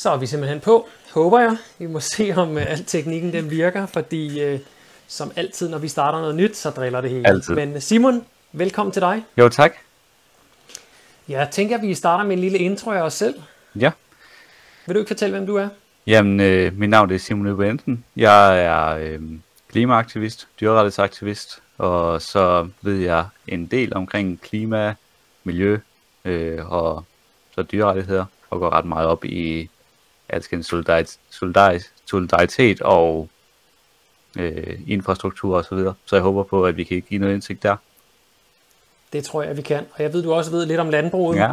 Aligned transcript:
Så 0.00 0.10
er 0.10 0.16
vi 0.16 0.26
simpelthen 0.26 0.60
på, 0.60 0.88
håber 1.14 1.40
jeg. 1.40 1.56
Vi 1.78 1.86
må 1.86 2.00
se, 2.00 2.32
om 2.36 2.50
uh, 2.50 2.70
al 2.70 2.84
teknikken 2.84 3.32
den 3.32 3.50
virker, 3.50 3.86
fordi 3.86 4.54
uh, 4.54 4.60
som 5.08 5.32
altid, 5.36 5.68
når 5.68 5.78
vi 5.78 5.88
starter 5.88 6.20
noget 6.20 6.34
nyt, 6.34 6.56
så 6.56 6.70
driller 6.70 7.00
det 7.00 7.10
hele. 7.10 7.28
Altid. 7.28 7.54
Men 7.54 7.80
Simon, 7.80 8.24
velkommen 8.52 8.92
til 8.92 9.02
dig. 9.02 9.24
Jo, 9.38 9.48
tak. 9.48 9.72
Jeg 11.28 11.48
tænker, 11.50 11.76
at 11.76 11.82
vi 11.82 11.94
starter 11.94 12.24
med 12.24 12.32
en 12.32 12.38
lille 12.38 12.58
intro 12.58 12.90
af 12.90 13.00
os 13.02 13.14
selv. 13.14 13.34
Ja. 13.76 13.90
Vil 14.86 14.94
du 14.94 15.00
ikke 15.00 15.08
fortælle, 15.08 15.36
hvem 15.36 15.46
du 15.46 15.56
er? 15.56 15.68
Jamen, 16.06 16.40
øh, 16.40 16.78
mit 16.78 16.90
navn 16.90 17.10
er 17.12 17.18
Simon 17.18 17.46
Øbensen. 17.46 18.04
Jeg 18.16 18.64
er 18.64 18.96
øh, 18.96 19.20
klimaaktivist, 19.70 20.48
dyrrettighedsaktivist, 20.60 21.62
og 21.78 22.22
så 22.22 22.68
ved 22.82 22.96
jeg 22.96 23.26
en 23.46 23.66
del 23.66 23.94
omkring 23.94 24.40
klima, 24.40 24.94
miljø 25.44 25.78
øh, 26.24 26.72
og 26.72 27.04
så 27.54 27.62
dyrerettigheder, 27.62 28.24
og 28.50 28.60
går 28.60 28.70
ret 28.70 28.84
meget 28.84 29.06
op 29.06 29.24
i 29.24 29.70
alskens 30.32 30.66
solidaritet, 30.66 31.18
solidaritet, 31.30 31.90
solidaritet 32.06 32.80
og 32.80 33.28
øh, 34.38 34.80
infrastruktur 34.86 35.56
og 35.56 35.64
så 35.64 35.74
videre. 35.74 35.94
Så 36.04 36.16
jeg 36.16 36.22
håber 36.22 36.42
på, 36.42 36.64
at 36.64 36.76
vi 36.76 36.84
kan 36.84 37.02
give 37.08 37.20
noget 37.20 37.34
indsigt 37.34 37.62
der. 37.62 37.76
Det 39.12 39.24
tror 39.24 39.42
jeg, 39.42 39.56
vi 39.56 39.62
kan. 39.62 39.86
Og 39.92 40.02
jeg 40.02 40.12
ved, 40.12 40.22
du 40.22 40.32
også 40.32 40.50
ved 40.50 40.66
lidt 40.66 40.80
om 40.80 40.90
landbruget. 40.90 41.36
Ja. 41.36 41.52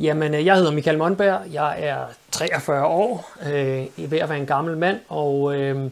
Jamen, 0.00 0.34
øh, 0.34 0.46
jeg 0.46 0.56
hedder 0.56 0.72
Michael 0.72 0.98
Monberg. 0.98 1.40
Jeg 1.52 1.76
er 1.78 2.06
43 2.30 2.86
år, 2.86 3.32
øh, 3.46 4.10
ved 4.10 4.18
at 4.18 4.28
være 4.28 4.38
en 4.38 4.46
gammel 4.46 4.76
mand, 4.76 5.00
og 5.08 5.54
øh, 5.60 5.90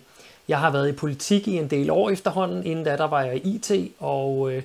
jeg 0.49 0.59
har 0.59 0.71
været 0.71 0.89
i 0.89 0.93
politik 0.93 1.49
i 1.49 1.57
en 1.57 1.71
del 1.71 1.91
år 1.91 2.11
efterhånden. 2.11 2.67
Inden 2.67 2.85
da, 2.85 2.97
der 2.97 3.07
var 3.07 3.23
jeg 3.23 3.37
i 3.37 3.55
IT, 3.55 3.93
og 3.99 4.53
øh, 4.53 4.63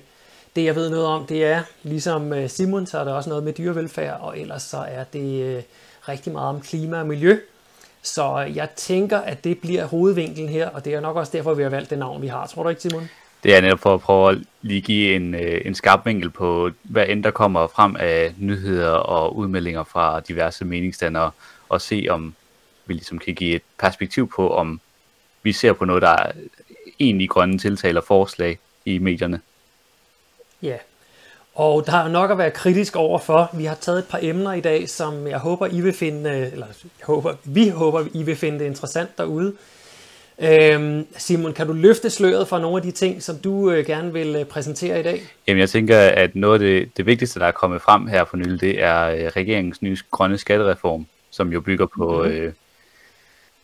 det 0.56 0.64
jeg 0.64 0.74
ved 0.74 0.90
noget 0.90 1.06
om, 1.06 1.26
det 1.26 1.44
er, 1.44 1.62
ligesom 1.82 2.32
øh, 2.32 2.50
Simon, 2.50 2.86
så 2.86 2.98
er 2.98 3.04
der 3.04 3.12
også 3.12 3.28
noget 3.28 3.44
med 3.44 3.52
dyrevelfærd, 3.52 4.20
og 4.20 4.38
ellers 4.38 4.62
så 4.62 4.78
er 4.78 5.04
det 5.04 5.42
øh, 5.42 5.62
rigtig 6.08 6.32
meget 6.32 6.48
om 6.48 6.60
klima 6.60 7.00
og 7.00 7.06
miljø. 7.06 7.38
Så 8.02 8.36
jeg 8.54 8.70
tænker, 8.76 9.18
at 9.18 9.44
det 9.44 9.58
bliver 9.58 9.84
hovedvinklen 9.84 10.48
her, 10.48 10.68
og 10.68 10.84
det 10.84 10.94
er 10.94 11.00
nok 11.00 11.16
også 11.16 11.32
derfor, 11.32 11.54
vi 11.54 11.62
har 11.62 11.70
valgt 11.70 11.90
det 11.90 11.98
navn, 11.98 12.22
vi 12.22 12.26
har. 12.26 12.46
Tror 12.46 12.62
du 12.62 12.68
ikke, 12.68 12.82
Simon? 12.82 13.08
Det 13.42 13.56
er 13.56 13.60
netop 13.60 13.78
for 13.78 13.94
at 13.94 14.00
prøve 14.00 14.30
at 14.30 14.38
lige 14.62 14.80
give 14.80 15.14
en, 15.14 15.34
øh, 15.34 15.60
en 15.64 15.74
skarp 15.74 16.06
vinkel 16.06 16.30
på, 16.30 16.70
hvad 16.82 17.06
end 17.08 17.24
der 17.24 17.30
kommer 17.30 17.66
frem 17.66 17.96
af 17.98 18.34
nyheder 18.38 18.90
og 18.90 19.36
udmeldinger 19.36 19.84
fra 19.84 20.20
diverse 20.20 20.64
meningsdannere, 20.64 21.30
og 21.68 21.80
se 21.80 22.06
om 22.10 22.34
vi 22.86 22.94
ligesom 22.94 23.18
kan 23.18 23.34
give 23.34 23.56
et 23.56 23.62
perspektiv 23.78 24.30
på, 24.36 24.54
om 24.54 24.80
vi 25.42 25.52
ser 25.52 25.72
på 25.72 25.84
noget, 25.84 26.02
der 26.02 26.08
er 26.08 26.32
egentlig 27.00 27.30
grønne 27.30 27.58
tiltaler 27.58 28.00
forslag 28.00 28.58
i 28.84 28.98
medierne. 28.98 29.40
Ja, 30.62 30.76
og 31.56 31.86
der 31.86 31.96
er 31.96 32.08
nok 32.08 32.30
at 32.30 32.38
være 32.38 32.50
kritisk 32.50 32.96
overfor. 32.96 33.50
Vi 33.52 33.64
har 33.64 33.74
taget 33.74 33.98
et 33.98 34.04
par 34.04 34.18
emner 34.22 34.52
i 34.52 34.60
dag, 34.60 34.88
som 34.88 35.26
jeg 35.26 35.38
håber, 35.38 35.66
I 35.66 35.80
vil 35.80 35.92
finde, 35.92 36.50
eller 36.52 36.66
jeg 36.82 37.04
håber, 37.04 37.34
vi 37.44 37.68
håber, 37.68 38.04
I 38.14 38.22
vil 38.22 38.36
finde 38.36 38.58
det 38.58 38.64
interessant 38.64 39.18
derude. 39.18 39.52
Øhm, 40.38 41.06
Simon, 41.16 41.52
kan 41.52 41.66
du 41.66 41.72
løfte 41.72 42.10
sløret 42.10 42.48
for 42.48 42.58
nogle 42.58 42.76
af 42.76 42.82
de 42.82 42.90
ting, 42.90 43.22
som 43.22 43.36
du 43.38 43.70
øh, 43.70 43.86
gerne 43.86 44.12
vil 44.12 44.36
øh, 44.36 44.44
præsentere 44.44 45.00
i 45.00 45.02
dag? 45.02 45.22
Jamen, 45.46 45.60
jeg 45.60 45.70
tænker, 45.70 45.98
at 45.98 46.36
noget 46.36 46.54
af 46.54 46.58
det, 46.58 46.96
det 46.96 47.06
vigtigste, 47.06 47.40
der 47.40 47.46
er 47.46 47.50
kommet 47.50 47.82
frem 47.82 48.06
her 48.06 48.24
for 48.24 48.36
nylig, 48.36 48.60
det 48.60 48.82
er 48.82 49.06
øh, 49.06 49.26
regeringens 49.36 49.82
nye 49.82 49.96
grønne 50.10 50.38
skattereform, 50.38 51.06
som 51.30 51.52
jo 51.52 51.60
bygger 51.60 51.86
på 51.86 52.22
mm-hmm. 52.22 52.38
øh, 52.38 52.52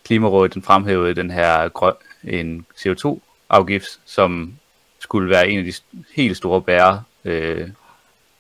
Klimarådet, 0.05 0.55
den 0.55 0.63
fremhævede 0.63 1.15
den 1.15 1.31
her 1.31 1.69
grøn, 1.69 1.95
en 2.25 2.67
CO2-afgift, 2.79 3.99
som 4.05 4.53
skulle 4.99 5.31
være 5.31 5.49
en 5.49 5.59
af 5.59 5.65
de 5.65 5.73
helt 6.15 6.37
store 6.37 6.63
bære, 6.63 7.03
øh, 7.25 7.69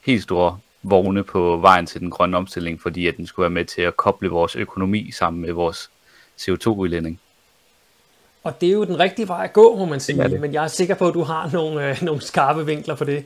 helt 0.06 0.22
store 0.22 0.58
vogne 0.82 1.24
på 1.24 1.56
vejen 1.56 1.86
til 1.86 2.00
den 2.00 2.10
grønne 2.10 2.36
omstilling, 2.36 2.80
fordi 2.80 3.06
at 3.06 3.16
den 3.16 3.26
skulle 3.26 3.44
være 3.44 3.50
med 3.50 3.64
til 3.64 3.82
at 3.82 3.96
koble 3.96 4.28
vores 4.28 4.56
økonomi 4.56 5.10
sammen 5.10 5.42
med 5.42 5.52
vores 5.52 5.90
CO2-udlænding. 6.40 7.20
Og 8.44 8.60
det 8.60 8.68
er 8.68 8.72
jo 8.72 8.84
den 8.84 8.98
rigtige 8.98 9.28
vej 9.28 9.44
at 9.44 9.52
gå, 9.52 9.76
må 9.76 9.84
man 9.84 10.00
sige, 10.00 10.24
det. 10.24 10.40
men 10.40 10.52
jeg 10.52 10.64
er 10.64 10.68
sikker 10.68 10.94
på, 10.94 11.08
at 11.08 11.14
du 11.14 11.22
har 11.22 11.50
nogle, 11.52 11.90
øh, 11.90 12.02
nogle 12.08 12.20
skarpe 12.20 12.66
vinkler 12.66 12.94
på 12.94 13.04
det. 13.04 13.24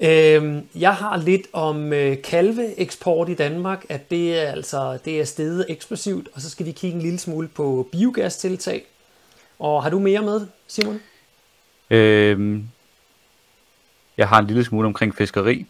Øhm, 0.00 0.66
jeg 0.74 0.94
har 0.94 1.16
lidt 1.16 1.46
om 1.52 1.92
øh, 1.92 2.22
kalveeksport 2.22 3.28
i 3.28 3.34
Danmark, 3.34 3.84
at 3.88 4.10
det 4.10 4.38
er 4.38 4.50
altså 4.50 4.98
det 5.04 5.20
er 5.20 5.24
stedet 5.24 5.66
eksplosivt, 5.68 6.28
og 6.34 6.40
så 6.40 6.50
skal 6.50 6.66
vi 6.66 6.72
kigge 6.72 6.96
en 6.96 7.02
lille 7.02 7.18
smule 7.18 7.48
på 7.48 7.88
biogastiltag. 7.92 8.84
Og 9.58 9.82
har 9.82 9.90
du 9.90 9.98
mere 9.98 10.22
med, 10.22 10.46
Simon? 10.66 11.00
Øhm, 11.90 12.68
jeg 14.16 14.28
har 14.28 14.38
en 14.38 14.46
lille 14.46 14.64
smule 14.64 14.86
omkring 14.86 15.14
fiskeri, 15.14 15.66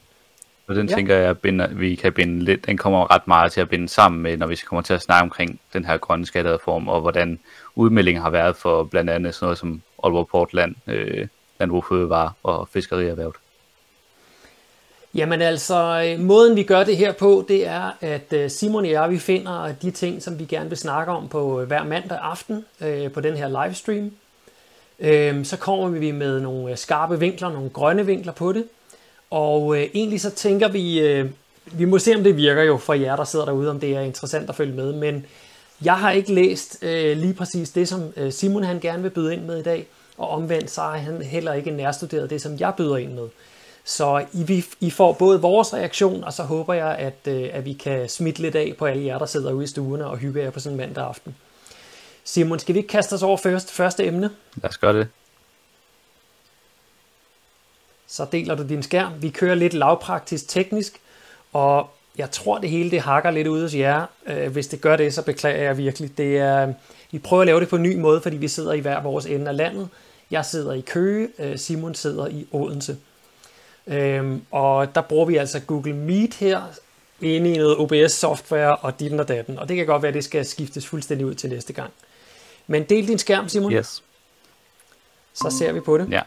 og 0.72 0.77
den 0.77 0.88
ja. 0.88 0.94
tænker 0.94 1.16
jeg, 1.16 1.38
binder, 1.38 1.69
vi 1.69 1.94
kan 1.94 2.12
binde 2.12 2.44
lidt, 2.44 2.66
den 2.66 2.77
kommer 2.77 3.15
ret 3.15 3.28
meget 3.28 3.53
til 3.53 3.60
at 3.60 3.69
binde 3.69 3.88
sammen 3.88 4.22
med, 4.22 4.37
når 4.37 4.47
vi 4.47 4.56
kommer 4.56 4.83
til 4.83 4.94
at 4.94 5.03
snakke 5.03 5.22
omkring 5.22 5.60
den 5.72 5.84
her 5.84 5.97
grønne 5.97 6.27
skattereform, 6.27 6.88
og 6.88 7.00
hvordan 7.00 7.38
udmeldingen 7.75 8.22
har 8.22 8.31
været 8.31 8.56
for 8.56 8.84
blandt 8.84 9.10
andet 9.10 9.34
sådan 9.34 9.47
noget 9.47 9.59
som 9.59 9.83
Aalborg 10.05 10.28
Portland, 10.28 10.75
øh, 10.87 11.27
Landbrug 11.60 11.84
Fødevare 11.84 12.33
og 12.43 12.69
Fiskerierhvervet. 12.72 13.34
Jamen 15.15 15.43
altså, 15.43 16.05
øh, 16.06 16.25
måden 16.25 16.56
vi 16.56 16.62
gør 16.62 16.84
det 16.84 16.97
her 16.97 17.12
på, 17.12 17.44
det 17.49 17.66
er, 17.66 17.91
at 18.00 18.33
øh, 18.33 18.50
Simon 18.50 18.84
og 18.84 18.91
jeg, 18.91 19.10
vi 19.10 19.19
finder 19.19 19.75
de 19.83 19.91
ting, 19.91 20.22
som 20.22 20.39
vi 20.39 20.44
gerne 20.44 20.69
vil 20.69 20.78
snakke 20.78 21.12
om 21.12 21.28
på 21.28 21.60
øh, 21.60 21.66
hver 21.66 21.84
mandag 21.84 22.19
aften 22.22 22.65
på 23.15 23.21
den 23.21 23.37
her 23.37 23.65
livestream. 23.65 24.10
Øhm, 25.00 25.44
så 25.44 25.56
kommer 25.56 25.89
vi 25.89 26.10
med 26.10 26.41
nogle 26.41 26.77
skarpe 26.77 27.21
vinkler, 27.21 27.53
nogle 27.53 27.71
grønne 27.71 28.06
vinkler 28.06 28.33
på 28.33 28.53
det. 28.53 28.65
Og 29.32 29.76
øh, 29.76 29.82
egentlig 29.94 30.20
så 30.20 30.31
tænker 30.31 30.69
vi, 30.69 31.00
øh, 31.00 31.31
vi 31.72 31.84
må 31.84 31.98
se 31.98 32.15
om 32.15 32.25
det 32.25 32.37
virker 32.37 32.62
jo 32.62 32.76
for 32.76 32.94
jer, 32.94 33.16
der 33.16 33.25
sidder 33.25 33.44
derude, 33.44 33.70
om 33.70 33.81
det 33.81 33.97
er 33.97 34.00
interessant 34.00 34.48
at 34.48 34.54
følge 34.54 34.75
med. 34.75 34.93
Men 34.93 35.26
jeg 35.84 35.98
har 35.98 36.10
ikke 36.10 36.34
læst 36.34 36.78
øh, 36.82 37.16
lige 37.16 37.34
præcis 37.34 37.71
det, 37.71 37.88
som 37.88 38.12
Simon 38.31 38.65
han 38.65 38.81
gerne 38.81 39.03
vil 39.03 39.10
byde 39.10 39.34
ind 39.34 39.42
med 39.42 39.59
i 39.59 39.62
dag. 39.62 39.87
Og 40.19 40.28
omvendt 40.28 40.71
så 40.71 40.81
har 40.81 40.97
han 40.97 41.22
heller 41.22 41.53
ikke 41.53 41.71
nærstuderet 41.71 42.31
det, 42.31 42.42
som 42.42 42.59
jeg 42.59 42.72
byder 42.76 42.97
ind 42.97 43.12
med. 43.12 43.28
Så 43.84 44.25
I, 44.32 44.42
vi, 44.42 44.65
I 44.81 44.91
får 44.91 45.12
både 45.12 45.41
vores 45.41 45.75
reaktion, 45.75 46.25
og 46.25 46.32
så 46.32 46.42
håber 46.42 46.75
jeg, 46.75 46.97
at, 46.97 47.19
øh, 47.26 47.48
at 47.53 47.65
vi 47.65 47.72
kan 47.72 48.09
smitte 48.09 48.42
lidt 48.42 48.54
af 48.54 48.75
på 48.78 48.87
alle 48.87 49.04
jer, 49.04 49.19
der 49.19 49.26
sidder 49.26 49.53
ude 49.53 49.65
i 49.65 49.66
stuerne 49.66 50.06
og 50.06 50.16
hygger 50.16 50.42
jer 50.42 50.50
på 50.50 50.60
sådan 50.60 50.75
en 50.75 50.87
mandag 50.87 51.04
aften. 51.04 51.34
Simon, 52.25 52.59
skal 52.59 52.75
vi 52.75 52.78
ikke 52.78 52.88
kaste 52.88 53.12
os 53.15 53.22
over 53.22 53.37
først, 53.37 53.71
første 53.71 54.06
emne? 54.06 54.31
Lad 54.62 54.71
os 54.71 54.78
gøre 54.78 54.98
det. 54.98 55.09
Så 58.12 58.27
deler 58.33 58.55
du 58.55 58.62
din 58.69 58.83
skærm. 58.83 59.12
Vi 59.23 59.31
kører 59.31 59.55
lidt 59.55 59.75
lavpraktisk 59.75 60.49
teknisk, 60.49 61.00
og 61.53 61.91
jeg 62.19 62.31
tror, 62.31 62.59
det 62.59 62.71
hele 62.71 62.91
det 62.91 63.00
hakker 63.00 63.31
lidt 63.31 63.49
ud 63.49 63.62
hos 63.62 63.75
jer. 63.75 64.06
Øh, 64.27 64.53
hvis 64.53 64.67
det 64.67 64.81
gør 64.81 64.97
det, 64.97 65.15
så 65.15 65.23
beklager 65.23 65.62
jeg 65.62 65.78
virkelig. 65.78 66.19
Det 66.19 66.39
er, 66.39 66.72
vi 67.11 67.19
prøver 67.19 67.41
at 67.43 67.47
lave 67.47 67.61
det 67.61 67.69
på 67.69 67.77
en 67.77 67.83
ny 67.83 67.97
måde, 67.97 68.21
fordi 68.21 68.37
vi 68.37 68.49
sidder 68.49 68.72
i 68.72 68.81
hver 68.81 69.03
vores 69.03 69.27
ende 69.27 69.49
af 69.49 69.56
landet. 69.56 69.89
Jeg 70.31 70.45
sidder 70.45 70.72
i 70.72 70.81
Køge, 70.81 71.28
øh, 71.39 71.59
Simon 71.59 71.95
sidder 71.95 72.27
i 72.27 72.47
Odense. 72.53 72.97
Øhm, 73.87 74.43
og 74.51 74.95
der 74.95 75.01
bruger 75.01 75.27
vi 75.27 75.37
altså 75.37 75.61
Google 75.61 75.93
Meet 75.93 76.34
her, 76.34 76.62
inde 77.21 77.53
i 77.53 77.56
noget 77.56 77.77
OBS-software 77.77 78.77
og 78.77 79.01
dit 79.01 79.12
og 79.12 79.28
datten. 79.28 79.59
Og 79.59 79.69
det 79.69 79.77
kan 79.77 79.87
godt 79.87 80.03
være, 80.03 80.09
at 80.09 80.15
det 80.15 80.25
skal 80.25 80.45
skiftes 80.45 80.87
fuldstændig 80.87 81.27
ud 81.27 81.34
til 81.34 81.51
næste 81.51 81.72
gang. 81.72 81.91
Men 82.67 82.83
del 82.83 83.09
din 83.09 83.19
skærm, 83.19 83.49
Simon. 83.49 83.72
Yes. 83.72 84.03
Så 85.34 85.56
ser 85.59 85.72
vi 85.72 85.81
på 85.81 85.99
det. 85.99 86.11
Ja. 86.11 86.21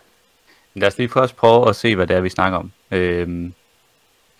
Lad 0.75 0.87
os 0.87 0.97
lige 0.97 1.09
først 1.09 1.35
prøve 1.35 1.69
at 1.69 1.75
se, 1.75 1.95
hvad 1.95 2.07
det 2.07 2.15
er, 2.15 2.21
vi 2.21 2.29
snakker 2.29 2.57
om. 2.57 2.71
Øhm, 2.91 3.53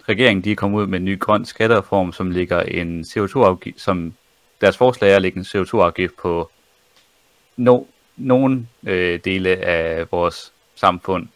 regeringen 0.10 0.44
de 0.44 0.52
er 0.52 0.56
kommet 0.56 0.82
ud 0.82 0.88
med 0.88 1.00
en 1.00 1.06
ny 1.06 1.20
grøn 1.20 1.46
skattereform, 1.46 2.12
som 2.12 2.32
ligger 2.32 2.62
en 2.62 3.02
CO2-afgift, 3.02 3.82
som 3.82 4.14
deres 4.62 4.78
forslag 4.78 5.12
er 5.12 5.16
at 5.16 5.22
lægge 5.22 5.40
en 5.40 5.46
CO2-afgift 5.46 6.14
på 6.22 6.52
no, 7.58 7.84
nogle 8.18 8.68
øh, 8.88 9.20
dele 9.26 9.50
af 9.50 10.06
vores 10.12 10.54
samfund, 10.76 11.28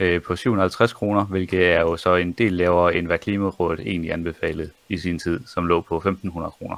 øh, 0.00 0.22
på 0.22 0.36
750 0.36 0.92
kroner, 0.92 1.24
hvilket 1.24 1.66
er 1.66 1.80
jo 1.80 1.96
så 1.96 2.14
en 2.14 2.32
del 2.32 2.52
lavere 2.52 2.94
end 2.94 3.06
hvad 3.06 3.18
Klimarådet 3.18 3.80
egentlig 3.80 4.12
anbefalede 4.12 4.70
i 4.88 4.98
sin 4.98 5.18
tid, 5.18 5.40
som 5.46 5.66
lå 5.66 5.80
på 5.80 5.96
1500 5.96 6.50
kroner. 6.50 6.76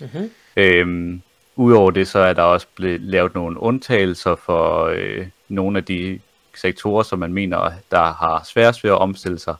Mm-hmm. 0.00 0.30
Øhm, 0.56 1.22
Udover 1.60 1.90
det, 1.90 2.08
så 2.08 2.18
er 2.18 2.32
der 2.32 2.42
også 2.42 2.66
blevet 2.74 3.00
lavet 3.00 3.34
nogle 3.34 3.60
undtagelser 3.60 4.34
for 4.34 4.84
øh, 4.84 5.26
nogle 5.50 5.78
af 5.78 5.84
de 5.84 6.20
sektorer, 6.54 7.02
som 7.02 7.18
man 7.18 7.32
mener, 7.32 7.72
der 7.90 8.12
har 8.12 8.42
sværest 8.44 8.84
ved 8.84 8.90
at 8.90 8.98
omstille 8.98 9.38
sig 9.38 9.54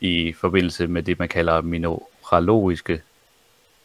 i 0.00 0.32
forbindelse 0.32 0.86
med 0.86 1.02
det, 1.02 1.18
man 1.18 1.28
kalder 1.28 1.60
mineralogiske, 1.60 3.02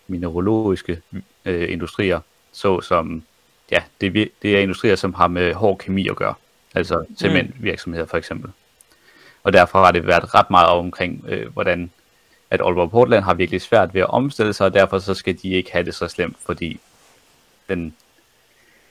mineralogiske 0.07 1.01
øh, 1.45 1.71
industrier, 1.71 2.19
såsom, 2.51 3.23
ja, 3.71 3.83
det, 4.01 4.31
det 4.41 4.57
er 4.57 4.61
industrier, 4.61 4.95
som 4.95 5.13
har 5.13 5.27
med 5.27 5.53
hård 5.53 5.77
kemi 5.77 6.07
at 6.07 6.15
gøre 6.15 6.33
altså 6.75 7.05
cementvirksomheder 7.17 8.05
for 8.05 8.17
eksempel. 8.17 8.51
Og 9.43 9.53
derfor 9.53 9.83
har 9.83 9.91
det 9.91 10.07
været 10.07 10.35
ret 10.35 10.49
meget 10.49 10.69
omkring, 10.69 11.25
øh, 11.27 11.53
hvordan 11.53 11.91
at 12.51 12.61
Aalborg 12.61 12.91
Portland 12.91 13.23
har 13.23 13.33
virkelig 13.33 13.61
svært 13.61 13.93
ved 13.93 14.01
at 14.01 14.09
omstille 14.09 14.53
sig, 14.53 14.65
og 14.65 14.73
derfor 14.73 14.99
så 14.99 15.13
skal 15.13 15.37
de 15.41 15.49
ikke 15.49 15.71
have 15.71 15.85
det 15.85 15.95
så 15.95 16.07
slemt, 16.07 16.37
fordi 16.45 16.79
den, 17.69 17.95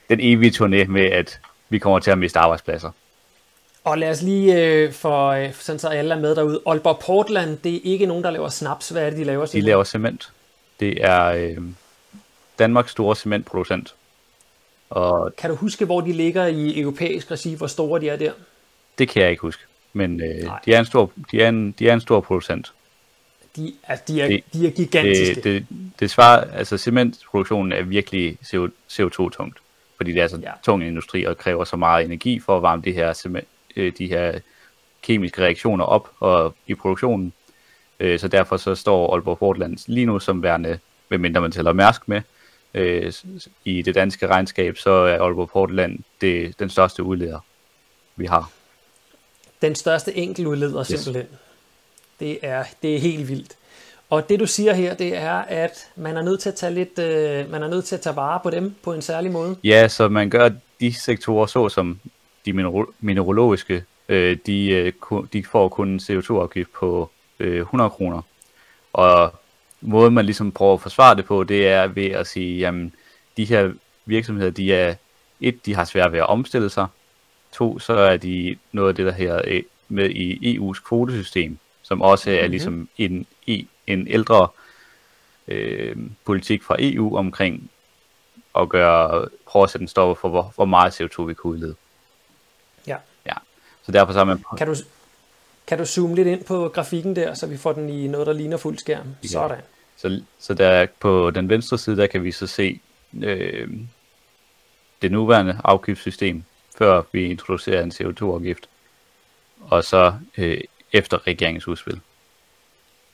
den 0.09 0.19
evige 0.21 0.51
turné 0.51 0.87
med, 0.87 1.05
at 1.05 1.39
vi 1.71 1.79
kommer 1.79 1.99
til 1.99 2.11
at 2.11 2.17
miste 2.17 2.39
arbejdspladser. 2.39 2.91
Og 3.83 3.97
lad 3.97 4.09
os 4.09 4.21
lige, 4.21 4.65
øh, 4.65 4.93
for, 4.93 5.27
øh, 5.27 5.53
sådan 5.53 5.79
så 5.79 5.87
alle 5.87 6.15
er 6.15 6.19
med 6.19 6.35
derude, 6.35 6.61
Aalborg 6.67 6.99
Portland, 6.99 7.57
det 7.57 7.75
er 7.75 7.79
ikke 7.83 8.05
nogen, 8.05 8.23
der 8.23 8.31
laver 8.31 8.49
snaps. 8.49 8.89
Hvad 8.89 9.05
er 9.05 9.09
det, 9.09 9.19
de 9.19 9.23
laver? 9.23 9.45
De 9.45 9.61
laver 9.61 9.83
cement. 9.83 10.31
Det 10.79 11.05
er 11.05 11.25
øh, 11.25 11.57
Danmarks 12.59 12.91
store 12.91 13.15
cementproducent. 13.15 13.93
Og 14.89 15.35
kan 15.37 15.49
du 15.49 15.55
huske, 15.55 15.85
hvor 15.85 16.01
de 16.01 16.13
ligger 16.13 16.45
i 16.45 16.79
europæisk 16.79 17.31
regi, 17.31 17.53
hvor 17.53 17.67
store 17.67 17.99
de 18.01 18.09
er 18.09 18.15
der? 18.15 18.31
Det 18.97 19.09
kan 19.09 19.21
jeg 19.21 19.31
ikke 19.31 19.41
huske, 19.41 19.63
men 19.93 20.21
øh, 20.21 20.49
de, 20.65 20.73
er 20.73 20.79
en 20.79 20.85
stor, 20.85 21.11
de, 21.31 21.41
er 21.41 21.49
en, 21.49 21.71
de 21.71 21.89
er 21.89 21.93
en 21.93 22.01
stor 22.01 22.19
producent. 22.19 22.73
De, 23.55 23.73
altså, 23.87 24.03
de, 24.07 24.21
er, 24.21 24.27
det, 24.27 24.43
de 24.53 24.67
er 24.67 24.71
gigantiske. 24.71 25.35
Det, 25.35 25.43
det, 25.43 25.65
det 25.99 26.11
svarer, 26.11 26.51
altså 26.51 26.77
cementproduktionen 26.77 27.71
er 27.71 27.81
virkelig 27.81 28.37
CO2-tungt, 28.91 29.57
fordi 30.01 30.11
det 30.11 30.21
er 30.21 30.27
så 30.27 30.37
ja. 30.37 30.51
tung 30.63 30.83
industri 30.83 31.23
og 31.23 31.37
kræver 31.37 31.63
så 31.63 31.77
meget 31.77 32.05
energi 32.05 32.39
for 32.39 32.57
at 32.57 32.61
varme 32.61 32.81
de 32.81 32.91
her, 32.91 33.37
øh, 33.75 33.93
de 33.97 34.07
her 34.07 34.39
kemiske 35.01 35.41
reaktioner 35.41 35.85
op 35.85 36.09
og 36.19 36.55
i 36.67 36.75
produktionen. 36.75 37.33
Øh, 37.99 38.19
så 38.19 38.27
derfor 38.27 38.57
så 38.57 38.75
står 38.75 39.13
Aalborg 39.13 39.37
Portland 39.37 39.77
lige 39.87 40.05
nu 40.05 40.19
som 40.19 40.43
værende, 40.43 40.79
medmindre 41.09 41.41
man 41.41 41.51
tæller 41.51 41.73
Mærsk 41.73 42.07
med, 42.07 42.21
øh, 42.73 43.13
i 43.65 43.81
det 43.81 43.95
danske 43.95 44.27
regnskab, 44.27 44.77
så 44.77 44.91
er 44.91 45.19
Aalborg 45.19 45.49
Portland 45.49 45.99
det, 46.21 46.59
den 46.59 46.69
største 46.69 47.03
udleder, 47.03 47.39
vi 48.15 48.25
har. 48.25 48.51
Den 49.61 49.75
største 49.75 50.15
enkeltudleder 50.15 50.83
simpelthen. 50.83 51.27
Yes. 51.31 51.39
Det 52.19 52.39
er, 52.41 52.63
det 52.81 52.95
er 52.95 52.99
helt 52.99 53.27
vildt. 53.27 53.55
Og 54.11 54.29
det 54.29 54.39
du 54.39 54.45
siger 54.45 54.73
her, 54.73 54.93
det 54.93 55.17
er, 55.17 55.33
at 55.33 55.91
man 55.95 56.17
er 56.17 56.21
nødt 56.21 56.39
til 56.39 56.49
at 56.49 56.55
tage 56.55 56.73
lidt, 56.73 56.99
øh, 56.99 57.51
man 57.51 57.63
er 57.63 57.67
nødt 57.67 57.85
til 57.85 57.95
at 57.95 58.01
tage 58.01 58.15
vare 58.15 58.39
på 58.43 58.49
dem 58.49 58.75
på 58.83 58.93
en 58.93 59.01
særlig 59.01 59.31
måde. 59.31 59.55
Ja, 59.63 59.87
så 59.87 60.09
man 60.09 60.29
gør 60.29 60.49
de 60.79 60.93
sektorer, 60.93 61.45
så 61.45 61.69
som 61.69 61.99
de 62.45 62.53
mineralogiske, 62.99 63.83
øh, 64.09 64.37
de, 64.45 64.69
øh, 64.69 64.93
de 65.33 65.43
får 65.43 65.69
kun 65.69 65.87
en 65.89 65.99
CO2-afgift 65.99 66.71
på 66.73 67.09
øh, 67.39 67.61
100 67.61 67.89
kroner. 67.89 68.21
Og 68.93 69.33
måden 69.81 70.13
man 70.13 70.25
ligesom 70.25 70.51
prøver 70.51 70.73
at 70.73 70.81
forsvare 70.81 71.15
det 71.15 71.25
på, 71.25 71.43
det 71.43 71.67
er 71.67 71.87
ved 71.87 72.07
at 72.07 72.27
sige, 72.27 72.59
jamen 72.59 72.93
de 73.37 73.45
her 73.45 73.71
virksomheder, 74.05 74.51
de 74.51 74.73
er, 74.73 74.95
et, 75.41 75.65
de 75.65 75.75
har 75.75 75.85
svært 75.85 76.11
ved 76.11 76.19
at 76.19 76.27
omstille 76.27 76.69
sig, 76.69 76.87
to, 77.51 77.79
så 77.79 77.93
er 77.93 78.17
de 78.17 78.57
noget 78.71 78.89
af 78.89 78.95
det, 78.95 79.05
der 79.05 79.11
her 79.11 79.41
øh, 79.47 79.63
med 79.89 80.09
i 80.09 80.57
EU's 80.57 80.87
kvotesystem, 80.87 81.57
som 81.81 82.01
også 82.01 82.31
er 82.31 82.41
mhm. 82.41 82.51
ligesom 82.51 82.89
en, 82.97 83.27
en 83.87 84.07
ældre 84.07 84.47
øh, 85.47 85.97
politik 86.25 86.63
fra 86.63 86.75
EU 86.79 87.17
omkring 87.17 87.71
at 88.55 88.69
gøre, 88.69 89.27
prøve 89.45 89.63
at 89.63 89.69
sætte 89.69 89.83
en 89.83 89.87
stopper 89.87 90.15
for, 90.15 90.29
hvor, 90.29 90.53
hvor 90.55 90.65
meget 90.65 91.01
CO2 91.01 91.21
vi 91.21 91.33
kan 91.33 91.43
udlede. 91.43 91.75
Ja. 92.87 92.97
ja. 93.25 93.33
Så 93.83 93.91
derfor 93.91 94.13
så 94.13 94.19
er 94.19 94.23
man... 94.23 94.43
Kan 94.57 94.67
du, 94.67 94.75
kan 95.67 95.77
du 95.77 95.85
zoome 95.85 96.15
lidt 96.15 96.27
ind 96.27 96.43
på 96.43 96.69
grafikken 96.73 97.15
der, 97.15 97.33
så 97.33 97.47
vi 97.47 97.57
får 97.57 97.73
den 97.73 97.89
i 97.89 98.07
noget, 98.07 98.27
der 98.27 98.33
ligner 98.33 98.57
fuld 98.57 98.77
skærm? 98.77 99.15
Ja. 99.23 99.27
Sådan. 99.27 99.61
Så, 99.97 100.21
så 100.39 100.53
der 100.53 100.87
på 100.99 101.31
den 101.31 101.49
venstre 101.49 101.77
side, 101.77 101.97
der 101.97 102.07
kan 102.07 102.23
vi 102.23 102.31
så 102.31 102.47
se 102.47 102.81
øh, 103.23 103.69
det 105.01 105.11
nuværende 105.11 105.61
afgiftssystem, 105.63 106.43
før 106.77 107.01
vi 107.11 107.25
introducerer 107.25 107.83
en 107.83 107.91
CO2-afgift, 107.91 108.69
og 109.61 109.83
så 109.83 110.13
øh, 110.37 110.61
efter 110.93 111.27
regeringens 111.27 111.67
udspil. 111.67 112.01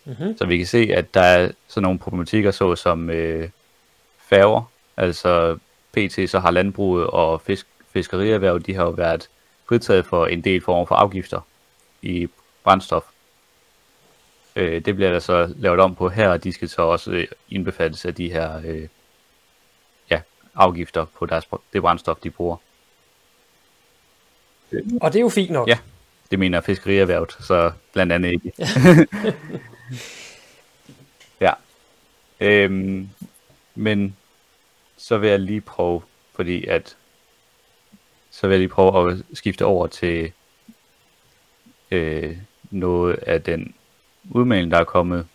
Mm-hmm. 0.07 0.37
Så 0.37 0.45
vi 0.45 0.57
kan 0.57 0.65
se, 0.65 0.89
at 0.93 1.13
der 1.13 1.21
er 1.21 1.51
sådan 1.67 1.83
nogle 1.83 1.99
problematikker, 1.99 2.51
så 2.51 2.75
som 2.75 3.09
øh, 3.09 3.49
færger, 4.17 4.71
altså 4.97 5.57
PT, 5.93 6.29
så 6.29 6.39
har 6.39 6.51
landbruget 6.51 7.07
og 7.07 7.41
fisk, 7.41 7.67
fiskerierhverv, 7.93 8.59
de 8.59 8.75
har 8.75 8.83
jo 8.83 8.89
været 8.89 9.29
fritaget 9.69 10.05
for 10.05 10.27
en 10.27 10.43
del 10.43 10.61
former 10.61 10.85
for 10.85 10.95
afgifter 10.95 11.41
i 12.01 12.27
brændstof. 12.63 13.03
Øh, 14.55 14.85
det 14.85 14.95
bliver 14.95 15.11
der 15.11 15.19
så 15.19 15.53
lavet 15.57 15.79
om 15.79 15.95
på 15.95 16.09
her, 16.09 16.29
og 16.29 16.43
de 16.43 16.53
skal 16.53 16.69
så 16.69 16.81
også 16.81 17.11
øh, 17.11 17.27
indbefattes 17.49 18.05
af 18.05 18.15
de 18.15 18.31
her 18.31 18.61
øh, 18.65 18.87
ja, 20.11 20.21
afgifter 20.55 21.05
på 21.19 21.25
deres, 21.25 21.47
det 21.73 21.81
brændstof, 21.81 22.17
de 22.17 22.29
bruger. 22.29 22.57
Og 25.01 25.13
det 25.13 25.19
er 25.19 25.23
jo 25.23 25.29
fint 25.29 25.51
nok. 25.51 25.67
Ja, 25.67 25.77
det 26.31 26.39
mener 26.39 26.61
fiskerierhvervet, 26.61 27.37
så 27.39 27.71
blandt 27.93 28.13
andet 28.13 28.31
ikke. 28.31 28.51
ja. 31.41 31.53
Øhm, 32.39 33.09
men 33.75 34.15
så 34.97 35.17
vil 35.17 35.29
jeg 35.29 35.39
lige 35.39 35.61
prøve, 35.61 36.01
fordi 36.35 36.65
at 36.65 36.97
så 38.31 38.47
vil 38.47 38.53
jeg 38.53 38.59
lige 38.59 38.69
prøve 38.69 39.11
at 39.11 39.17
skifte 39.33 39.65
over 39.65 39.87
til 39.87 40.31
øh, 41.91 42.37
noget 42.71 43.15
af 43.15 43.43
den 43.43 43.75
udmelding, 44.29 44.71
der 44.71 44.77
er 44.77 44.83
kommet. 44.83 45.27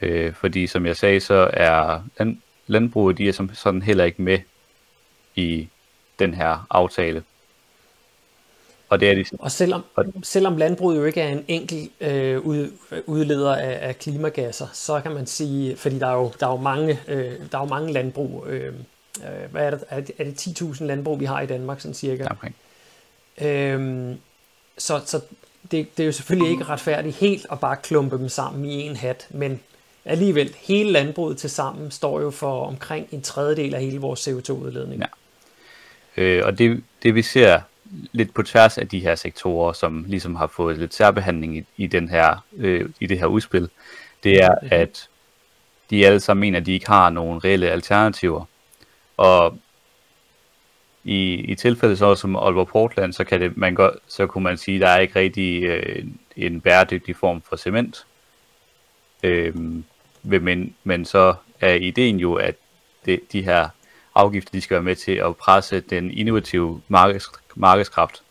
Øh, 0.00 0.34
fordi 0.34 0.66
som 0.66 0.86
jeg 0.86 0.96
sagde, 0.96 1.20
så 1.20 1.50
er 1.52 2.02
land, 2.18 2.38
landbruget, 2.66 3.18
de 3.18 3.28
er 3.28 3.32
som 3.32 3.54
sådan 3.54 3.82
heller 3.82 4.04
ikke 4.04 4.22
med 4.22 4.38
i 5.34 5.68
den 6.18 6.34
her 6.34 6.66
aftale. 6.70 7.24
Og, 8.94 9.00
det 9.00 9.10
er 9.10 9.14
de, 9.14 9.24
og 9.38 9.50
selvom, 9.50 9.84
selvom 10.22 10.56
landbruget 10.56 10.96
jo 10.98 11.04
ikke 11.04 11.20
er 11.20 11.28
en 11.28 11.44
enkelt 11.48 11.90
øh, 12.00 12.40
ud, 12.40 12.70
udleder 13.06 13.54
af, 13.54 13.88
af 13.88 13.98
klimagasser, 13.98 14.66
så 14.72 15.00
kan 15.00 15.12
man 15.12 15.26
sige, 15.26 15.76
fordi 15.76 15.98
der 15.98 16.06
er 16.06 16.14
jo, 16.14 16.32
der 16.40 16.46
er 16.46 16.50
jo, 16.50 16.56
mange, 16.56 17.00
øh, 17.08 17.32
der 17.52 17.58
er 17.58 17.62
jo 17.62 17.68
mange 17.68 17.92
landbrug, 17.92 18.44
øh, 18.48 18.66
øh 18.66 19.50
hvad 19.50 19.66
er 19.66 19.70
det, 19.70 19.84
er 19.88 20.00
det, 20.00 20.14
er 20.18 20.24
det 20.24 20.46
10.000 20.62 20.84
landbrug, 20.84 21.20
vi 21.20 21.24
har 21.24 21.40
i 21.40 21.46
Danmark, 21.46 21.80
sådan 21.80 21.94
cirka. 21.94 22.26
Okay. 22.30 22.50
Øhm, 23.42 24.16
så 24.78 25.00
så 25.04 25.20
det, 25.70 25.96
det 25.96 26.02
er 26.02 26.06
jo 26.06 26.12
selvfølgelig 26.12 26.50
ikke 26.50 26.64
retfærdigt 26.64 27.16
helt 27.16 27.46
at 27.52 27.60
bare 27.60 27.76
klumpe 27.76 28.18
dem 28.18 28.28
sammen 28.28 28.64
i 28.64 28.82
en 28.82 28.96
hat, 28.96 29.26
men 29.30 29.60
alligevel, 30.04 30.54
hele 30.60 30.92
landbruget 30.92 31.38
til 31.38 31.50
sammen 31.50 31.90
står 31.90 32.20
jo 32.20 32.30
for 32.30 32.66
omkring 32.66 33.08
en 33.12 33.22
tredjedel 33.22 33.74
af 33.74 33.80
hele 33.80 33.98
vores 33.98 34.28
CO2-udledning. 34.28 35.02
Ja. 35.02 36.22
Øh, 36.22 36.46
og 36.46 36.58
det, 36.58 36.82
det 37.02 37.14
vi 37.14 37.22
ser 37.22 37.60
lidt 38.12 38.34
på 38.34 38.42
tværs 38.42 38.78
af 38.78 38.88
de 38.88 39.00
her 39.00 39.14
sektorer, 39.14 39.72
som 39.72 40.04
ligesom 40.08 40.34
har 40.34 40.46
fået 40.46 40.78
lidt 40.78 40.94
særbehandling 40.94 41.56
i, 41.56 41.64
i, 41.76 41.86
den 41.86 42.08
her, 42.08 42.44
øh, 42.56 42.90
i 43.00 43.06
det 43.06 43.18
her 43.18 43.26
udspil, 43.26 43.68
det 44.24 44.42
er, 44.42 44.54
mhm. 44.62 44.68
at 44.72 45.08
de 45.90 46.06
alle 46.06 46.20
sammen 46.20 46.40
mener, 46.40 46.60
at 46.60 46.66
de 46.66 46.72
ikke 46.72 46.86
har 46.86 47.10
nogen 47.10 47.44
reelle 47.44 47.70
alternativer. 47.70 48.44
Og 49.16 49.58
i, 51.04 51.34
i 51.34 51.54
tilfældet 51.54 51.98
så 51.98 52.14
som 52.14 52.36
Aalborg 52.36 52.68
Portland, 52.68 53.12
så, 53.12 53.24
kan 53.24 53.40
det, 53.40 53.56
man 53.56 53.74
godt, 53.74 53.94
så 54.08 54.26
kunne 54.26 54.44
man 54.44 54.56
sige, 54.56 54.74
at 54.74 54.80
der 54.80 54.88
er 54.88 54.98
ikke 54.98 55.18
rigtig 55.18 55.62
øh, 55.62 56.04
en 56.36 56.60
bæredygtig 56.60 57.16
form 57.16 57.42
for 57.42 57.56
cement. 57.56 58.06
Øh, 59.22 59.54
men, 60.22 60.74
men 60.84 61.04
så 61.04 61.34
er 61.60 61.74
ideen 61.74 62.16
jo, 62.16 62.34
at 62.34 62.54
det, 63.04 63.20
de 63.32 63.42
her 63.42 63.68
afgifter, 64.14 64.52
de 64.52 64.60
skal 64.60 64.74
være 64.74 64.82
med 64.82 64.96
til 64.96 65.12
at 65.12 65.36
presse 65.36 65.80
den 65.80 66.10
innovative 66.10 66.80
markeds, 66.88 67.26
markedskraft, 67.54 68.22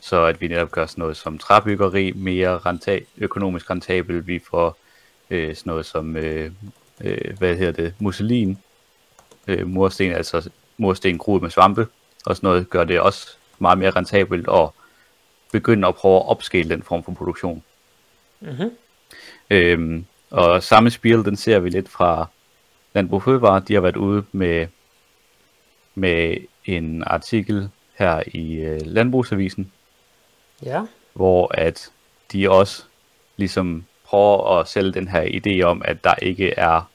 så 0.00 0.24
at 0.24 0.40
vi 0.40 0.48
netop 0.48 0.70
gør 0.70 0.86
sådan 0.86 1.02
noget 1.02 1.16
som 1.16 1.38
træbyggeri 1.38 2.12
mere 2.12 2.58
renta- 2.58 3.04
økonomisk 3.16 3.70
rentabel. 3.70 4.26
Vi 4.26 4.38
får 4.50 4.76
øh, 5.30 5.56
sådan 5.56 5.70
noget 5.70 5.86
som, 5.86 6.16
øh, 6.16 6.52
øh, 7.00 7.38
hvad 7.38 7.56
hedder 7.56 7.72
det, 7.72 7.94
musselin, 7.98 8.58
øh, 9.46 9.66
mursten, 9.66 10.12
altså 10.12 10.50
mursten 10.76 11.18
gruet 11.18 11.42
med 11.42 11.50
svampe, 11.50 11.86
og 12.26 12.36
sådan 12.36 12.48
noget 12.48 12.70
gør 12.70 12.84
det 12.84 13.00
også 13.00 13.28
meget 13.58 13.78
mere 13.78 13.90
rentabelt 13.90 14.48
at 14.48 14.68
begynde 15.52 15.88
at 15.88 15.94
prøve 15.94 16.16
at 16.16 16.28
opskale 16.28 16.70
den 16.70 16.82
form 16.82 17.04
for 17.04 17.12
produktion. 17.12 17.62
Mm-hmm. 18.40 18.70
Øhm, 19.50 20.04
og 20.30 20.62
samme 20.62 20.90
spil, 20.90 21.24
den 21.24 21.36
ser 21.36 21.58
vi 21.58 21.70
lidt 21.70 21.88
fra 21.88 22.26
Landbrug 22.94 23.22
Fødevare. 23.22 23.62
De 23.68 23.74
har 23.74 23.80
været 23.80 23.96
ude 23.96 24.24
med, 24.32 24.66
med 25.94 26.36
en 26.64 27.04
artikel 27.06 27.70
her 27.98 28.22
i 28.26 28.54
øh, 28.54 28.80
Landbrugsavisen, 28.84 29.72
ja. 30.62 30.82
hvor 31.12 31.50
at 31.54 31.90
de 32.32 32.50
også 32.50 32.84
ligesom 33.36 33.84
prøver 34.04 34.58
at 34.58 34.68
sælge 34.68 34.92
den 34.92 35.08
her 35.08 35.22
idé 35.22 35.62
om, 35.62 35.82
at 35.84 36.04
der 36.04 36.14
ikke 36.14 36.54
er 36.56 36.90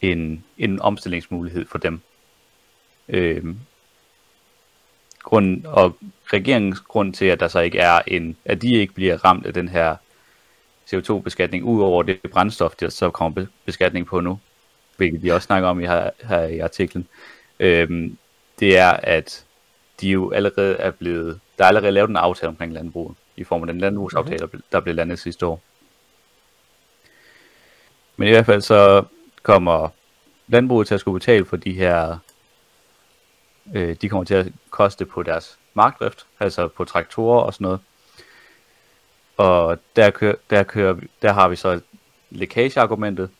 en, 0.00 0.44
en 0.58 0.80
omstillingsmulighed 0.80 1.66
for 1.66 1.78
dem. 1.78 2.00
Øhm, 3.08 3.58
grund, 5.22 5.64
og 5.64 5.96
regeringens 6.32 6.80
grund 6.80 7.14
til, 7.14 7.24
at 7.24 7.40
der 7.40 7.48
så 7.48 7.60
ikke 7.60 7.78
er 7.78 8.00
en, 8.06 8.36
at 8.44 8.62
de 8.62 8.74
ikke 8.74 8.94
bliver 8.94 9.24
ramt 9.24 9.46
af 9.46 9.54
den 9.54 9.68
her 9.68 9.96
CO2-beskatning, 10.92 11.64
ud 11.64 11.82
over 11.82 12.02
det 12.02 12.20
brændstof, 12.32 12.74
der 12.74 12.88
så 12.88 13.10
kommer 13.10 13.46
beskatning 13.64 14.06
på 14.06 14.20
nu, 14.20 14.38
hvilket 14.96 15.22
vi 15.22 15.28
også 15.28 15.46
snakker 15.46 15.68
om 15.68 15.80
i 15.80 15.86
her, 15.86 16.10
her 16.24 16.42
i 16.42 16.58
artiklen, 16.58 17.08
øhm, 17.60 18.16
det 18.60 18.78
er, 18.78 18.90
at 18.90 19.44
de 20.02 20.08
jo 20.08 20.30
allerede 20.30 20.76
er 20.76 20.90
blevet, 20.90 21.40
der 21.58 21.64
er 21.64 21.68
allerede 21.68 21.92
lavet 21.92 22.10
en 22.10 22.16
aftale 22.16 22.48
omkring 22.48 22.72
landbruget, 22.72 23.16
i 23.36 23.44
form 23.44 23.62
af 23.62 23.66
den 23.66 23.78
landbrugsaftale, 23.78 24.44
mm-hmm. 24.44 24.62
der 24.72 24.80
blev 24.80 24.94
landet 24.94 25.18
sidste 25.18 25.46
år. 25.46 25.60
Men 28.16 28.28
i 28.28 28.30
hvert 28.30 28.46
fald 28.46 28.62
så 28.62 29.04
kommer 29.42 29.88
landbruget 30.48 30.86
til 30.86 30.94
at 30.94 31.00
skulle 31.00 31.20
betale 31.20 31.44
for 31.44 31.56
de 31.56 31.72
her, 31.72 32.18
øh, 33.74 33.96
de 34.02 34.08
kommer 34.08 34.24
til 34.24 34.34
at 34.34 34.48
koste 34.70 35.04
på 35.04 35.22
deres 35.22 35.58
markdrift, 35.74 36.26
altså 36.40 36.68
på 36.68 36.84
traktorer 36.84 37.42
og 37.42 37.54
sådan 37.54 37.64
noget. 37.64 37.80
Og 39.36 39.78
der, 39.96 40.10
kører, 40.10 40.34
der, 40.50 40.62
kører, 40.62 40.96
der 41.22 41.32
har 41.32 41.48
vi 41.48 41.56
så 41.56 41.80
lækageargumentet, 42.30 43.30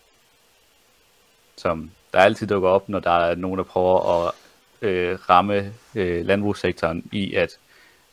som 1.57 1.91
der 2.13 2.19
altid 2.19 2.47
dukker 2.47 2.69
op, 2.69 2.89
når 2.89 2.99
der 3.01 3.11
er 3.11 3.35
nogen, 3.35 3.59
der 3.59 3.65
prøver 3.65 4.27
at 4.27 4.35
øh, 4.83 5.19
ramme 5.31 5.73
øh, 5.95 6.27
landbrugssektoren 6.27 7.05
i, 7.13 7.35
at 7.35 7.59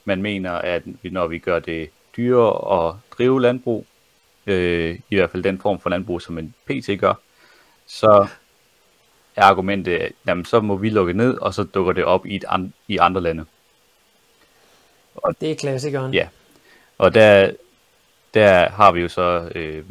man 0.06 0.22
mener, 0.22 0.52
at 0.52 0.84
når 1.04 1.28
vi 1.28 1.40
gør 1.40 1.60
det 1.60 1.90
dyrere 2.18 2.88
at 2.88 2.96
drive 3.18 3.42
landbrug, 3.42 3.86
øh, 4.48 5.00
i 5.10 5.16
hvert 5.16 5.30
fald 5.30 5.44
den 5.44 5.60
form 5.62 5.80
for 5.80 5.90
landbrug, 5.90 6.22
som 6.22 6.38
en 6.38 6.54
PT 6.66 7.00
gør, 7.00 7.14
så 7.88 8.28
er 9.36 9.44
argumentet, 9.44 10.12
jamen 10.28 10.46
så 10.46 10.60
må 10.60 10.76
vi 10.76 10.90
lukke 10.90 11.14
ned, 11.14 11.38
og 11.38 11.54
så 11.54 11.64
dukker 11.64 11.94
det 11.94 12.06
op 12.06 12.26
i, 12.26 12.36
et 12.36 12.46
an, 12.48 12.74
i 12.88 12.98
andre 12.98 13.22
lande. 13.22 13.46
Og, 15.16 15.42
det 15.42 15.52
er 15.52 15.56
klassikeren. 15.56 16.14
Ja, 16.14 16.28
og 16.98 17.14
der, 17.14 17.52
der 18.34 18.70
har 18.70 18.92
vi 18.92 19.02
jo 19.02 19.08
så, 19.08 19.52
øh, 19.56 19.86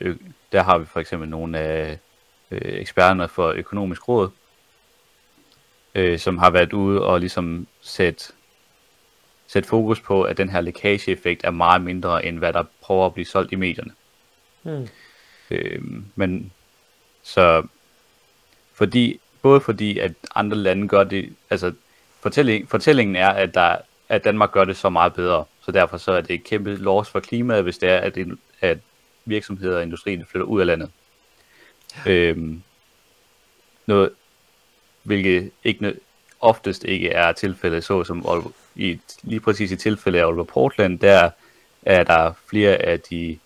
øh, 0.00 0.16
der 0.52 0.62
har 0.62 0.78
vi 0.78 0.84
for 0.84 1.00
eksempel 1.00 1.28
nogle 1.28 1.58
af 1.58 1.98
øh, 2.50 2.60
eksperterne 2.64 3.28
for 3.28 3.48
økonomisk 3.48 4.08
råd, 4.08 4.30
øh, 5.94 6.18
som 6.18 6.38
har 6.38 6.50
været 6.50 6.72
ude 6.72 7.02
og 7.02 7.20
ligesom 7.20 7.66
sætte 7.80 8.32
sætte 9.46 9.68
fokus 9.68 10.00
på, 10.00 10.22
at 10.22 10.36
den 10.36 10.48
her 10.48 10.60
lækageeffekt 10.60 11.44
er 11.44 11.50
meget 11.50 11.82
mindre, 11.82 12.24
end 12.24 12.38
hvad 12.38 12.52
der 12.52 12.64
prøver 12.80 13.06
at 13.06 13.14
blive 13.14 13.26
solgt 13.26 13.52
i 13.52 13.56
medierne. 13.56 13.92
Mm. 14.62 14.88
Øh, 15.50 15.82
men 16.14 16.52
så 17.22 17.66
fordi, 18.74 19.20
både 19.42 19.60
fordi, 19.60 19.98
at 19.98 20.12
andre 20.34 20.56
lande 20.56 20.88
gør 20.88 21.04
det, 21.04 21.32
altså 21.50 21.72
fortælling, 22.20 22.70
fortællingen 22.70 23.16
er, 23.16 23.28
at, 23.28 23.54
der, 23.54 23.76
at 24.08 24.24
Danmark 24.24 24.52
gør 24.52 24.64
det 24.64 24.76
så 24.76 24.88
meget 24.88 25.14
bedre, 25.14 25.44
så 25.64 25.72
derfor 25.72 25.96
så 25.96 26.12
er 26.12 26.20
det 26.20 26.34
et 26.34 26.44
kæmpe 26.44 26.76
loss 26.76 27.10
for 27.10 27.20
klimaet, 27.20 27.62
hvis 27.62 27.78
det 27.78 27.88
er, 27.88 27.98
at, 27.98 28.18
at 28.60 28.78
virksomheder 29.24 29.76
og 29.76 29.82
industrien 29.82 30.26
flytter 30.26 30.46
ud 30.46 30.60
af 30.60 30.66
landet. 30.66 30.90
Ja. 32.06 32.10
Øhm, 32.10 32.62
noget, 33.86 34.10
hvilket 35.02 35.50
ikke 35.64 35.94
oftest 36.40 36.84
ikke 36.84 37.10
er 37.10 37.32
tilfældet, 37.32 37.84
så 37.84 38.04
som 38.04 38.52
i, 38.74 39.00
lige 39.22 39.40
præcis 39.40 39.70
i 39.70 39.76
tilfælde 39.76 40.20
af 40.20 40.26
Aalborg 40.26 40.46
Portland, 40.46 40.98
der 40.98 41.30
er 41.82 42.04
der 42.04 42.32
flere 42.46 42.76
af 42.76 43.00
de 43.00 43.38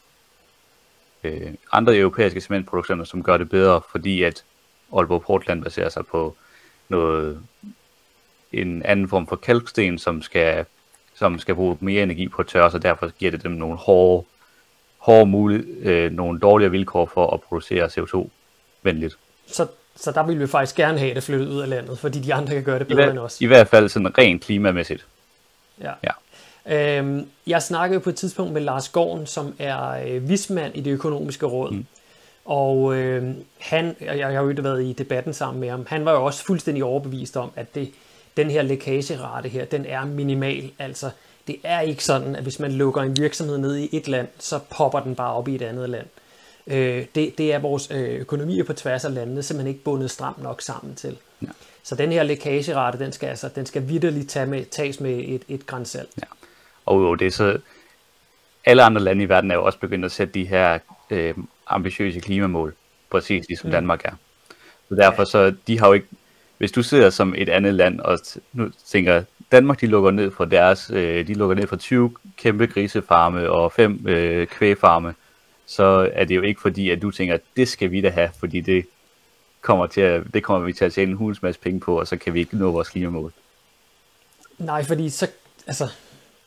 øh, 1.24 1.54
andre 1.72 1.96
europæiske 1.96 2.40
cementproducenter, 2.40 3.04
som 3.04 3.22
gør 3.22 3.36
det 3.36 3.48
bedre, 3.48 3.80
fordi 3.90 4.22
at 4.22 4.44
Aalborg 4.96 5.22
Portland 5.22 5.62
baserer 5.62 5.88
sig 5.88 6.06
på 6.06 6.36
noget, 6.88 7.42
en 8.52 8.82
anden 8.82 9.08
form 9.08 9.26
for 9.26 9.36
kalksten, 9.36 9.98
som 9.98 10.22
skal, 10.22 10.64
som 11.14 11.38
skal 11.38 11.54
bruge 11.54 11.76
mere 11.80 12.02
energi 12.02 12.28
på 12.28 12.42
at 12.42 12.46
tørre, 12.46 12.70
så 12.70 12.78
derfor 12.78 13.08
giver 13.08 13.30
det 13.30 13.42
dem 13.42 13.52
nogle 13.52 13.76
hårde, 13.76 14.26
hårde 14.98 15.26
mulighed, 15.26 15.86
øh, 15.86 16.12
nogle 16.12 16.40
dårligere 16.40 16.70
vilkår 16.70 17.06
for 17.06 17.30
at 17.30 17.40
producere 17.40 17.86
CO2-venligt. 17.86 19.18
Så, 19.46 19.66
så 19.96 20.12
der 20.12 20.26
vil 20.26 20.40
vi 20.40 20.46
faktisk 20.46 20.76
gerne 20.76 20.98
have 20.98 21.14
det 21.14 21.22
flyttet 21.22 21.48
ud 21.48 21.60
af 21.60 21.68
landet, 21.68 21.98
fordi 21.98 22.18
de 22.18 22.34
andre 22.34 22.54
kan 22.54 22.62
gøre 22.62 22.78
det 22.78 22.88
bedre 22.88 23.06
I 23.06 23.10
end 23.10 23.18
os. 23.18 23.40
I 23.40 23.46
hvert 23.46 23.68
fald 23.68 23.88
sådan 23.88 24.18
rent 24.18 24.42
klimamæssigt. 24.42 25.06
Ja. 25.80 25.92
ja. 26.04 26.10
Øhm, 26.68 27.28
jeg 27.46 27.62
snakkede 27.62 28.00
på 28.00 28.10
et 28.10 28.16
tidspunkt 28.16 28.52
med 28.52 28.60
Lars 28.60 28.88
Gården, 28.88 29.26
som 29.26 29.54
er 29.58 29.88
øh, 29.88 30.28
vismand 30.28 30.76
i 30.76 30.80
det 30.80 30.90
økonomiske 30.90 31.46
råd. 31.46 31.70
Mm. 31.70 31.86
Og 32.44 32.94
øh, 32.94 33.34
han, 33.58 33.96
jeg, 34.00 34.18
jeg 34.18 34.26
har 34.26 34.42
jo 34.42 34.48
ikke 34.48 34.64
været 34.64 34.84
i 34.84 34.92
debatten 34.92 35.32
sammen 35.32 35.60
med 35.60 35.70
ham, 35.70 35.86
han 35.88 36.04
var 36.04 36.12
jo 36.12 36.24
også 36.24 36.44
fuldstændig 36.44 36.84
overbevist 36.84 37.36
om, 37.36 37.50
at 37.56 37.74
det, 37.74 37.90
den 38.36 38.50
her 38.50 38.62
lækagerate 38.62 39.48
her, 39.48 39.64
den 39.64 39.84
er 39.86 40.04
minimal. 40.04 40.70
Altså, 40.78 41.10
det 41.46 41.56
er 41.64 41.80
ikke 41.80 42.04
sådan, 42.04 42.36
at 42.36 42.42
hvis 42.42 42.58
man 42.58 42.72
lukker 42.72 43.02
en 43.02 43.16
virksomhed 43.16 43.58
ned 43.58 43.76
i 43.76 43.88
et 43.92 44.08
land, 44.08 44.28
så 44.38 44.58
popper 44.70 45.00
den 45.00 45.14
bare 45.14 45.32
op 45.32 45.48
i 45.48 45.54
et 45.54 45.62
andet 45.62 45.90
land. 45.90 46.06
Øh, 46.66 47.06
det, 47.14 47.38
det 47.38 47.52
er 47.52 47.58
vores 47.58 47.90
øh, 47.90 48.20
økonomier 48.20 48.64
på 48.64 48.72
tværs 48.72 49.04
af 49.04 49.14
landene 49.14 49.42
simpelthen 49.42 49.74
ikke 49.74 49.84
bundet 49.84 50.10
stramt 50.10 50.42
nok 50.42 50.62
sammen 50.62 50.94
til. 50.94 51.16
Ja. 51.42 51.48
Så 51.82 51.94
den 51.94 52.12
her 52.12 52.22
lækagerate, 52.22 52.98
den 52.98 53.12
skal, 53.12 53.26
altså, 53.26 53.48
den 53.54 53.66
skal 53.66 53.88
vidderligt 53.88 54.30
tage 54.30 54.46
med, 54.46 54.64
tages 54.64 55.00
med 55.00 55.24
et, 55.26 55.42
et 55.48 55.66
grænsalt. 55.66 56.10
Ja. 56.22 56.26
Og 56.86 57.00
jo, 57.00 57.14
det 57.14 57.34
så... 57.34 57.58
Alle 58.64 58.82
andre 58.82 59.00
lande 59.00 59.24
i 59.24 59.28
verden 59.28 59.50
er 59.50 59.54
jo 59.54 59.64
også 59.64 59.78
begyndt 59.78 60.04
at 60.04 60.12
sætte 60.12 60.34
de 60.34 60.44
her 60.44 60.78
øh, 61.10 61.34
ambitiøse 61.66 62.20
klimamål, 62.20 62.74
præcis 63.10 63.48
ligesom 63.48 63.66
mm. 63.68 63.72
Danmark 63.72 64.04
er. 64.04 64.12
Så 64.88 64.94
derfor 64.94 65.24
så, 65.24 65.54
de 65.66 65.78
har 65.78 65.86
jo 65.86 65.92
ikke... 65.92 66.06
Hvis 66.58 66.72
du 66.72 66.82
sidder 66.82 67.10
som 67.10 67.34
et 67.36 67.48
andet 67.48 67.74
land 67.74 68.00
og 68.00 68.18
nu 68.52 68.70
tænker, 68.86 69.22
Danmark 69.52 69.80
de 69.80 69.86
lukker 69.86 70.10
ned 70.10 70.30
for 70.30 70.44
deres, 70.44 70.90
øh, 70.94 71.26
de 71.26 71.34
lukker 71.34 71.56
ned 71.56 71.66
for 71.66 71.76
20 71.76 72.14
kæmpe 72.36 72.66
grisefarme 72.66 73.50
og 73.50 73.72
fem 73.72 74.06
øh, 74.08 74.46
kvægfarme, 74.46 75.14
så 75.66 76.10
er 76.12 76.24
det 76.24 76.36
jo 76.36 76.42
ikke 76.42 76.60
fordi, 76.60 76.90
at 76.90 77.02
du 77.02 77.10
tænker, 77.10 77.38
det 77.56 77.68
skal 77.68 77.90
vi 77.90 78.00
da 78.00 78.08
have, 78.08 78.30
fordi 78.38 78.60
det 78.60 78.86
kommer, 79.60 79.86
til 79.86 80.00
at, 80.00 80.22
det 80.34 80.42
kommer 80.42 80.66
vi 80.66 80.72
til 80.72 80.84
at 80.84 80.92
tjene 80.92 81.10
en 81.10 81.16
hulens 81.16 81.42
masse 81.42 81.60
penge 81.60 81.80
på, 81.80 82.00
og 82.00 82.06
så 82.06 82.16
kan 82.16 82.34
vi 82.34 82.40
ikke 82.40 82.56
nå 82.56 82.70
vores 82.70 82.88
klimamål. 82.88 83.32
Nej, 84.58 84.84
fordi 84.84 85.10
så, 85.10 85.28
altså, 85.66 85.88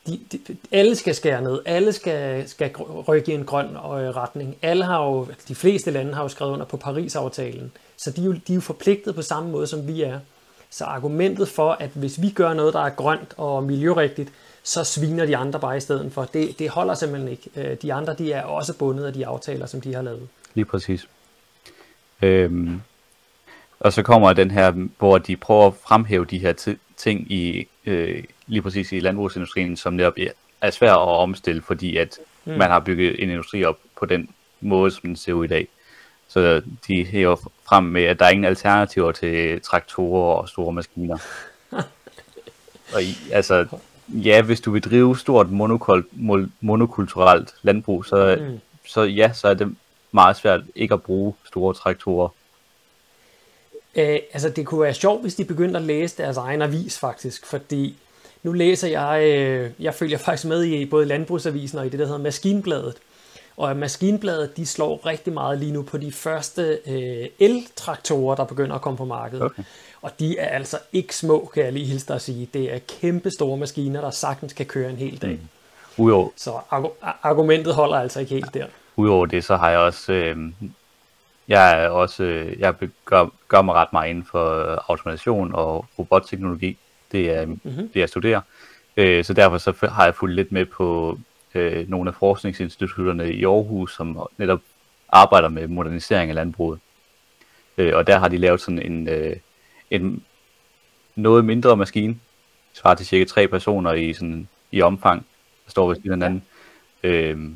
de, 0.07 0.19
de, 0.31 0.57
alle 0.71 0.95
skal 0.95 1.15
skære 1.15 1.41
ned, 1.41 1.59
alle 1.65 1.93
skal, 1.93 2.49
skal 2.49 2.71
rykke 3.07 3.31
i 3.31 3.35
en 3.35 3.45
grøn 3.45 3.65
øh, 3.65 4.15
retning. 4.15 4.57
Alle 4.61 4.85
har 4.85 5.05
jo, 5.05 5.25
altså, 5.29 5.45
de 5.47 5.55
fleste 5.55 5.91
lande 5.91 6.13
har 6.13 6.21
jo 6.21 6.27
skrevet 6.27 6.51
under 6.51 6.65
på 6.65 6.77
Paris-aftalen, 6.77 7.71
så 7.97 8.11
de 8.11 8.21
er, 8.21 8.25
jo, 8.25 8.31
de 8.31 8.53
er 8.53 8.55
jo 8.55 8.61
forpligtet 8.61 9.15
på 9.15 9.21
samme 9.21 9.51
måde, 9.51 9.67
som 9.67 9.87
vi 9.87 10.01
er. 10.01 10.19
Så 10.69 10.83
argumentet 10.83 11.49
for, 11.49 11.71
at 11.71 11.89
hvis 11.89 12.21
vi 12.21 12.29
gør 12.29 12.53
noget, 12.53 12.73
der 12.73 12.79
er 12.79 12.89
grønt 12.89 13.33
og 13.37 13.63
miljørigtigt, 13.63 14.29
så 14.63 14.83
sviner 14.83 15.25
de 15.25 15.37
andre 15.37 15.59
bare 15.59 15.77
i 15.77 15.79
stedet 15.79 16.13
for. 16.13 16.23
Det, 16.23 16.59
det 16.59 16.69
holder 16.69 16.93
simpelthen 16.93 17.31
ikke. 17.31 17.49
Øh, 17.55 17.77
de 17.81 17.93
andre 17.93 18.13
de 18.13 18.31
er 18.31 18.43
også 18.43 18.77
bundet 18.77 19.05
af 19.05 19.13
de 19.13 19.27
aftaler, 19.27 19.65
som 19.65 19.81
de 19.81 19.93
har 19.93 20.01
lavet. 20.01 20.27
Lige 20.53 20.65
præcis. 20.65 21.07
Øhm, 22.21 22.81
og 23.79 23.93
så 23.93 24.03
kommer 24.03 24.33
den 24.33 24.51
her, 24.51 24.71
hvor 24.97 25.17
de 25.17 25.35
prøver 25.35 25.67
at 25.67 25.73
fremhæve 25.83 26.25
de 26.25 26.39
her 26.39 26.75
ting 26.97 27.31
i 27.31 27.67
øh, 27.85 28.23
lige 28.47 28.61
præcis 28.61 28.91
i 28.91 28.99
landbrugsindustrien, 28.99 29.77
som 29.77 29.93
netop 29.93 30.13
er 30.61 30.71
svært 30.71 30.91
at 30.91 30.97
omstille, 30.97 31.61
fordi 31.61 31.97
at 31.97 32.17
mm. 32.45 32.51
man 32.51 32.69
har 32.69 32.79
bygget 32.79 33.23
en 33.23 33.29
industri 33.29 33.63
op 33.63 33.77
på 33.99 34.05
den 34.05 34.29
måde, 34.61 34.91
som 34.91 35.01
den 35.01 35.15
ser 35.15 35.33
ud 35.33 35.45
i 35.45 35.47
dag. 35.47 35.67
Så 36.27 36.61
de 36.87 37.05
hæver 37.05 37.35
frem 37.69 37.83
med, 37.83 38.03
at 38.03 38.19
der 38.19 38.25
er 38.25 38.29
ingen 38.29 38.45
alternativer 38.45 39.11
til 39.11 39.61
traktorer 39.61 40.35
og 40.35 40.49
store 40.49 40.73
maskiner. 40.73 41.17
og 42.93 43.03
i, 43.03 43.15
altså, 43.31 43.67
ja, 44.13 44.41
hvis 44.41 44.61
du 44.61 44.71
vil 44.71 44.83
drive 44.83 45.17
stort 45.17 45.47
monokul- 45.47 46.49
monokulturelt 46.61 47.53
landbrug, 47.61 48.05
så, 48.05 48.37
mm. 48.39 48.59
så 48.87 49.01
ja, 49.01 49.33
så 49.33 49.47
er 49.47 49.53
det 49.53 49.75
meget 50.11 50.37
svært 50.37 50.61
ikke 50.75 50.93
at 50.93 51.03
bruge 51.03 51.33
store 51.45 51.73
traktorer. 51.73 52.29
Øh, 53.95 54.19
altså 54.33 54.49
det 54.49 54.65
kunne 54.65 54.81
være 54.81 54.93
sjovt, 54.93 55.21
hvis 55.21 55.35
de 55.35 55.45
begyndte 55.45 55.79
at 55.79 55.85
læse 55.85 56.17
deres 56.17 56.37
egen 56.37 56.61
avis 56.61 56.99
faktisk, 56.99 57.45
fordi 57.45 57.97
nu 58.43 58.51
læser 58.51 58.87
jeg, 58.87 59.23
øh, 59.23 59.71
jeg 59.79 59.93
følger 59.93 60.17
faktisk 60.17 60.45
med 60.47 60.63
i 60.63 60.85
både 60.85 61.05
Landbrugsavisen 61.05 61.79
og 61.79 61.85
i 61.85 61.89
det, 61.89 61.99
der 61.99 62.05
hedder 62.05 62.19
Maskinbladet. 62.19 62.95
Og 63.59 63.77
Maskinbladet, 63.77 64.57
de 64.57 64.65
slår 64.65 65.05
rigtig 65.05 65.33
meget 65.33 65.59
lige 65.59 65.71
nu 65.71 65.81
på 65.81 65.97
de 65.97 66.11
første 66.11 66.79
øh, 66.87 67.27
el-traktorer, 67.39 68.35
der 68.35 68.43
begynder 68.43 68.75
at 68.75 68.81
komme 68.81 68.97
på 68.97 69.05
markedet. 69.05 69.43
Okay. 69.43 69.63
Og 70.01 70.11
de 70.19 70.37
er 70.37 70.47
altså 70.47 70.77
ikke 70.93 71.15
små, 71.15 71.51
kan 71.53 71.63
jeg 71.63 71.73
lige 71.73 71.85
hilse 71.85 72.07
dig 72.07 72.15
at 72.15 72.21
sige. 72.21 72.49
Det 72.53 72.73
er 72.73 72.79
kæmpe 73.01 73.31
store 73.31 73.57
maskiner, 73.57 74.01
der 74.01 74.09
sagtens 74.09 74.53
kan 74.53 74.65
køre 74.65 74.89
en 74.89 74.95
hel 74.95 75.21
dag. 75.21 75.31
Mm. 75.31 76.03
Udover. 76.03 76.29
Så 76.35 76.51
argumentet 77.01 77.73
holder 77.73 77.97
altså 77.97 78.19
ikke 78.19 78.33
helt 78.33 78.53
der. 78.53 78.65
Udover 78.95 79.25
det, 79.25 79.43
så 79.43 79.55
har 79.55 79.69
jeg 79.69 79.79
også 79.79 80.13
øh, 80.13 80.37
jeg 81.49 81.83
er 81.83 81.89
også, 81.89 82.23
øh, 82.23 82.59
jeg 82.59 82.75
gør, 83.05 83.25
gør 83.47 83.61
mig 83.61 83.75
ret 83.75 83.93
meget 83.93 84.09
inden 84.09 84.25
for 84.31 84.71
øh, 84.71 84.77
automation 84.87 85.55
og 85.55 85.85
robotteknologi. 85.99 86.77
Det 87.11 87.31
er 87.31 87.45
mm-hmm. 87.45 87.89
det, 87.93 87.99
jeg 87.99 88.09
studerer. 88.09 88.41
Øh, 88.97 89.23
så 89.23 89.33
derfor 89.33 89.57
så 89.57 89.87
har 89.91 90.03
jeg 90.03 90.15
fulgt 90.15 90.35
lidt 90.35 90.51
med 90.51 90.65
på 90.65 91.17
øh, 91.55 91.89
nogle 91.89 92.09
af 92.09 92.15
forskningsinstitutterne 92.15 93.33
i 93.33 93.45
Aarhus, 93.45 93.95
som 93.95 94.27
netop 94.37 94.59
arbejder 95.09 95.49
med 95.49 95.67
modernisering 95.67 96.29
af 96.29 96.35
landbruget. 96.35 96.79
Øh, 97.77 97.95
og 97.95 98.07
der 98.07 98.19
har 98.19 98.27
de 98.27 98.37
lavet 98.37 98.61
sådan 98.61 98.81
en, 98.81 99.09
øh, 99.09 99.35
en 99.91 100.23
noget 101.15 101.45
mindre 101.45 101.77
maskine, 101.77 102.19
svarer 102.73 102.95
til 102.95 103.05
cirka 103.05 103.25
tre 103.25 103.47
personer 103.47 103.93
i, 103.93 104.13
sådan, 104.13 104.47
i 104.71 104.81
omfang, 104.81 105.25
der 105.65 105.71
står 105.71 105.87
ved 105.87 105.95
siden 105.95 106.23
af 106.23 106.41
øh, 107.03 107.51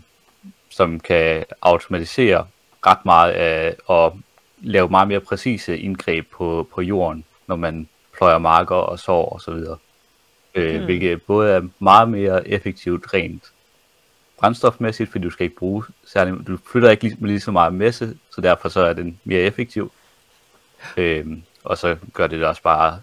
som 0.70 1.00
kan 1.00 1.46
automatisere 1.62 2.48
ret 2.86 3.06
meget 3.06 3.32
af 3.32 3.76
at 3.90 4.12
lave 4.62 4.90
meget 4.90 5.08
mere 5.08 5.20
præcise 5.20 5.80
indgreb 5.80 6.32
på, 6.32 6.68
på 6.74 6.82
jorden, 6.82 7.24
når 7.48 7.56
man 7.56 7.90
pløjer 8.18 8.38
marker 8.38 8.76
og 8.76 9.00
sår 9.00 9.30
og 9.30 9.42
så 9.42 9.52
videre. 9.52 9.78
Øh, 10.56 10.80
mm. 10.80 10.86
Hvilket 10.86 11.22
både 11.22 11.52
er 11.52 11.62
meget 11.80 12.10
mere 12.10 12.48
effektivt 12.48 13.14
rent 13.14 13.53
brændstofmæssigt, 14.38 15.12
fordi 15.12 15.24
du 15.24 15.30
skal 15.30 15.44
ikke 15.44 15.56
bruge 15.56 15.84
særlig, 16.06 16.48
du 16.48 16.58
flytter 16.72 16.90
ikke 16.90 17.04
lige, 17.04 17.28
lige 17.28 17.40
så 17.40 17.52
meget 17.52 17.74
masse, 17.74 18.18
så 18.32 18.42
derfor 18.42 18.70
så 18.70 18.80
er 18.80 18.94
den 18.94 19.20
mere 19.24 19.40
effektiv. 19.40 19.92
Øh, 20.98 21.28
og 21.64 21.78
så 21.78 21.98
gør 22.14 22.28
det, 22.28 22.44
også 22.44 22.62
bare, 22.62 23.02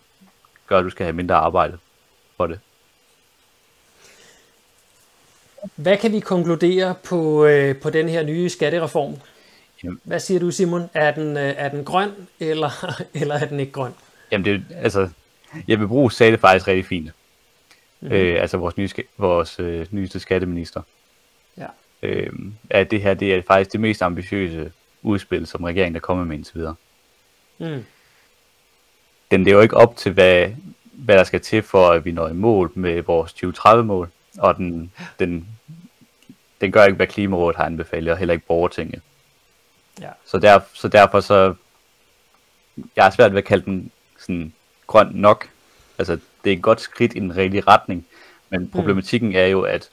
gør 0.66 0.78
at 0.78 0.84
du 0.84 0.90
skal 0.90 1.04
have 1.04 1.16
mindre 1.16 1.34
arbejde 1.34 1.78
for 2.36 2.46
det. 2.46 2.60
Hvad 5.76 5.96
kan 5.96 6.12
vi 6.12 6.20
konkludere 6.20 6.94
på, 7.04 7.44
øh, 7.44 7.76
på 7.76 7.90
den 7.90 8.08
her 8.08 8.22
nye 8.22 8.48
skattereform? 8.48 9.14
Jamen. 9.84 10.00
Hvad 10.04 10.20
siger 10.20 10.40
du, 10.40 10.50
Simon? 10.50 10.90
Er 10.94 11.10
den, 11.10 11.36
øh, 11.36 11.54
er 11.56 11.68
den 11.68 11.84
grøn, 11.84 12.10
eller, 12.40 12.94
eller 13.20 13.34
er 13.34 13.44
den 13.44 13.60
ikke 13.60 13.72
grøn? 13.72 13.92
Jamen, 14.30 14.44
det, 14.44 14.64
altså, 14.74 15.08
Jeppe 15.68 15.88
Brugs 15.88 16.16
sagde 16.16 16.32
det 16.32 16.40
faktisk 16.40 16.68
rigtig 16.68 16.86
fint. 16.86 17.10
Mm-hmm. 18.00 18.16
Øh, 18.16 18.42
altså 18.42 18.56
vores, 18.56 18.76
nye, 18.76 18.88
vores 19.18 19.60
øh, 19.60 19.86
nyeste 19.90 20.20
skatteminister. 20.20 20.82
Øh, 22.02 22.32
at 22.70 22.90
det 22.90 23.02
her 23.02 23.14
det 23.14 23.34
er 23.34 23.42
faktisk 23.42 23.72
det 23.72 23.80
mest 23.80 24.02
ambitiøse 24.02 24.72
udspil, 25.02 25.46
som 25.46 25.64
regeringen 25.64 25.96
er 25.96 26.00
kommet 26.00 26.26
med 26.26 26.36
indtil 26.36 26.54
videre. 26.54 26.74
Mm. 27.58 27.84
Den 29.30 29.44
det 29.44 29.50
er 29.50 29.54
jo 29.54 29.60
ikke 29.60 29.76
op 29.76 29.96
til, 29.96 30.12
hvad, 30.12 30.50
hvad 30.92 31.16
der 31.16 31.24
skal 31.24 31.40
til 31.40 31.62
for, 31.62 31.90
at 31.90 32.04
vi 32.04 32.12
når 32.12 32.28
i 32.28 32.32
mål 32.32 32.72
med 32.74 33.02
vores 33.02 33.32
2030-mål, 33.32 34.08
og 34.38 34.56
den, 34.56 34.92
den, 35.18 35.48
den 36.60 36.72
gør 36.72 36.84
ikke, 36.84 36.96
hvad 36.96 37.06
Klimarådet 37.06 37.56
har 37.56 37.64
anbefalet, 37.64 38.12
og 38.12 38.18
heller 38.18 38.34
ikke 38.34 38.46
borgertinget. 38.46 39.02
Ja. 40.00 40.10
Så, 40.24 40.38
der, 40.38 40.60
så 40.72 40.88
derfor 40.88 41.20
så, 41.20 41.54
jeg 42.96 43.06
er 43.06 43.10
svært 43.10 43.32
ved 43.32 43.38
at 43.38 43.44
kalde 43.44 43.64
den 43.64 43.90
sådan 44.18 44.52
grøn 44.86 45.10
nok. 45.14 45.48
Altså, 45.98 46.18
det 46.44 46.52
er 46.52 46.56
et 46.56 46.62
godt 46.62 46.80
skridt 46.80 47.16
i 47.16 47.18
den 47.18 47.36
rigtige 47.36 47.62
retning, 47.66 48.06
men 48.50 48.70
problematikken 48.70 49.34
er 49.34 49.46
jo, 49.46 49.62
at 49.62 49.90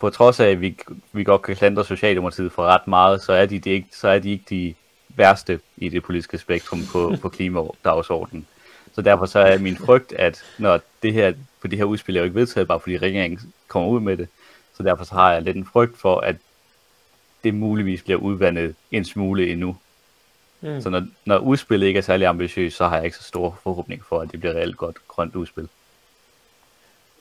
på 0.00 0.10
trods 0.10 0.40
af, 0.40 0.46
at 0.46 0.60
vi, 0.60 0.78
vi 1.12 1.24
godt 1.24 1.42
kan 1.42 1.56
klandre 1.56 1.84
Socialdemokratiet 1.84 2.52
for 2.52 2.62
ret 2.62 2.86
meget, 2.86 3.22
så 3.22 3.32
er 3.32 3.46
de, 3.46 3.58
det 3.58 3.70
ikke, 3.70 3.88
så 3.92 4.08
er 4.08 4.18
de 4.18 4.30
ikke 4.30 4.44
de 4.50 4.74
værste 5.08 5.60
i 5.76 5.88
det 5.88 6.02
politiske 6.02 6.38
spektrum 6.38 6.80
på, 6.92 7.14
på 7.22 7.28
klimadagsordenen. 7.28 8.46
Så 8.92 9.02
derfor 9.02 9.26
så 9.26 9.38
er 9.38 9.58
min 9.58 9.76
frygt, 9.76 10.12
at 10.12 10.44
når 10.58 10.80
det 11.02 11.12
her, 11.12 11.32
på 11.60 11.68
det 11.68 11.78
her 11.78 11.84
udspil 11.84 12.16
er 12.16 12.20
jo 12.20 12.24
ikke 12.24 12.34
vedtaget, 12.34 12.68
bare 12.68 12.80
fordi 12.80 12.98
regeringen 12.98 13.40
kommer 13.68 13.88
ud 13.88 14.00
med 14.00 14.16
det, 14.16 14.28
så 14.76 14.82
derfor 14.82 15.04
så 15.04 15.14
har 15.14 15.32
jeg 15.32 15.42
lidt 15.42 15.56
en 15.56 15.66
frygt 15.72 15.98
for, 15.98 16.20
at 16.20 16.36
det 17.44 17.54
muligvis 17.54 18.02
bliver 18.02 18.18
udvandet 18.18 18.74
en 18.90 19.04
smule 19.04 19.50
endnu. 19.50 19.76
Mm. 20.60 20.80
Så 20.80 20.90
når, 20.90 21.06
når 21.24 21.38
udspillet 21.38 21.86
ikke 21.86 21.98
er 21.98 22.02
særlig 22.02 22.26
ambitiøst, 22.26 22.76
så 22.76 22.88
har 22.88 22.96
jeg 22.96 23.04
ikke 23.04 23.16
så 23.16 23.22
store 23.22 23.54
forhåbninger 23.62 24.04
for, 24.08 24.20
at 24.20 24.32
det 24.32 24.40
bliver 24.40 24.54
reelt 24.54 24.76
godt 24.76 24.96
grønt 25.08 25.36
udspil. 25.36 25.68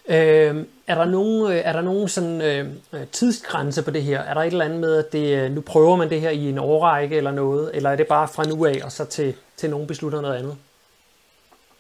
Øh, 0.10 0.66
er 0.88 0.96
der 0.96 1.06
nogen, 1.06 1.52
er 1.52 1.74
der 1.74 1.82
nogen 1.82 2.08
sådan, 2.10 2.42
øh, 2.42 2.68
øh, 2.94 3.08
tidsgrænse 3.12 3.84
på 3.84 3.92
det 3.92 4.04
her? 4.04 4.20
Er 4.20 4.34
der 4.34 4.42
et 4.42 4.48
eller 4.48 4.66
andet 4.66 4.80
med, 4.80 4.96
at 4.96 5.12
det, 5.12 5.38
øh, 5.38 5.52
nu 5.52 5.62
prøver 5.62 5.96
man 5.96 6.10
det 6.10 6.22
her 6.22 6.30
i 6.30 6.50
en 6.50 6.58
årrække 6.58 7.18
eller 7.18 7.32
noget? 7.32 7.72
Eller 7.76 7.90
er 7.90 7.96
det 7.96 8.08
bare 8.08 8.28
fra 8.28 8.44
nu 8.44 8.66
af, 8.66 8.80
og 8.84 8.92
så 8.92 9.06
til, 9.06 9.34
til 9.58 9.70
nogen 9.70 9.88
beslutter 9.88 10.22
noget 10.22 10.36
andet? 10.36 10.56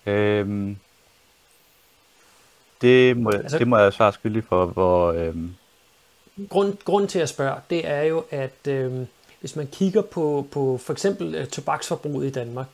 Øhm, 0.06 0.78
det, 2.82 3.18
må, 3.18 3.30
Altså- 3.30 3.58
det 3.58 3.68
må 3.68 3.78
jeg 3.78 3.94
svare 3.94 4.14
skyldig 4.14 4.44
for, 4.50 4.66
hvor... 4.66 5.12
Øhm, 5.12 5.56
Grund, 6.50 6.74
grund 6.86 7.08
til 7.08 7.20
at 7.20 7.30
spørge, 7.30 7.56
det 7.70 7.88
er 7.88 8.02
jo, 8.02 8.24
at 8.32 8.68
øh, 8.68 8.92
hvis 9.40 9.56
man 9.56 9.68
kigger 9.68 10.02
på, 10.02 10.48
på 10.52 10.80
for 10.84 10.94
eksempel 10.94 11.36
øh, 11.36 11.48
tobaksforbruget 11.48 12.28
i 12.28 12.32
Danmark, 12.32 12.68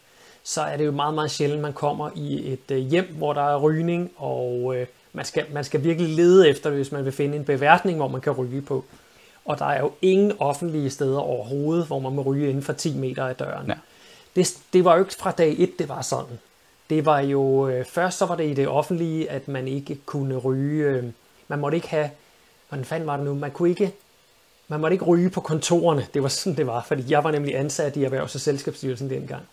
så 0.44 0.62
er 0.62 0.78
det 0.78 0.86
jo 0.86 0.92
meget, 0.92 1.14
meget 1.14 1.32
sjældent, 1.32 1.62
man 1.62 1.74
kommer 1.74 2.10
i 2.16 2.54
et 2.54 2.72
øh, 2.72 2.78
hjem, 2.78 3.16
hvor 3.18 3.34
der 3.34 3.42
er 3.42 3.58
rygning, 3.58 4.12
og 4.18 4.76
øh, 4.76 4.88
man, 5.16 5.26
skal, 5.26 5.46
man 5.54 5.64
skal 5.64 5.84
virkelig 5.84 6.16
lede 6.16 6.50
efter 6.50 6.70
hvis 6.70 6.92
man 6.92 7.06
vil 7.06 7.14
finde 7.14 7.38
en 7.38 7.46
beværtning, 7.46 7.98
hvor 7.98 8.08
man 8.08 8.22
kan 8.22 8.34
ryge 8.34 8.62
på. 8.62 8.86
Og 9.46 9.60
der 9.60 9.66
er 9.66 9.80
jo 9.80 9.92
ingen 10.02 10.34
offentlige 10.40 10.90
steder 10.90 11.20
overhovedet, 11.20 11.88
hvor 11.88 12.00
man 12.00 12.14
må 12.14 12.22
ryge 12.22 12.50
inden 12.50 12.64
for 12.64 12.74
10 12.74 12.98
meter 12.98 13.26
af 13.26 13.36
døren. 13.36 13.68
Ja. 13.68 13.74
Det, 14.36 14.58
det 14.74 14.86
var 14.86 14.94
jo 14.94 15.00
ikke 15.00 15.16
fra 15.16 15.32
dag 15.32 15.56
1, 15.60 15.80
det 15.80 15.90
var 15.90 16.02
sådan. 16.02 16.40
Det 16.90 17.06
var 17.06 17.20
jo, 17.20 17.68
øh, 17.68 17.86
først 17.86 18.18
så 18.18 18.26
var 18.26 18.36
det 18.36 18.50
i 18.50 18.54
det 18.54 18.68
offentlige, 18.68 19.30
at 19.30 19.48
man 19.48 19.68
ikke 19.68 19.98
kunne 20.06 20.38
ryge, 20.38 20.86
øh, 20.86 21.04
man 21.48 21.60
måtte 21.60 21.76
ikke 21.76 21.90
have, 21.90 22.10
hvordan 22.70 22.86
fanden 22.86 23.08
var 23.08 23.18
det 23.18 23.26
nu, 23.26 23.34
man 23.34 23.52
kunne 23.52 23.70
ikke, 23.70 23.94
man 24.68 24.80
måtte 24.80 24.94
ikke 24.94 25.06
ryge 25.06 25.30
på 25.30 25.42
kontorerne, 25.42 26.08
det 26.14 26.24
var 26.24 26.30
sådan 26.30 26.58
det 26.58 26.68
var, 26.68 26.86
fordi 26.88 27.04
jeg 27.10 27.24
var 27.24 27.32
nemlig 27.32 27.58
ansat 27.58 27.98
i 27.98 28.06
Erhvervs- 28.06 28.36
og 28.36 28.42
Selskabsstyrelsen 28.42 29.10
dengang. 29.10 29.44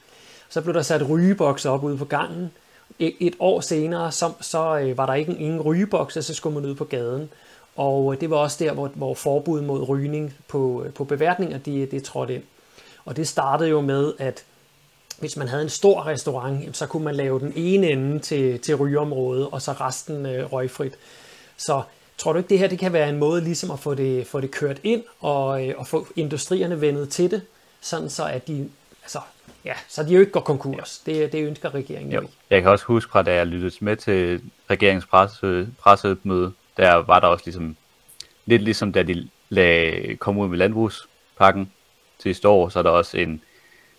Så 0.48 0.60
blev 0.60 0.74
der 0.74 0.82
sat 0.82 1.08
rygebokse 1.08 1.70
op 1.70 1.84
ude 1.84 1.98
på 1.98 2.04
gangen. 2.04 2.50
Et, 2.98 3.14
et 3.20 3.36
år 3.38 3.60
senere, 3.60 4.12
så, 4.12 4.32
så 4.40 4.78
øh, 4.78 4.98
var 4.98 5.06
der 5.06 5.14
ikke 5.14 5.32
ingen 5.32 5.60
rygebokse, 5.60 6.22
så 6.22 6.34
skulle 6.34 6.54
man 6.54 6.70
ud 6.70 6.74
på 6.74 6.84
gaden. 6.84 7.30
Og 7.76 8.12
øh, 8.12 8.20
det 8.20 8.30
var 8.30 8.36
også 8.36 8.64
der, 8.64 8.72
hvor, 8.72 8.88
hvor 8.88 9.14
forbud 9.14 9.60
mod 9.60 9.88
rygning 9.88 10.34
på, 10.48 10.82
øh, 10.86 10.92
på 10.92 11.04
beværtninger, 11.04 11.58
det, 11.58 11.90
det 11.90 12.04
trådte 12.04 12.34
ind. 12.34 12.42
Og 13.04 13.16
det 13.16 13.28
startede 13.28 13.70
jo 13.70 13.80
med, 13.80 14.12
at 14.18 14.44
hvis 15.18 15.36
man 15.36 15.48
havde 15.48 15.62
en 15.62 15.68
stor 15.68 16.06
restaurant, 16.06 16.76
så 16.76 16.86
kunne 16.86 17.04
man 17.04 17.14
lave 17.14 17.40
den 17.40 17.52
ene 17.56 17.90
ende 17.90 18.18
til, 18.18 18.58
til 18.58 18.74
rygeområdet, 18.74 19.48
og 19.52 19.62
så 19.62 19.72
resten 19.72 20.26
øh, 20.26 20.52
røgfrit. 20.52 20.92
Så 21.56 21.82
tror 22.18 22.32
du 22.32 22.38
ikke, 22.38 22.48
det 22.48 22.58
her 22.58 22.68
det 22.68 22.78
kan 22.78 22.92
være 22.92 23.08
en 23.08 23.18
måde 23.18 23.40
ligesom 23.40 23.70
at 23.70 23.78
få 23.78 23.94
det, 23.94 24.26
få 24.26 24.40
det 24.40 24.50
kørt 24.50 24.80
ind, 24.82 25.02
og, 25.20 25.68
øh, 25.68 25.74
og 25.78 25.86
få 25.86 26.06
industrierne 26.16 26.80
vendet 26.80 27.08
til 27.08 27.30
det, 27.30 27.42
sådan 27.80 28.10
så 28.10 28.24
at 28.24 28.48
de, 28.48 28.68
altså, 29.02 29.18
ja, 29.64 29.74
så 29.88 30.02
de 30.02 30.14
jo 30.14 30.20
ikke 30.20 30.32
går 30.32 30.40
konkurs. 30.40 31.02
Det, 31.06 31.32
det 31.32 31.44
ønsker 31.44 31.74
regeringen 31.74 32.12
jo 32.12 32.20
ikke. 32.20 32.32
Jeg 32.50 32.62
kan 32.62 32.70
også 32.70 32.84
huske 32.84 33.10
fra, 33.10 33.22
da 33.22 33.34
jeg 33.34 33.46
lyttede 33.46 33.84
med 33.84 33.96
til 33.96 34.42
regeringens 34.70 35.06
presse, 35.06 35.68
pressemøde, 35.80 36.52
der 36.76 36.94
var 36.94 37.20
der 37.20 37.26
også 37.26 37.42
ligesom, 37.46 37.76
lidt 38.46 38.62
ligesom 38.62 38.92
da 38.92 39.02
de 39.02 39.28
lagde, 39.48 40.16
kom 40.16 40.38
ud 40.38 40.48
med 40.48 40.58
landbrugspakken 40.58 41.72
sidste 42.18 42.48
år, 42.48 42.68
så 42.68 42.78
er 42.78 42.82
der 42.82 42.90
også 42.90 43.18
en, 43.18 43.42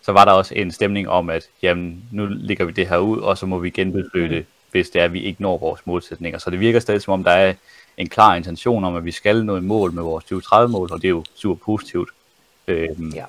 så 0.02 0.12
var 0.12 0.26
der 0.26 0.32
også 0.32 0.56
en 0.56 0.72
stemning 0.72 1.10
om, 1.10 1.30
at 1.30 1.48
jamen, 1.62 2.04
nu 2.12 2.26
ligger 2.30 2.66
vi 2.66 2.72
det 2.72 2.88
her 2.88 2.98
ud, 2.98 3.20
og 3.20 3.38
så 3.38 3.46
må 3.46 3.60
vi 3.60 3.70
genbesøge 3.70 4.30
det, 4.30 4.46
hvis 4.72 4.90
det 4.90 5.02
er, 5.02 5.06
at 5.06 5.14
vi 5.14 5.22
ikke 5.22 5.42
når 5.42 5.58
vores 5.58 5.82
målsætninger. 5.86 6.40
Så 6.40 6.50
det 6.50 6.60
virker 6.60 6.80
stadig 6.80 7.02
som 7.02 7.14
om, 7.14 7.24
der 7.24 7.32
er 7.32 7.54
en 7.98 8.10
klar 8.10 8.36
intention 8.36 8.84
om, 8.84 8.96
at 8.96 9.06
vi 9.06 9.12
skal 9.12 9.46
nå 9.46 9.58
i 9.58 9.62
mål 9.62 9.92
med 9.92 10.04
vores 10.04 10.26
2030-mål, 10.26 10.92
og 10.92 11.02
det 11.02 11.08
er 11.08 11.10
jo 11.10 11.24
super 11.36 11.66
positivt. 11.66 12.10
Øhm, 12.68 13.10
Ja. 13.16 13.26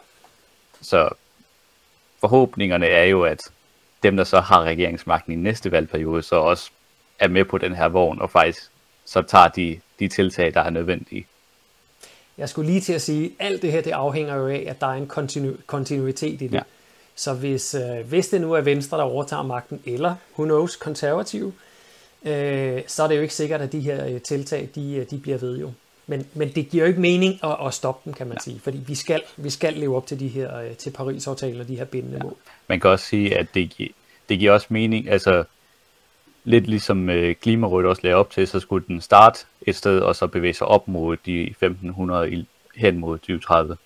Så 0.80 1.08
forhåbningerne 2.24 2.86
er 2.86 3.04
jo, 3.04 3.22
at 3.22 3.40
dem, 4.02 4.16
der 4.16 4.24
så 4.24 4.40
har 4.40 4.62
regeringsmagten 4.62 5.32
i 5.32 5.36
næste 5.36 5.72
valgperiode, 5.72 6.22
så 6.22 6.36
også 6.36 6.70
er 7.18 7.28
med 7.28 7.44
på 7.44 7.58
den 7.58 7.74
her 7.74 7.88
vogn, 7.88 8.20
og 8.20 8.30
faktisk 8.30 8.70
så 9.04 9.22
tager 9.22 9.48
de, 9.48 9.80
de 9.98 10.08
tiltag, 10.08 10.54
der 10.54 10.60
er 10.60 10.70
nødvendige. 10.70 11.26
Jeg 12.38 12.48
skulle 12.48 12.70
lige 12.70 12.80
til 12.80 12.92
at 12.92 13.02
sige, 13.02 13.24
at 13.38 13.46
alt 13.46 13.62
det 13.62 13.72
her 13.72 13.80
det 13.80 13.90
afhænger 13.90 14.36
jo 14.36 14.48
af, 14.48 14.64
at 14.68 14.80
der 14.80 14.86
er 14.86 14.92
en 14.92 15.10
kontinu- 15.16 15.62
kontinuitet 15.66 16.42
i 16.42 16.46
det. 16.46 16.54
Ja. 16.54 16.60
Så 17.14 17.34
hvis, 17.34 17.74
øh, 17.74 18.08
hvis 18.08 18.28
det 18.28 18.40
nu 18.40 18.52
er 18.52 18.60
Venstre, 18.60 18.98
der 18.98 19.04
overtager 19.04 19.42
magten, 19.42 19.80
eller 19.84 20.14
who 20.38 20.44
knows, 20.44 20.76
konservative, 20.76 21.52
øh, 22.24 22.82
så 22.86 23.02
er 23.02 23.08
det 23.08 23.16
jo 23.16 23.22
ikke 23.22 23.34
sikkert, 23.34 23.60
at 23.60 23.72
de 23.72 23.80
her 23.80 24.06
øh, 24.06 24.20
tiltag, 24.20 24.68
de, 24.74 24.94
øh, 24.94 25.10
de 25.10 25.18
bliver 25.18 25.38
ved 25.38 25.58
jo. 25.58 25.72
Men, 26.06 26.26
men 26.34 26.48
det 26.48 26.68
giver 26.68 26.84
jo 26.84 26.88
ikke 26.88 27.00
mening 27.00 27.44
at, 27.44 27.56
at 27.66 27.74
stoppe 27.74 28.00
dem, 28.04 28.12
kan 28.14 28.26
man 28.26 28.40
sige, 28.40 28.60
fordi 28.60 28.78
vi 28.86 28.94
skal, 28.94 29.22
vi 29.36 29.50
skal 29.50 29.72
leve 29.74 29.96
op 29.96 30.06
til 30.06 30.20
de 30.20 30.28
her 30.28 30.58
øh, 30.60 30.70
til 30.76 30.90
Paris-aftalen 30.90 31.60
og 31.60 31.68
de 31.68 31.76
her 31.76 31.84
bindende 31.84 32.18
mål. 32.22 32.36
Man 32.68 32.80
kan 32.80 32.90
også 32.90 33.04
sige, 33.06 33.38
at 33.38 33.46
det, 33.54 33.70
gi- 33.70 33.94
det 34.28 34.38
giver 34.38 34.52
også 34.52 34.66
mening, 34.70 35.08
altså 35.10 35.44
lidt 36.44 36.66
ligesom 36.66 37.10
øh, 37.10 37.34
Klimarådet 37.34 37.88
også 37.88 38.02
lagde 38.02 38.14
op 38.16 38.30
til, 38.30 38.46
så 38.48 38.60
skulle 38.60 38.86
den 38.88 39.00
starte 39.00 39.38
et 39.66 39.76
sted, 39.76 39.98
og 39.98 40.16
så 40.16 40.26
bevæge 40.26 40.54
sig 40.54 40.66
op 40.66 40.88
mod 40.88 41.16
de 41.26 41.42
1500 41.42 42.30
i, 42.32 42.46
hen 42.76 42.98
mod 42.98 43.18
2030. 43.18 43.76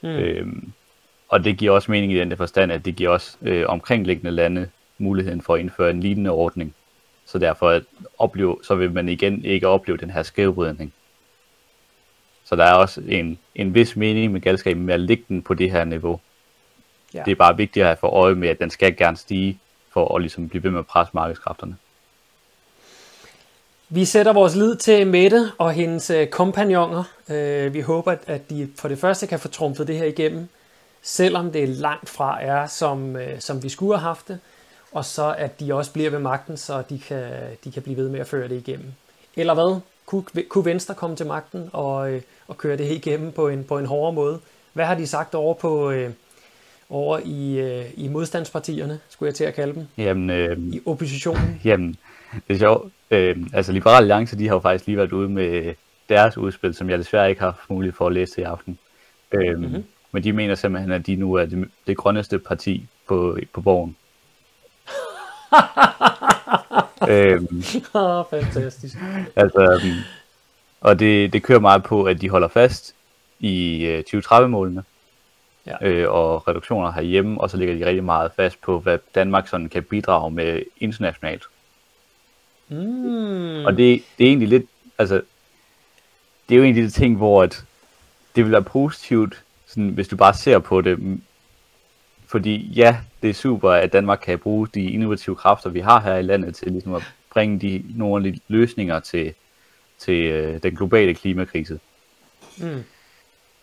Mm. 0.00 0.08
Øhm, 0.08 0.72
og 1.28 1.44
det 1.44 1.56
giver 1.58 1.72
også 1.72 1.90
mening 1.90 2.12
i 2.12 2.18
den 2.18 2.30
der 2.30 2.36
forstand, 2.36 2.72
at 2.72 2.84
det 2.84 2.96
giver 2.96 3.10
også 3.10 3.36
øh, 3.42 3.64
omkringliggende 3.68 4.30
lande 4.30 4.68
muligheden 4.98 5.42
for 5.42 5.54
at 5.54 5.60
indføre 5.60 5.90
en 5.90 6.00
lignende 6.00 6.30
ordning. 6.30 6.74
Så 7.26 7.38
derfor 7.38 7.68
at 7.70 7.82
opleve, 8.18 8.56
så 8.62 8.74
vil 8.74 8.92
man 8.92 9.08
igen 9.08 9.44
ikke 9.44 9.68
opleve 9.68 9.98
den 9.98 10.10
her 10.10 10.22
skævvridning. 10.22 10.92
Så 12.44 12.56
der 12.56 12.64
er 12.64 12.72
også 12.74 13.00
en, 13.08 13.38
en 13.54 13.74
vis 13.74 13.96
mening 13.96 14.32
med 14.32 14.40
galskaben 14.40 14.86
med 14.86 14.94
at 14.94 15.00
lægge 15.00 15.24
den 15.28 15.42
på 15.42 15.54
det 15.54 15.70
her 15.70 15.84
niveau. 15.84 16.20
Ja. 17.14 17.22
Det 17.24 17.30
er 17.30 17.36
bare 17.36 17.56
vigtigt 17.56 17.82
at 17.82 17.88
have 17.88 17.96
for 17.96 18.08
øje 18.08 18.34
med, 18.34 18.48
at 18.48 18.58
den 18.58 18.70
skal 18.70 18.96
gerne 18.96 19.16
stige, 19.16 19.58
for 19.92 20.14
at 20.14 20.20
ligesom 20.20 20.48
blive 20.48 20.62
ved 20.62 20.70
med 20.70 20.78
at 20.78 20.86
presse 20.86 21.10
markedskræfterne. 21.14 21.76
Vi 23.88 24.04
sætter 24.04 24.32
vores 24.32 24.54
lid 24.56 24.76
til 24.76 25.06
Mette 25.06 25.50
og 25.58 25.72
hendes 25.72 26.10
øh, 26.10 26.26
kompagnoner. 26.26 27.04
Øh, 27.30 27.74
vi 27.74 27.80
håber, 27.80 28.12
at- 28.12 28.24
at 28.26 28.50
de 28.50 28.68
for 28.78 28.88
det 28.88 28.98
første 28.98 29.26
kan 29.26 29.38
få 29.40 29.48
trumfet 29.48 29.86
det 29.86 29.96
her 29.98 30.04
igennem, 30.04 30.48
selvom 31.02 31.52
det 31.52 31.68
langt 31.68 32.08
fra 32.08 32.42
er, 32.42 32.66
som, 32.66 33.16
øh, 33.16 33.40
som 33.40 33.62
vi 33.62 33.68
skulle 33.68 33.98
have 33.98 34.06
haft 34.08 34.28
det, 34.28 34.38
og 34.92 35.04
så 35.04 35.34
at 35.38 35.60
de 35.60 35.74
også 35.74 35.92
bliver 35.92 36.10
ved 36.10 36.18
magten, 36.18 36.56
så 36.56 36.82
de 36.90 36.98
kan, 36.98 37.30
de 37.64 37.72
kan 37.72 37.82
blive 37.82 37.96
ved 37.96 38.08
med 38.08 38.20
at 38.20 38.26
føre 38.26 38.48
det 38.48 38.56
igennem. 38.68 38.92
Eller 39.36 39.54
hvad? 39.54 39.80
Kunne, 40.06 40.24
kunne 40.48 40.64
Venstre 40.64 40.94
komme 40.94 41.16
til 41.16 41.26
magten 41.26 41.70
og, 41.72 42.20
og 42.48 42.58
køre 42.58 42.76
det 42.76 42.86
her 42.86 42.94
igennem 42.94 43.32
på 43.32 43.48
en, 43.48 43.64
på 43.64 43.78
en 43.78 43.86
hårdere 43.86 44.12
måde? 44.12 44.40
Hvad 44.72 44.84
har 44.84 44.94
de 44.94 45.06
sagt 45.06 45.34
over, 45.34 45.54
på, 45.54 45.90
øh, 45.90 46.10
over 46.90 47.18
i, 47.24 47.58
øh, 47.60 47.84
i 47.94 48.08
modstandspartierne, 48.08 49.00
skulle 49.08 49.26
jeg 49.28 49.34
til 49.34 49.44
at 49.44 49.54
kalde 49.54 49.74
dem, 49.74 49.86
Jamen, 49.98 50.30
øh, 50.30 50.58
i 50.58 50.80
oppositionen? 50.86 51.60
Jamen, 51.64 51.96
det 52.48 52.54
er 52.54 52.58
sjovt. 52.58 52.92
Øh, 53.10 53.36
altså, 53.52 53.72
Liberal 53.72 53.96
Alliance, 54.02 54.38
de 54.38 54.48
har 54.48 54.54
jo 54.54 54.60
faktisk 54.60 54.86
lige 54.86 54.96
været 54.96 55.12
ude 55.12 55.28
med 55.28 55.74
deres 56.08 56.38
udspil, 56.38 56.74
som 56.74 56.90
jeg 56.90 56.98
desværre 56.98 57.28
ikke 57.30 57.40
har 57.40 57.50
haft 57.50 57.70
mulighed 57.70 57.96
for 57.96 58.06
at 58.06 58.12
læse 58.12 58.40
i 58.40 58.44
aften. 58.44 58.78
Øh, 59.32 59.56
Mhm. 59.56 59.64
mm-hmm. 59.64 59.84
Men 60.12 60.24
de 60.24 60.32
mener 60.32 60.54
simpelthen, 60.54 60.92
at 60.92 61.06
de 61.06 61.16
nu 61.16 61.34
er 61.34 61.44
det, 61.44 61.68
det 61.86 61.96
grønneste 61.96 62.38
parti 62.38 62.86
på, 63.08 63.38
på 63.52 63.60
borgen. 63.60 63.96
øhm, 67.08 67.62
Ah, 67.94 68.24
fantastisk. 68.30 68.96
altså, 69.36 69.60
øhm, 69.84 69.98
Og 70.84 70.98
det, 70.98 71.32
det 71.32 71.42
kører 71.42 71.60
meget 71.60 71.82
på, 71.82 72.04
at 72.04 72.20
de 72.20 72.28
holder 72.30 72.48
fast 72.48 72.94
i 73.40 73.84
øh, 73.84 74.04
2030-målene 74.08 74.84
Ja. 75.66 75.88
øh, 75.88 76.12
og 76.12 76.48
reduktioner 76.48 76.92
herhjemme, 76.92 77.40
og 77.40 77.50
så 77.50 77.56
ligger 77.56 77.74
de 77.74 77.86
rigtig 77.86 78.04
meget 78.04 78.32
fast 78.36 78.60
på, 78.60 78.78
hvad 78.78 78.98
Danmark 79.14 79.48
sådan 79.48 79.68
kan 79.68 79.82
bidrage 79.82 80.30
med 80.30 80.62
internationalt. 80.80 81.42
Mm. 82.68 83.64
Og 83.64 83.76
det, 83.76 84.02
det 84.18 84.24
er 84.24 84.28
egentlig 84.28 84.48
lidt, 84.48 84.64
altså, 84.98 85.22
det 86.48 86.54
er 86.54 86.58
jo 86.58 86.64
en 86.64 86.76
af 86.76 86.82
de 86.82 86.90
ting, 86.90 87.16
hvor 87.16 87.42
at 87.42 87.64
det 88.36 88.44
vil 88.44 88.52
være 88.52 88.62
positivt, 88.62 89.42
sådan, 89.66 89.88
hvis 89.88 90.08
du 90.08 90.16
bare 90.16 90.34
ser 90.34 90.58
på 90.58 90.80
det. 90.80 91.20
Fordi 92.26 92.56
ja, 92.56 92.96
det 93.22 93.30
er 93.30 93.34
super, 93.34 93.70
at 93.70 93.92
Danmark 93.92 94.20
kan 94.24 94.38
bruge 94.38 94.68
de 94.74 94.90
innovative 94.90 95.36
kræfter, 95.36 95.70
vi 95.70 95.80
har 95.80 96.00
her 96.00 96.16
i 96.16 96.22
landet, 96.22 96.56
til 96.56 96.72
ligesom 96.72 96.94
at 96.94 97.02
bringe 97.30 97.58
de, 97.58 97.84
nogle 97.94 98.26
af 98.26 98.32
de 98.32 98.40
løsninger 98.48 99.00
til, 99.00 99.34
til 99.98 100.24
øh, 100.24 100.62
den 100.62 100.76
globale 100.76 101.14
klimakrise. 101.14 101.80
Mm. 102.58 102.84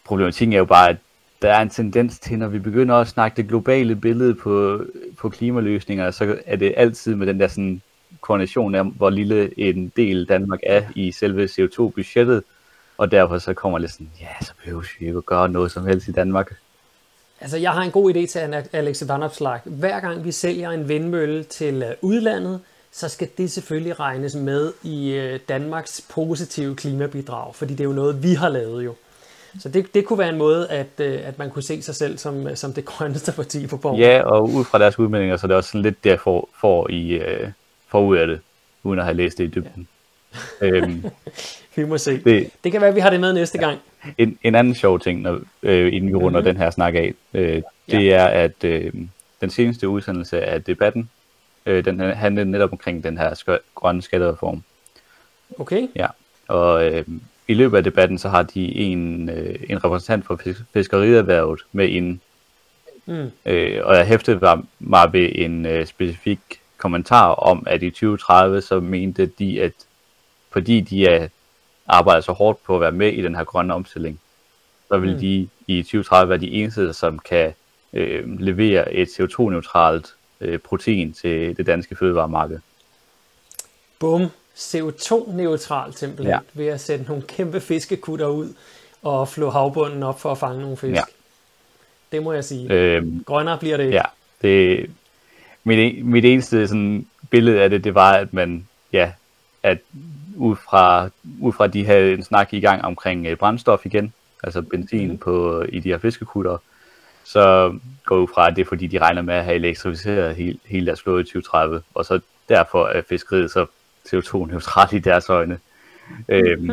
Problematikken 0.04 0.54
er 0.54 0.58
jo 0.58 0.66
bare, 0.66 0.90
at 0.90 0.98
der 1.42 1.54
er 1.54 1.62
en 1.62 1.70
tendens 1.70 2.20
til, 2.20 2.40
når 2.40 2.48
vi 2.48 2.60
begynder 2.60 2.96
at 2.96 3.08
snakke 3.08 3.38
det 3.38 3.48
globale 3.48 3.96
billede 3.96 4.36
på, 4.36 4.86
på 5.18 5.30
klimaløsninger, 5.30 6.12
så 6.12 6.38
er 6.46 6.56
det 6.56 6.74
altid 6.78 7.16
med 7.16 7.28
den 7.28 7.40
der 7.40 7.48
sådan 7.48 7.82
koordination 8.22 8.76
af, 8.76 8.86
hvor 8.86 9.10
lille 9.10 9.60
en 9.60 9.92
del 9.96 10.26
Danmark 10.26 10.60
er 10.64 10.84
i 10.96 11.12
selve 11.12 11.46
CO2-budgettet, 11.46 12.44
og 12.98 13.12
derfor 13.12 13.38
så 13.38 13.54
kommer 13.54 13.80
det 13.80 13.92
sådan, 13.92 14.12
ja, 14.22 14.46
så 14.46 14.54
behøver 14.64 14.82
vi 15.00 15.06
ikke 15.06 15.18
at 15.18 15.26
gøre 15.26 15.50
noget 15.50 15.72
som 15.72 15.86
helst 15.86 16.08
i 16.08 16.12
Danmark. 16.12 16.54
Altså, 17.42 17.58
jeg 17.58 17.72
har 17.72 17.82
en 17.82 17.92
god 17.92 18.16
idé 18.16 18.26
til 18.26 18.40
Alex 18.74 19.04
Vanopslag. 19.08 19.60
Hver 19.66 20.00
gang 20.00 20.24
vi 20.24 20.32
sælger 20.32 20.72
en 20.72 20.90
vindmølle 20.90 21.44
til 21.44 21.84
øh, 21.84 21.96
udlandet, 22.02 22.60
så 22.92 23.10
skal 23.10 23.30
det 23.38 23.52
selvfølgelig 23.52 24.00
regnes 24.00 24.36
med 24.36 24.74
i 24.84 25.12
øh, 25.12 25.40
Danmarks 25.50 26.06
positive 26.10 26.76
klimabidrag, 26.76 27.56
fordi 27.56 27.74
det 27.74 27.80
er 27.80 27.88
jo 27.88 27.94
noget, 27.94 28.24
vi 28.24 28.34
har 28.34 28.50
lavet 28.50 28.86
jo. 28.86 28.96
Så 29.60 29.70
det, 29.70 29.94
det 29.94 30.06
kunne 30.06 30.20
være 30.20 30.30
en 30.30 30.38
måde, 30.38 30.70
at, 30.70 31.00
øh, 31.00 31.20
at 31.24 31.40
man 31.40 31.50
kunne 31.50 31.64
se 31.64 31.82
sig 31.82 31.96
selv 31.96 32.18
som, 32.18 32.56
som 32.56 32.74
det 32.74 32.86
grønneste 32.86 33.32
parti 33.32 33.68
på 33.68 33.78
borgen. 33.78 34.00
Ja, 34.00 34.22
og 34.22 34.50
ud 34.50 34.66
fra 34.66 34.80
deres 34.80 35.00
udmeldinger, 35.00 35.38
så 35.38 35.46
er 35.46 35.48
det 35.48 35.58
også 35.58 35.78
lidt 35.78 36.04
der 36.04 36.18
for, 36.18 36.50
for 36.62 36.90
i 36.90 37.12
øh, 37.12 37.52
for 37.88 38.02
ud 38.02 38.18
af 38.18 38.28
det, 38.28 38.40
uden 38.84 39.00
at 39.00 39.06
have 39.06 39.18
læst 39.18 39.38
det 39.38 39.44
i 39.44 39.48
dybden. 39.48 39.88
Ja. 40.62 40.68
øhm, 40.68 41.06
vi 41.76 41.86
må 41.86 41.98
se. 41.98 42.24
Det, 42.24 42.50
det 42.64 42.72
kan 42.72 42.82
være, 42.82 42.90
at 42.90 42.96
vi 42.96 43.00
har 43.00 43.10
det 43.10 43.20
med 43.20 43.34
næste 43.34 43.58
gang. 43.58 43.80
En, 44.18 44.38
en 44.44 44.56
anden 44.56 44.76
sjov 44.76 45.00
ting, 45.00 45.22
når, 45.22 45.40
øh, 45.64 45.94
inden 45.94 46.10
vi 46.10 46.16
runder 46.16 46.40
mm-hmm. 46.40 46.54
den 46.54 46.58
her 46.58 46.70
snak 46.70 46.96
af, 46.96 47.14
øh, 47.34 47.62
det 47.92 48.06
ja. 48.06 48.16
er, 48.16 48.26
at 48.26 48.64
øh, 48.64 48.94
den 49.42 49.50
seneste 49.50 49.90
udsendelse 49.90 50.42
af 50.42 50.64
debatten, 50.64 51.10
øh, 51.66 51.86
den 51.86 52.00
handlede 52.00 52.52
netop 52.52 52.72
omkring 52.72 53.04
den 53.04 53.18
her 53.18 53.34
sk- 53.34 53.64
grønne 53.76 54.02
skattereform. 54.02 54.64
Okay. 55.60 55.88
Ja, 55.96 56.08
og 56.48 56.86
øh, 56.86 57.06
i 57.48 57.54
løbet 57.54 57.78
af 57.78 57.84
debatten, 57.84 58.18
så 58.18 58.30
har 58.30 58.44
de 58.44 58.76
en, 58.76 59.30
øh, 59.30 59.56
en 59.70 59.84
repræsentant 59.84 60.26
for 60.26 60.36
fisk- 60.36 60.64
fiskerierhvervet 60.74 61.62
med 61.72 61.90
ind. 61.90 62.20
Mm. 63.06 63.32
Øh, 63.46 63.82
og 63.84 63.96
jeg 63.96 64.06
hæftede 64.06 64.64
mig 64.80 65.14
ved 65.14 65.30
en 65.36 65.66
øh, 65.66 65.86
specifik 65.86 66.40
kommentar 66.78 67.28
om, 67.28 67.64
at 67.68 67.84
i 67.84 67.90
2030, 67.90 68.62
så 68.62 68.80
mente 68.80 69.26
de, 69.26 69.62
at 69.62 69.74
fordi 70.52 70.82
de 70.82 71.06
er, 71.06 71.28
arbejder 71.88 72.22
så 72.22 72.32
hårdt 72.32 72.64
på 72.64 72.76
at 72.76 72.82
være 72.82 72.92
med 72.92 73.14
i 73.14 73.22
den 73.22 73.36
her 73.36 73.44
grønne 73.44 73.74
omstilling, 73.74 74.20
så 74.88 74.98
vil 74.98 75.14
mm. 75.14 75.20
de 75.20 75.50
i 75.68 75.84
2030 75.84 76.30
være 76.30 76.40
de 76.40 76.52
eneste, 76.52 76.94
som 76.94 77.20
kan 77.20 77.54
øh, 77.94 78.40
levere 78.40 78.94
et 78.94 79.08
CO2-neutralt 79.08 80.14
øh, 80.42 80.60
protein 80.60 81.14
til 81.14 81.58
det 81.58 81.66
danske 81.66 81.96
fødevaremarked. 81.96 82.60
Bum. 84.00 84.28
CO2-neutralt 84.56 86.00
simpelthen, 86.00 86.28
ja. 86.28 86.40
ved 86.54 86.68
at 86.68 86.82
sætte 86.82 87.06
nogle 87.08 87.24
kæmpe 87.24 87.62
fiskekutter 87.62 88.28
ud 88.28 88.54
og 89.02 89.28
flå 89.28 89.50
havbunden 89.50 90.04
op 90.04 90.20
for 90.20 90.32
at 90.32 90.38
fange 90.38 90.62
nogle 90.62 90.78
fisk. 90.78 90.96
Ja. 90.96 91.04
Det 92.12 92.24
må 92.24 92.34
jeg 92.34 92.44
sige. 92.44 92.74
Øhm, 92.74 93.24
Grønnere 93.24 93.58
bliver 93.58 93.78
det 93.78 93.84
ikke. 93.84 93.96
Ja, 93.96 94.04
det, 94.42 94.90
mit, 95.64 96.06
mit 96.06 96.26
eneste 96.26 96.68
sådan, 96.68 97.08
billede 97.30 97.62
af 97.62 97.70
det, 97.70 97.84
det 97.84 97.96
var, 97.96 98.14
at 98.14 98.34
man, 98.34 98.68
ja, 98.94 99.12
at 99.64 99.78
ud 100.36 100.56
fra, 100.56 101.10
ud 101.40 101.54
fra 101.54 101.68
de 101.68 101.86
havde 101.86 102.14
en 102.14 102.24
snak 102.24 102.54
i 102.54 102.60
gang 102.60 102.86
omkring 102.86 103.32
uh, 103.32 103.38
brændstof 103.38 103.86
igen, 103.86 104.14
altså 104.44 104.62
benzin 104.62 105.12
mm. 105.12 105.18
på, 105.18 105.64
i 105.70 105.80
de 105.80 105.90
her 105.90 105.98
fiskekutter, 105.98 106.58
så 107.24 107.74
går 108.06 108.18
ud 108.18 108.28
fra, 108.34 108.48
at 108.48 108.56
det 108.56 108.62
er 108.62 108.66
fordi, 108.66 108.88
de 108.88 109.00
regner 109.00 109.22
med 109.22 109.34
at 109.34 109.44
have 109.44 109.56
elektrificeret 109.56 110.36
hele, 110.36 110.60
hele 110.66 110.86
deres 110.86 111.02
flåde 111.02 111.22
i 111.22 111.24
2030, 111.24 111.82
og 111.94 112.06
så 112.06 112.20
derfor 112.50 112.88
er 112.88 113.02
fiskeriet 113.10 113.52
så 113.52 113.66
CO2-neutralt 114.08 114.94
i 114.94 115.00
deres 115.00 115.30
øjne. 115.30 115.60
Øhm, 116.30 116.62
hmm. 116.62 116.72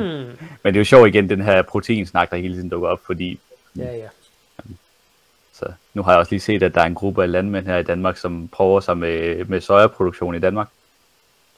Men 0.62 0.74
det 0.74 0.76
er 0.76 0.80
jo 0.80 0.84
sjovt 0.84 1.08
igen, 1.08 1.30
den 1.30 1.40
her 1.40 1.62
proteinsnak, 1.62 2.30
der 2.30 2.36
hele 2.36 2.54
tiden 2.54 2.68
dukker 2.68 2.88
op, 2.88 3.00
fordi 3.06 3.38
ja, 3.76 3.96
ja. 3.96 4.08
Så 5.52 5.66
nu 5.94 6.02
har 6.02 6.12
jeg 6.12 6.18
også 6.18 6.32
lige 6.32 6.40
set, 6.40 6.62
at 6.62 6.74
der 6.74 6.80
er 6.80 6.86
en 6.86 6.94
gruppe 6.94 7.22
af 7.22 7.32
landmænd 7.32 7.66
her 7.66 7.76
i 7.76 7.82
Danmark, 7.82 8.16
som 8.16 8.48
prøver 8.48 8.80
sig 8.80 8.98
med, 8.98 9.44
med 9.44 9.60
sojaproduktion 9.60 10.34
i 10.34 10.38
Danmark. 10.38 10.68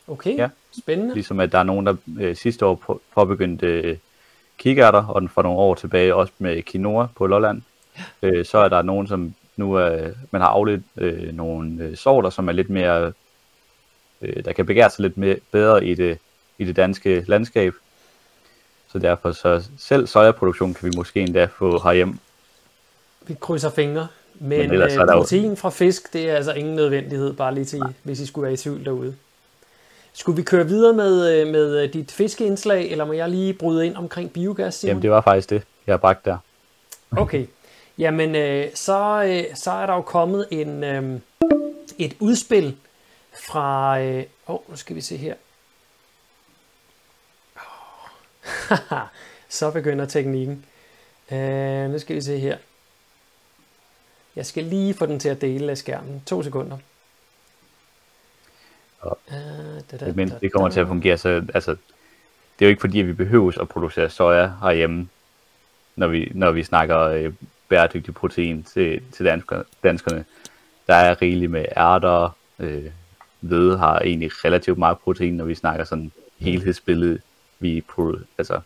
Okay, 0.08 0.36
ja. 0.36 0.48
spændende. 0.78 1.14
Ligesom 1.14 1.40
at 1.40 1.52
der 1.52 1.58
er 1.58 1.62
nogen, 1.62 1.86
der 1.86 1.94
øh, 2.18 2.36
sidste 2.36 2.66
år 2.66 3.00
påbegyndte 3.14 3.66
øh, 3.66 3.96
kikærter, 4.58 5.06
og 5.06 5.20
den 5.20 5.28
for 5.28 5.42
nogle 5.42 5.58
år 5.58 5.74
tilbage 5.74 6.14
også 6.14 6.32
med 6.38 6.62
quinoa 6.62 7.06
på 7.16 7.26
Lolland. 7.26 7.62
Øh, 8.22 8.44
så 8.44 8.58
er 8.58 8.68
der 8.68 8.82
nogen, 8.82 9.06
som 9.06 9.34
nu 9.56 9.74
er, 9.74 10.10
man 10.30 10.40
har 10.40 10.48
afledt 10.48 10.82
øh, 10.96 11.36
nogle 11.36 11.84
øh, 11.84 11.96
sorter, 11.96 12.30
som 12.30 12.48
er 12.48 12.52
lidt 12.52 12.70
mere, 12.70 13.12
øh, 14.22 14.44
der 14.44 14.52
kan 14.52 14.66
begære 14.66 14.90
sig 14.90 15.02
lidt 15.02 15.16
mere, 15.16 15.36
bedre 15.52 15.84
i 15.84 15.94
det, 15.94 16.18
i 16.58 16.64
det 16.64 16.76
danske 16.76 17.24
landskab. 17.26 17.74
Så 18.92 18.98
derfor 18.98 19.32
så 19.32 19.68
selv 19.78 20.06
sojaproduktion 20.06 20.74
kan 20.74 20.88
vi 20.88 20.92
måske 20.96 21.20
endda 21.20 21.44
få 21.44 21.80
herhjemme 21.82 22.18
vi 23.30 23.36
krydser 23.40 23.70
fingre. 23.70 24.08
Men, 24.34 24.70
Men 24.70 24.72
øh, 24.72 25.06
protein 25.12 25.56
fra 25.56 25.70
fisk, 25.70 26.12
det 26.12 26.30
er 26.30 26.36
altså 26.36 26.52
ingen 26.52 26.76
nødvendighed, 26.76 27.32
bare 27.32 27.54
lige 27.54 27.64
til, 27.64 27.78
Nej. 27.78 27.92
hvis 28.02 28.20
I 28.20 28.26
skulle 28.26 28.42
være 28.42 28.52
i 28.52 28.56
tvivl 28.56 28.84
derude. 28.84 29.14
Skulle 30.12 30.36
vi 30.36 30.42
køre 30.42 30.66
videre 30.66 30.92
med, 30.92 31.40
øh, 31.40 31.46
med 31.46 31.82
øh, 31.82 31.92
dit 31.92 32.12
fiskeindslag, 32.12 32.90
eller 32.90 33.04
må 33.04 33.12
jeg 33.12 33.28
lige 33.28 33.52
bryde 33.52 33.86
ind 33.86 33.96
omkring 33.96 34.32
biogas, 34.32 34.74
Simon? 34.74 34.88
Jamen, 34.88 35.02
det 35.02 35.10
var 35.10 35.20
faktisk 35.20 35.50
det, 35.50 35.62
jeg 35.86 35.92
har 35.92 35.98
bragt 35.98 36.24
der. 36.24 36.36
Okay. 37.10 37.46
Jamen, 38.00 38.34
øh, 38.34 38.74
så, 38.74 39.24
øh, 39.24 39.56
så 39.56 39.70
er 39.70 39.86
der 39.86 39.94
jo 39.94 40.02
kommet 40.02 40.48
en, 40.50 40.84
øh, 40.84 41.20
et 41.98 42.16
udspil 42.20 42.76
fra... 43.46 44.00
Øh, 44.00 44.24
oh, 44.46 44.70
nu 44.70 44.76
skal 44.76 44.96
vi 44.96 45.00
se 45.00 45.16
her. 45.16 45.34
Oh. 47.56 48.98
så 49.48 49.70
begynder 49.70 50.06
teknikken. 50.06 50.64
Øh, 51.32 51.90
nu 51.90 51.98
skal 51.98 52.16
vi 52.16 52.20
se 52.20 52.38
her. 52.38 52.58
Jeg 54.36 54.46
skal 54.46 54.64
lige 54.64 54.94
få 54.94 55.06
den 55.06 55.20
til 55.20 55.28
at 55.28 55.40
dele 55.40 55.70
af 55.70 55.78
skærmen. 55.78 56.22
To 56.26 56.42
sekunder. 56.42 56.78
Og, 59.00 59.18
uh, 59.28 59.34
da, 59.90 59.96
da, 59.96 60.12
men 60.12 60.32
det 60.40 60.52
kommer 60.52 60.68
til 60.68 60.80
at 60.80 60.86
fungere, 60.86 61.18
så 61.18 61.46
altså, 61.54 61.70
det 61.70 62.64
er 62.64 62.66
jo 62.66 62.68
ikke 62.68 62.80
fordi, 62.80 63.00
at 63.00 63.06
vi 63.06 63.12
behøver 63.12 63.60
at 63.60 63.68
producere 63.68 64.10
soja 64.10 64.52
herhjemme, 64.62 65.08
når 65.96 66.06
vi, 66.06 66.32
når 66.34 66.50
vi 66.50 66.64
snakker 66.64 66.98
øh, 66.98 67.32
bæredygtig 67.70 68.14
protein 68.14 68.62
til, 68.62 69.02
til 69.12 69.26
danskerne. 69.82 70.24
Der 70.86 70.94
er 70.94 71.22
rigeligt 71.22 71.50
med 71.50 71.64
ærter, 71.76 72.36
øh, 72.58 72.90
hvede 73.40 73.78
har 73.78 73.98
egentlig 73.98 74.30
relativt 74.44 74.78
meget 74.78 74.98
protein, 74.98 75.34
når 75.34 75.44
vi 75.44 75.54
snakker 75.54 75.84
sådan 75.84 76.12
helhedsbillede. 76.38 77.18
Vi 77.58 77.84
altså 78.38 78.60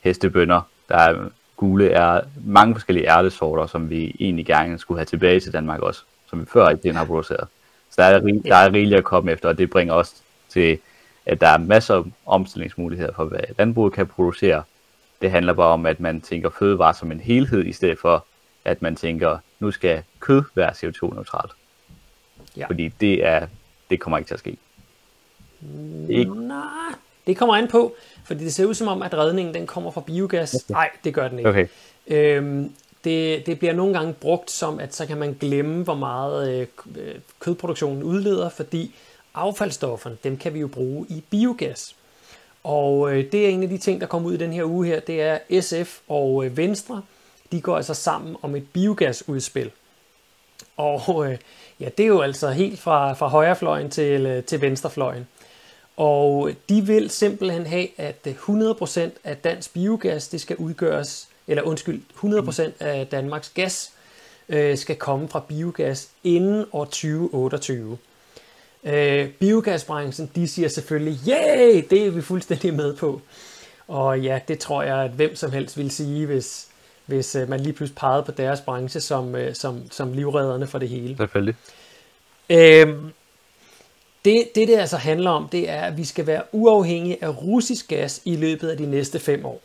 hestebønder, 0.00 0.60
der 0.88 0.96
er 0.96 1.28
gule 1.56 1.90
er 1.90 2.20
mange 2.44 2.74
forskellige 2.74 3.08
ærtesorter, 3.08 3.66
som 3.66 3.90
vi 3.90 4.16
egentlig 4.20 4.46
gerne 4.46 4.78
skulle 4.78 4.98
have 4.98 5.04
tilbage 5.04 5.40
til 5.40 5.52
Danmark 5.52 5.80
også, 5.80 6.02
som 6.30 6.40
vi 6.40 6.46
før 6.52 6.68
ikke 6.68 6.92
har 6.92 7.04
produceret. 7.04 7.48
Så 7.90 8.02
der 8.02 8.08
er, 8.08 8.20
der 8.20 8.56
er 8.56 8.72
rigeligt 8.72 8.98
at 8.98 9.04
komme 9.04 9.32
efter, 9.32 9.48
og 9.48 9.58
det 9.58 9.70
bringer 9.70 9.94
os 9.94 10.22
til, 10.48 10.78
at 11.26 11.40
der 11.40 11.48
er 11.48 11.58
masser 11.58 11.94
af 11.94 12.02
omstillingsmuligheder 12.26 13.12
for, 13.12 13.24
hvad 13.24 13.40
landbruget 13.58 13.92
kan 13.92 14.06
producere. 14.06 14.62
Det 15.22 15.30
handler 15.30 15.52
bare 15.52 15.72
om, 15.72 15.86
at 15.86 16.00
man 16.00 16.20
tænker 16.20 16.50
fødevare 16.50 16.94
som 16.94 17.12
en 17.12 17.20
helhed, 17.20 17.64
i 17.64 17.72
stedet 17.72 17.98
for, 17.98 18.24
at 18.64 18.82
man 18.82 18.96
tænker, 18.96 19.38
nu 19.60 19.70
skal 19.70 20.02
kød 20.20 20.42
være 20.54 20.70
CO2-neutralt. 20.70 21.52
Ja. 22.56 22.66
Fordi 22.66 22.88
det, 22.88 23.26
er, 23.26 23.46
det 23.90 24.00
kommer 24.00 24.18
ikke 24.18 24.28
til 24.28 24.34
at 24.34 24.40
ske. 24.40 24.56
Ikke? 26.08 26.46
Nej, 26.46 26.94
det 27.26 27.36
kommer 27.36 27.54
an 27.54 27.68
på, 27.68 27.94
fordi 28.24 28.44
det 28.44 28.54
ser 28.54 28.64
ud 28.66 28.74
som 28.74 28.88
om, 28.88 29.02
at 29.02 29.14
redningen 29.14 29.54
den 29.54 29.66
kommer 29.66 29.90
fra 29.90 30.00
biogas. 30.00 30.70
Nej, 30.70 30.90
det 31.04 31.14
gør 31.14 31.28
den 31.28 31.38
ikke. 31.38 31.50
Okay. 31.50 31.66
Øhm, 32.06 32.72
det, 33.04 33.46
det 33.46 33.58
bliver 33.58 33.74
nogle 33.74 33.94
gange 33.94 34.12
brugt 34.12 34.50
som, 34.50 34.80
at 34.80 34.94
så 34.94 35.06
kan 35.06 35.18
man 35.18 35.36
glemme, 35.40 35.84
hvor 35.84 35.94
meget 35.94 36.60
øh, 36.60 36.66
øh, 36.96 37.14
kødproduktionen 37.40 38.02
udleder, 38.02 38.48
fordi 38.48 38.94
affaldsstofferne, 39.34 40.16
dem 40.24 40.36
kan 40.36 40.54
vi 40.54 40.60
jo 40.60 40.68
bruge 40.68 41.06
i 41.08 41.24
biogas. 41.30 41.96
Og 42.64 43.12
øh, 43.12 43.32
det 43.32 43.44
er 43.46 43.48
en 43.48 43.62
af 43.62 43.68
de 43.68 43.78
ting, 43.78 44.00
der 44.00 44.06
kommer 44.06 44.28
ud 44.28 44.34
i 44.34 44.36
den 44.36 44.52
her 44.52 44.64
uge 44.64 44.86
her, 44.86 45.00
det 45.00 45.22
er 45.22 45.60
SF 45.60 45.98
og 46.08 46.44
øh, 46.44 46.56
Venstre, 46.56 47.02
de 47.52 47.60
går 47.60 47.76
altså 47.76 47.94
sammen 47.94 48.36
om 48.42 48.56
et 48.56 48.66
biogasudspil. 48.72 49.70
Og 50.76 51.30
øh, 51.30 51.38
ja, 51.80 51.88
det 51.98 52.04
er 52.04 52.08
jo 52.08 52.20
altså 52.20 52.50
helt 52.50 52.80
fra, 52.80 53.12
fra 53.12 53.28
højrefløjen 53.28 53.90
til, 53.90 54.26
øh, 54.26 54.44
til 54.44 54.60
venstrefløjen. 54.60 55.26
Og 55.96 56.50
de 56.68 56.86
vil 56.86 57.10
simpelthen 57.10 57.66
have, 57.66 57.88
at 58.00 58.26
100% 58.26 59.00
af 59.24 59.36
dansk 59.36 59.72
biogas, 59.74 60.28
det 60.28 60.40
skal 60.40 60.56
udgøres, 60.56 61.28
eller 61.48 61.62
undskyld, 61.62 62.02
100% 62.80 62.84
af 62.84 63.06
Danmarks 63.06 63.48
gas 63.48 63.92
øh, 64.48 64.78
skal 64.78 64.96
komme 64.96 65.28
fra 65.28 65.40
biogas 65.48 66.08
inden 66.24 66.66
år 66.72 66.84
2028. 66.84 67.98
Øh, 68.84 69.28
biogasbranchen, 69.28 70.30
de 70.34 70.48
siger 70.48 70.68
selvfølgelig, 70.68 71.18
yeah, 71.28 71.82
det 71.90 72.06
er 72.06 72.10
vi 72.10 72.20
fuldstændig 72.20 72.74
med 72.74 72.96
på. 72.96 73.20
Og 73.88 74.20
ja, 74.20 74.40
det 74.48 74.58
tror 74.58 74.82
jeg, 74.82 74.96
at 74.96 75.10
hvem 75.10 75.36
som 75.36 75.52
helst 75.52 75.78
vil 75.78 75.90
sige, 75.90 76.26
hvis, 76.26 76.68
hvis 77.06 77.34
øh, 77.34 77.48
man 77.48 77.60
lige 77.60 77.72
pludselig 77.72 77.96
pegede 77.96 78.22
på 78.22 78.32
deres 78.32 78.60
branche 78.60 79.00
som, 79.00 79.34
øh, 79.34 79.54
som, 79.54 79.82
som 79.90 80.12
livredderne 80.12 80.66
for 80.66 80.78
det 80.78 80.88
hele. 80.88 81.16
Selvfølgelig. 81.16 81.54
Øhm, 82.50 83.10
det, 84.24 84.48
det, 84.54 84.68
det 84.68 84.76
altså 84.76 84.96
handler 84.96 85.30
om, 85.30 85.48
det 85.48 85.70
er, 85.70 85.80
at 85.82 85.96
vi 85.96 86.04
skal 86.04 86.26
være 86.26 86.42
uafhængige 86.52 87.24
af 87.24 87.42
russisk 87.42 87.88
gas 87.88 88.22
i 88.24 88.36
løbet 88.36 88.68
af 88.68 88.76
de 88.76 88.86
næste 88.86 89.18
fem 89.18 89.44
år. 89.44 89.60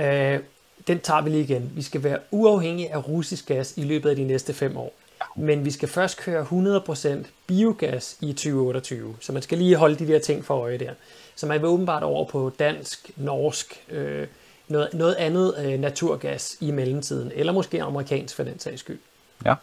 Øh, 0.00 0.40
den 0.86 1.00
tager 1.00 1.22
vi 1.22 1.30
lige 1.30 1.42
igen. 1.42 1.72
Vi 1.74 1.82
skal 1.82 2.02
være 2.02 2.18
uafhængige 2.30 2.92
af 2.92 3.08
russisk 3.08 3.46
gas 3.46 3.74
i 3.76 3.82
løbet 3.82 4.10
af 4.10 4.16
de 4.16 4.24
næste 4.24 4.54
fem 4.54 4.76
år. 4.76 4.92
Men 5.36 5.64
vi 5.64 5.70
skal 5.70 5.88
først 5.88 6.18
køre 6.18 6.42
100% 6.42 7.26
biogas 7.46 8.16
i 8.20 8.32
2028. 8.32 9.16
Så 9.20 9.32
man 9.32 9.42
skal 9.42 9.58
lige 9.58 9.76
holde 9.76 9.96
de 9.96 10.06
der 10.06 10.18
ting 10.18 10.44
for 10.44 10.54
øje 10.54 10.78
der. 10.78 10.90
Så 11.34 11.46
man 11.46 11.60
vil 11.60 11.68
åbenbart 11.68 12.02
over 12.02 12.24
på 12.24 12.52
dansk, 12.58 13.10
norsk, 13.16 13.84
øh, 13.90 14.26
noget, 14.68 14.94
noget 14.94 15.14
andet 15.14 15.54
øh, 15.64 15.80
naturgas 15.80 16.56
i 16.60 16.70
mellemtiden. 16.70 17.32
Eller 17.34 17.52
måske 17.52 17.82
amerikansk 17.82 18.36
for 18.36 18.42
den 18.42 18.58
sags 18.58 18.80
skyld. 18.80 18.98
Ja. 19.44 19.54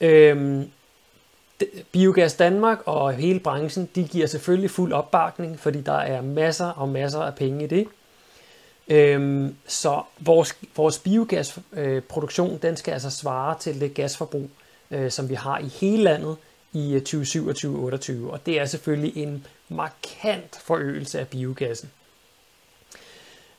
Øhm, 0.00 0.70
Biogas 1.92 2.34
Danmark 2.34 2.78
og 2.86 3.12
hele 3.12 3.40
branchen, 3.40 3.88
de 3.94 4.08
giver 4.08 4.26
selvfølgelig 4.26 4.70
fuld 4.70 4.92
opbakning, 4.92 5.60
fordi 5.60 5.80
der 5.80 5.92
er 5.92 6.22
masser 6.22 6.66
og 6.66 6.88
masser 6.88 7.20
af 7.20 7.34
penge 7.34 7.64
i 7.64 7.66
det. 7.66 7.88
Øhm, 8.88 9.56
så 9.66 10.02
vores, 10.18 10.56
vores 10.76 10.98
biogasproduktion, 10.98 12.58
den 12.62 12.76
skal 12.76 12.92
altså 12.92 13.10
svare 13.10 13.58
til 13.58 13.80
det 13.80 13.94
gasforbrug, 13.94 14.50
øh, 14.92 15.10
som 15.10 15.28
vi 15.28 15.34
har 15.34 15.58
i 15.58 15.66
hele 15.66 16.02
landet 16.02 16.36
i 16.72 16.94
øh, 16.94 17.02
2027-2028. 17.08 18.30
Og 18.30 18.46
det 18.46 18.60
er 18.60 18.64
selvfølgelig 18.64 19.16
en 19.16 19.46
markant 19.68 20.56
forøgelse 20.64 21.20
af 21.20 21.28
biogassen. 21.28 21.90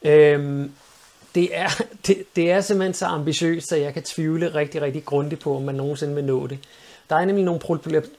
Øhm, 0.03 0.71
det, 1.35 1.57
er, 1.57 1.83
det, 2.07 2.23
det 2.35 2.51
er 2.51 2.61
simpelthen 2.61 2.93
så 2.93 3.05
ambitiøst, 3.05 3.67
så 3.67 3.75
jeg 3.75 3.93
kan 3.93 4.03
tvivle 4.03 4.55
rigtig, 4.55 4.81
rigtig 4.81 5.05
grundigt 5.05 5.41
på, 5.41 5.55
om 5.55 5.61
man 5.61 5.75
nogensinde 5.75 6.15
vil 6.15 6.23
nå 6.23 6.47
det. 6.47 6.59
Der 7.09 7.15
er 7.15 7.25
nemlig 7.25 7.45
nogle 7.45 7.61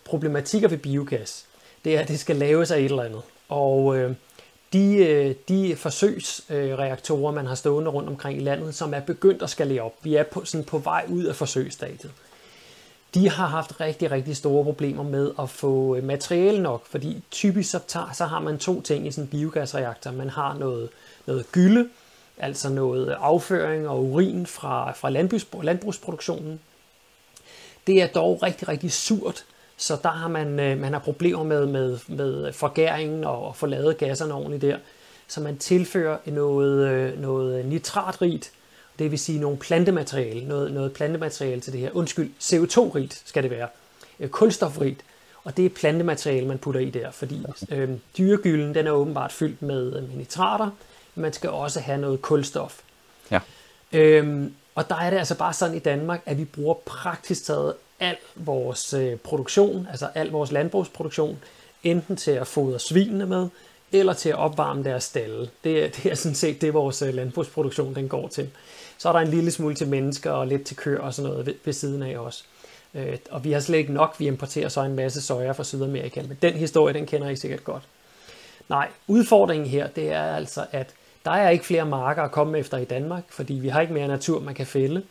problematikker 0.04 0.68
ved 0.68 0.78
biogas. 0.78 1.46
Det 1.84 1.96
er, 1.96 2.00
at 2.00 2.08
det 2.08 2.20
skal 2.20 2.36
laves 2.36 2.70
af 2.70 2.78
et 2.78 2.84
eller 2.84 3.02
andet. 3.02 3.22
Og 3.48 3.96
øh, 3.96 4.14
de, 4.72 4.96
øh, 4.96 5.34
de 5.48 5.76
forsøgsreaktorer, 5.76 7.32
man 7.32 7.46
har 7.46 7.54
stående 7.54 7.90
rundt 7.90 8.08
omkring 8.08 8.38
i 8.38 8.44
landet, 8.44 8.74
som 8.74 8.94
er 8.94 9.00
begyndt 9.00 9.42
at 9.42 9.50
skalere 9.50 9.82
op, 9.82 9.94
vi 10.02 10.14
er 10.14 10.22
på, 10.22 10.44
sådan 10.44 10.64
på 10.64 10.78
vej 10.78 11.04
ud 11.08 11.24
af 11.24 11.36
forsøgsstadiet, 11.36 12.10
de 13.14 13.28
har 13.28 13.46
haft 13.46 13.80
rigtig, 13.80 14.10
rigtig 14.10 14.36
store 14.36 14.64
problemer 14.64 15.02
med 15.02 15.30
at 15.38 15.50
få 15.50 15.96
øh, 15.96 16.04
materiale 16.04 16.62
nok, 16.62 16.86
fordi 16.86 17.22
typisk 17.30 17.70
så, 17.70 17.78
tager, 17.86 18.12
så 18.12 18.24
har 18.24 18.40
man 18.40 18.58
to 18.58 18.80
ting 18.80 19.06
i 19.06 19.10
sådan 19.10 19.24
en 19.24 19.30
biogasreaktor. 19.30 20.10
Man 20.10 20.30
har 20.30 20.54
noget, 20.54 20.88
noget 21.26 21.52
gylde, 21.52 21.88
altså 22.38 22.68
noget 22.68 23.16
afføring 23.20 23.88
og 23.88 24.04
urin 24.04 24.46
fra, 24.46 24.92
fra 24.92 25.10
landbrugs, 25.10 25.46
landbrugsproduktionen, 25.62 26.60
det 27.86 28.02
er 28.02 28.06
dog 28.06 28.42
rigtig, 28.42 28.68
rigtig 28.68 28.92
surt, 28.92 29.44
så 29.76 29.96
der 30.02 30.08
har 30.08 30.28
man, 30.28 30.60
øh, 30.60 30.80
man 30.80 30.92
har 30.92 31.00
problemer 31.00 31.44
med, 31.44 31.66
med, 31.66 31.98
med 32.08 32.52
forgæringen 32.52 33.24
og 33.24 33.48
at 33.48 33.56
få 33.56 33.66
lavet 33.66 33.98
gasserne 33.98 34.34
ordentligt 34.34 34.62
der. 34.62 34.78
Så 35.28 35.40
man 35.40 35.58
tilfører 35.58 36.18
noget, 36.26 36.88
øh, 36.88 37.20
noget 37.20 37.66
nitratrigt, 37.66 38.52
det 38.98 39.10
vil 39.10 39.18
sige 39.18 39.40
nogle 39.40 39.56
plantemateriale, 39.56 40.48
noget, 40.48 40.72
noget 40.72 40.92
plantemateriale 40.92 41.60
til 41.60 41.72
det 41.72 41.80
her. 41.80 41.90
Undskyld, 41.92 42.30
CO2-rigt 42.40 43.22
skal 43.24 43.42
det 43.42 43.50
være. 43.50 43.68
Øh, 44.20 44.28
kulstofrigt. 44.28 45.00
Og 45.44 45.56
det 45.56 45.66
er 45.66 45.70
plantemateriale, 45.70 46.46
man 46.46 46.58
putter 46.58 46.80
i 46.80 46.90
der, 46.90 47.10
fordi 47.10 47.46
øh, 47.70 47.90
dyregylden 48.18 48.74
den 48.74 48.86
er 48.86 48.90
åbenbart 48.90 49.32
fyldt 49.32 49.62
med, 49.62 49.90
med 49.90 50.16
nitrater. 50.16 50.70
Man 51.14 51.32
skal 51.32 51.50
også 51.50 51.80
have 51.80 51.98
noget 52.00 52.22
kulstof. 52.22 52.80
Ja. 53.30 53.40
Øhm, 53.92 54.54
og 54.74 54.88
der 54.88 54.96
er 54.96 55.10
det 55.10 55.16
altså 55.16 55.38
bare 55.38 55.52
sådan 55.52 55.76
i 55.76 55.78
Danmark, 55.78 56.20
at 56.26 56.38
vi 56.38 56.44
bruger 56.44 56.74
praktisk 56.74 57.44
taget 57.44 57.74
al 58.00 58.16
vores 58.34 58.94
øh, 58.94 59.16
produktion, 59.16 59.88
altså 59.90 60.08
al 60.14 60.30
vores 60.30 60.52
landbrugsproduktion, 60.52 61.38
enten 61.82 62.16
til 62.16 62.30
at 62.30 62.46
fodre 62.46 62.78
svinene 62.78 63.26
med, 63.26 63.48
eller 63.92 64.12
til 64.12 64.28
at 64.28 64.34
opvarme 64.34 64.84
deres 64.84 65.04
stalle. 65.04 65.50
Det, 65.64 65.96
det 65.96 66.12
er 66.12 66.14
sådan 66.14 66.34
set 66.34 66.60
det, 66.60 66.74
vores 66.74 67.02
øh, 67.02 67.14
landbrugsproduktion 67.14 67.94
den 67.94 68.08
går 68.08 68.28
til. 68.28 68.50
Så 68.98 69.08
er 69.08 69.12
der 69.12 69.20
en 69.20 69.28
lille 69.28 69.50
smule 69.50 69.74
til 69.74 69.88
mennesker 69.88 70.30
og 70.30 70.46
lidt 70.46 70.64
til 70.64 70.76
køer 70.76 71.00
og 71.00 71.14
sådan 71.14 71.30
noget 71.30 71.46
ved, 71.46 71.54
ved 71.64 71.72
siden 71.72 72.02
af 72.02 72.16
os. 72.16 72.44
Øh, 72.94 73.18
og 73.30 73.44
vi 73.44 73.52
har 73.52 73.60
slet 73.60 73.78
ikke 73.78 73.92
nok, 73.92 74.14
vi 74.18 74.26
importerer 74.26 74.68
så 74.68 74.82
en 74.82 74.94
masse 74.94 75.22
soja 75.22 75.52
fra 75.52 75.64
Sydamerika, 75.64 76.22
men 76.22 76.38
den 76.42 76.54
historie, 76.54 76.94
den 76.94 77.06
kender 77.06 77.28
I 77.28 77.36
sikkert 77.36 77.64
godt. 77.64 77.82
Nej, 78.68 78.88
udfordringen 79.06 79.68
her, 79.68 79.86
det 79.86 80.12
er 80.12 80.22
altså, 80.22 80.66
at 80.72 80.94
der 81.24 81.30
er 81.30 81.50
ikke 81.50 81.64
flere 81.64 81.86
marker 81.86 82.22
at 82.22 82.32
komme 82.32 82.58
efter 82.58 82.78
i 82.78 82.84
Danmark, 82.84 83.24
fordi 83.28 83.54
vi 83.54 83.68
har 83.68 83.80
ikke 83.80 83.92
mere 83.92 84.08
natur, 84.08 84.40
man 84.40 84.54
kan 84.54 84.66
fælde. 84.66 85.02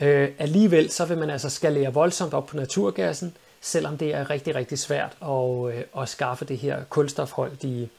Øh, 0.00 0.28
alligevel 0.38 0.90
så 0.90 1.04
vil 1.04 1.18
man 1.18 1.30
altså 1.30 1.50
skalere 1.50 1.92
voldsomt 1.92 2.34
op 2.34 2.46
på 2.46 2.56
naturgassen, 2.56 3.36
selvom 3.60 3.98
det 3.98 4.14
er 4.14 4.30
rigtig, 4.30 4.54
rigtig 4.54 4.78
svært 4.78 5.16
at, 5.22 5.76
øh, 5.76 6.02
at 6.02 6.08
skaffe 6.08 6.44
det 6.44 6.58
her 6.58 6.84
kulstofholdige 6.84 7.90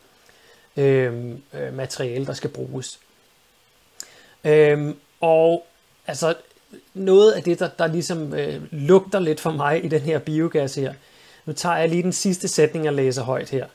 øh, 0.78 1.32
øh 1.54 1.74
materiale, 1.74 2.26
der 2.26 2.34
skal 2.34 2.50
bruges. 2.50 3.00
Øhm, 4.44 4.96
og 5.22 5.68
altså 6.08 6.36
noget 6.94 7.32
af 7.32 7.44
det, 7.44 7.60
der, 7.60 7.70
der 7.80 7.88
ligesom 7.88 8.34
øh, 8.34 8.62
lugter 8.72 9.20
lidt 9.20 9.40
for 9.40 9.52
mig 9.52 9.86
i 9.86 9.88
den 9.88 10.02
her 10.02 10.20
biogas 10.20 10.76
her, 10.76 10.94
nu 11.46 11.54
tager 11.54 11.78
jeg 11.78 11.90
lige 11.90 12.04
den 12.04 12.14
sidste 12.14 12.48
sætning 12.48 12.88
og 12.88 12.94
læser 12.94 13.24
højt 13.24 13.50
her. 13.50 13.66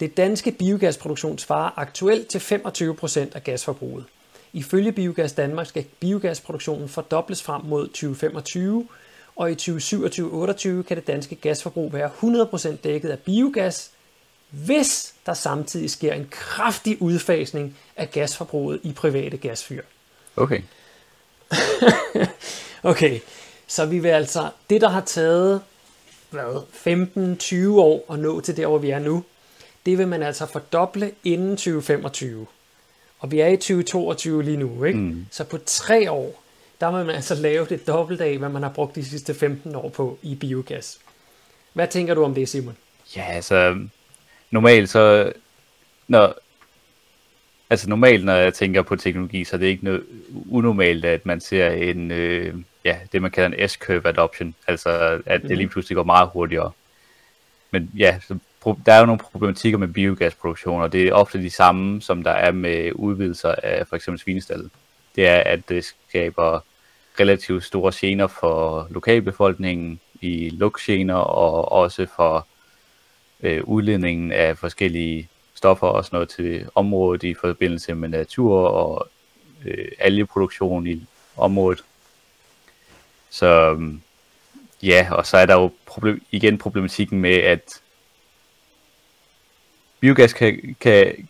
Det 0.00 0.16
danske 0.16 0.52
biogasproduktion 0.52 1.38
svarer 1.38 1.70
aktuelt 1.76 2.28
til 2.28 2.38
25% 2.38 3.20
af 3.34 3.44
gasforbruget. 3.44 4.04
Ifølge 4.52 4.92
Biogas 4.92 5.32
Danmark 5.32 5.66
skal 5.66 5.84
biogasproduktionen 6.00 6.88
fordobles 6.88 7.42
frem 7.42 7.64
mod 7.64 7.86
2025, 7.86 8.88
og 9.36 9.50
i 9.50 9.54
2027-28 9.54 10.82
kan 10.82 10.96
det 10.96 11.06
danske 11.06 11.34
gasforbrug 11.34 11.92
være 11.92 12.10
100% 12.22 12.76
dækket 12.76 13.10
af 13.10 13.18
biogas, 13.18 13.90
hvis 14.50 15.14
der 15.26 15.34
samtidig 15.34 15.90
sker 15.90 16.12
en 16.12 16.26
kraftig 16.30 17.02
udfasning 17.02 17.76
af 17.96 18.10
gasforbruget 18.10 18.80
i 18.82 18.92
private 18.92 19.36
gasfyr. 19.36 19.82
Okay. 20.40 20.62
okay, 22.92 23.20
så 23.66 23.86
vi 23.86 23.98
vil 23.98 24.08
altså, 24.08 24.50
det 24.70 24.80
der 24.80 24.88
har 24.88 25.00
taget 25.00 25.62
hvad, 26.30 27.72
15-20 27.72 27.80
år 27.80 28.12
at 28.12 28.18
nå 28.18 28.40
til 28.40 28.56
der, 28.56 28.66
hvor 28.66 28.78
vi 28.78 28.90
er 28.90 28.98
nu, 28.98 29.24
det 29.86 29.98
vil 29.98 30.08
man 30.08 30.22
altså 30.22 30.46
fordoble 30.46 31.12
inden 31.24 31.50
2025. 31.50 32.46
Og 33.18 33.30
vi 33.30 33.40
er 33.40 33.46
i 33.46 33.56
2022 33.56 34.42
lige 34.42 34.56
nu, 34.56 34.84
ikke? 34.84 34.98
Mm. 34.98 35.26
Så 35.30 35.44
på 35.44 35.58
tre 35.66 36.10
år, 36.10 36.42
der 36.80 36.96
vil 36.96 37.06
man 37.06 37.14
altså 37.14 37.34
lave 37.34 37.66
det 37.66 37.86
dobbelt 37.86 38.20
af, 38.20 38.38
hvad 38.38 38.48
man 38.48 38.62
har 38.62 38.70
brugt 38.70 38.94
de 38.94 39.04
sidste 39.04 39.34
15 39.34 39.74
år 39.74 39.88
på 39.88 40.18
i 40.22 40.34
biogas. 40.34 40.98
Hvad 41.72 41.88
tænker 41.88 42.14
du 42.14 42.24
om 42.24 42.34
det, 42.34 42.48
Simon? 42.48 42.76
Ja, 43.16 43.24
altså, 43.28 43.78
normalt 44.50 44.90
så, 44.90 45.32
når, 46.08 46.34
altså 47.70 47.88
normalt, 47.88 48.24
når 48.24 48.32
jeg 48.32 48.54
tænker 48.54 48.82
på 48.82 48.96
teknologi, 48.96 49.44
så 49.44 49.56
er 49.56 49.58
det 49.58 49.66
ikke 49.66 49.84
noget 49.84 50.04
unormalt, 50.50 51.04
at 51.04 51.26
man 51.26 51.40
ser 51.40 51.70
en, 51.70 52.10
øh, 52.10 52.54
ja, 52.84 52.96
det 53.12 53.22
man 53.22 53.30
kalder 53.30 53.58
en 53.58 53.68
S-curve 53.68 54.08
adoption, 54.08 54.54
altså 54.66 55.20
at 55.26 55.42
det 55.42 55.50
mm. 55.50 55.56
lige 55.56 55.68
pludselig 55.68 55.96
går 55.96 56.04
meget 56.04 56.30
hurtigere. 56.32 56.70
Men 57.70 57.90
ja, 57.96 58.18
så 58.28 58.38
der 58.86 58.92
er 58.92 59.00
jo 59.00 59.06
nogle 59.06 59.18
problematikker 59.18 59.78
med 59.78 59.88
biogasproduktion, 59.88 60.82
og 60.82 60.92
det 60.92 61.08
er 61.08 61.12
ofte 61.12 61.38
de 61.38 61.50
samme, 61.50 62.02
som 62.02 62.22
der 62.22 62.30
er 62.30 62.52
med 62.52 62.92
udvidelser 62.94 63.54
af 63.62 63.86
for 63.86 63.96
eksempel 63.96 64.20
svinestallet. 64.20 64.70
Det 65.16 65.26
er, 65.26 65.40
at 65.40 65.68
det 65.68 65.84
skaber 66.08 66.60
relativt 67.20 67.64
store 67.64 67.92
gener 67.94 68.26
for 68.26 68.86
lokalbefolkningen 68.90 70.00
i 70.20 70.50
lugtgener, 70.50 71.14
og 71.14 71.72
også 71.72 72.06
for 72.16 72.46
øh, 73.42 73.64
udledningen 73.64 74.32
af 74.32 74.58
forskellige 74.58 75.28
stoffer 75.58 75.86
og 75.86 76.04
sådan 76.04 76.16
noget 76.16 76.28
til 76.28 76.68
området 76.74 77.22
i 77.22 77.34
forbindelse 77.34 77.94
med 77.94 78.08
natur 78.08 78.68
og 78.68 79.08
øh, 79.64 79.88
algeproduktion 79.98 80.86
i 80.86 81.06
området. 81.36 81.84
Så 83.30 83.80
ja, 84.82 85.08
og 85.10 85.26
så 85.26 85.36
er 85.36 85.46
der 85.46 85.54
jo 85.54 85.70
problem, 85.86 86.22
igen 86.30 86.58
problematikken 86.58 87.20
med, 87.20 87.34
at 87.34 87.82
biogas 90.00 90.32
kan, 90.32 90.76
kan, 90.80 91.28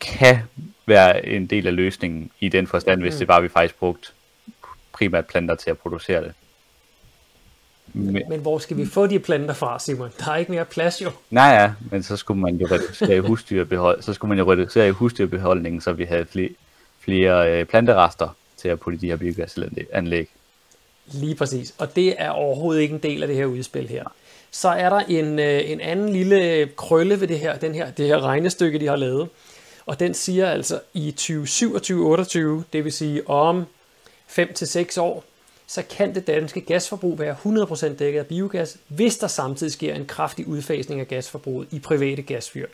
kan 0.00 0.38
være 0.86 1.26
en 1.26 1.46
del 1.46 1.66
af 1.66 1.76
løsningen 1.76 2.30
i 2.40 2.48
den 2.48 2.66
forstand, 2.66 3.00
hvis 3.00 3.14
mm. 3.14 3.18
det 3.18 3.28
bare 3.28 3.42
vi 3.42 3.48
faktisk 3.48 3.78
brugt 3.78 4.14
primært 4.92 5.26
planter 5.26 5.54
til 5.54 5.70
at 5.70 5.78
producere 5.78 6.22
det. 6.22 6.34
Men, 7.94 8.22
men 8.28 8.40
hvor 8.40 8.58
skal 8.58 8.76
vi 8.76 8.86
få 8.86 9.06
de 9.06 9.18
planter 9.18 9.54
fra, 9.54 9.78
Simon? 9.78 10.10
Der 10.18 10.32
er 10.32 10.36
ikke 10.36 10.52
mere 10.52 10.64
plads 10.64 11.02
jo. 11.02 11.10
Nej, 11.30 11.44
ja, 11.44 11.72
men 11.90 12.02
så 12.02 12.16
skulle 12.16 12.40
man 12.40 12.56
jo 12.56 12.66
reducere 12.70 13.16
i 13.16 13.18
husdyrbehold, 13.28 14.02
så 14.02 14.14
skulle 14.14 14.28
man 14.28 14.38
jo 14.38 14.52
reducere 14.52 14.88
i 14.88 14.90
husdyrbeholdningen, 14.90 15.80
så 15.80 15.92
vi 15.92 16.04
havde 16.04 16.26
flere, 16.26 16.48
flere 17.00 17.60
øh, 17.60 17.66
planterester 17.66 18.36
til 18.56 18.68
at 18.68 18.80
putte 18.80 18.98
de 18.98 19.06
her 19.06 19.16
biogasanlæg. 19.16 20.28
Lige 21.06 21.34
præcis, 21.34 21.74
og 21.78 21.96
det 21.96 22.14
er 22.18 22.30
overhovedet 22.30 22.80
ikke 22.80 22.94
en 22.94 23.02
del 23.02 23.22
af 23.22 23.28
det 23.28 23.36
her 23.36 23.46
udspil 23.46 23.88
her. 23.88 24.04
Så 24.50 24.68
er 24.68 24.88
der 24.88 25.00
en, 25.00 25.38
øh, 25.38 25.70
en 25.70 25.80
anden 25.80 26.08
lille 26.08 26.68
krølle 26.76 27.20
ved 27.20 27.28
det 27.28 27.38
her, 27.38 27.58
den 27.58 27.74
her, 27.74 27.90
det 27.90 28.06
her 28.06 28.20
regnestykke, 28.20 28.78
de 28.78 28.86
har 28.86 28.96
lavet. 28.96 29.28
Og 29.86 30.00
den 30.00 30.14
siger 30.14 30.50
altså 30.50 30.80
i 30.94 31.14
2027-28, 31.20 32.62
det 32.72 32.84
vil 32.84 32.92
sige 32.92 33.28
om 33.28 33.64
5-6 34.28 35.00
år, 35.00 35.24
så 35.72 35.82
kan 35.82 36.14
det 36.14 36.26
danske 36.26 36.60
gasforbrug 36.60 37.18
være 37.18 37.36
100% 37.44 37.96
dækket 37.96 38.20
af 38.20 38.26
biogas, 38.26 38.76
hvis 38.88 39.18
der 39.18 39.26
samtidig 39.26 39.72
sker 39.72 39.94
en 39.94 40.06
kraftig 40.06 40.46
udfasning 40.46 41.00
af 41.00 41.08
gasforbruget 41.08 41.68
i 41.70 41.78
private 41.78 42.22
gasfyr. 42.22 42.66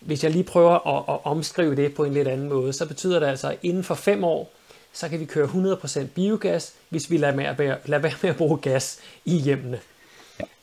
Hvis 0.00 0.24
jeg 0.24 0.32
lige 0.32 0.44
prøver 0.44 0.98
at, 0.98 1.14
at 1.14 1.20
omskrive 1.24 1.76
det 1.76 1.94
på 1.94 2.04
en 2.04 2.12
lidt 2.12 2.28
anden 2.28 2.48
måde, 2.48 2.72
så 2.72 2.86
betyder 2.86 3.20
det 3.20 3.26
altså, 3.26 3.50
at 3.50 3.58
inden 3.62 3.84
for 3.84 3.94
5 3.94 4.24
år, 4.24 4.52
så 4.92 5.08
kan 5.08 5.20
vi 5.20 5.24
køre 5.24 5.46
100% 5.46 6.06
biogas, 6.14 6.74
hvis 6.88 7.10
vi 7.10 7.16
lader, 7.16 7.34
med 7.34 7.44
at, 7.44 7.58
lader 7.58 8.02
være 8.02 8.14
med 8.22 8.30
at 8.30 8.36
bruge 8.36 8.58
gas 8.58 8.98
i 9.24 9.36
hjemmene. 9.36 9.80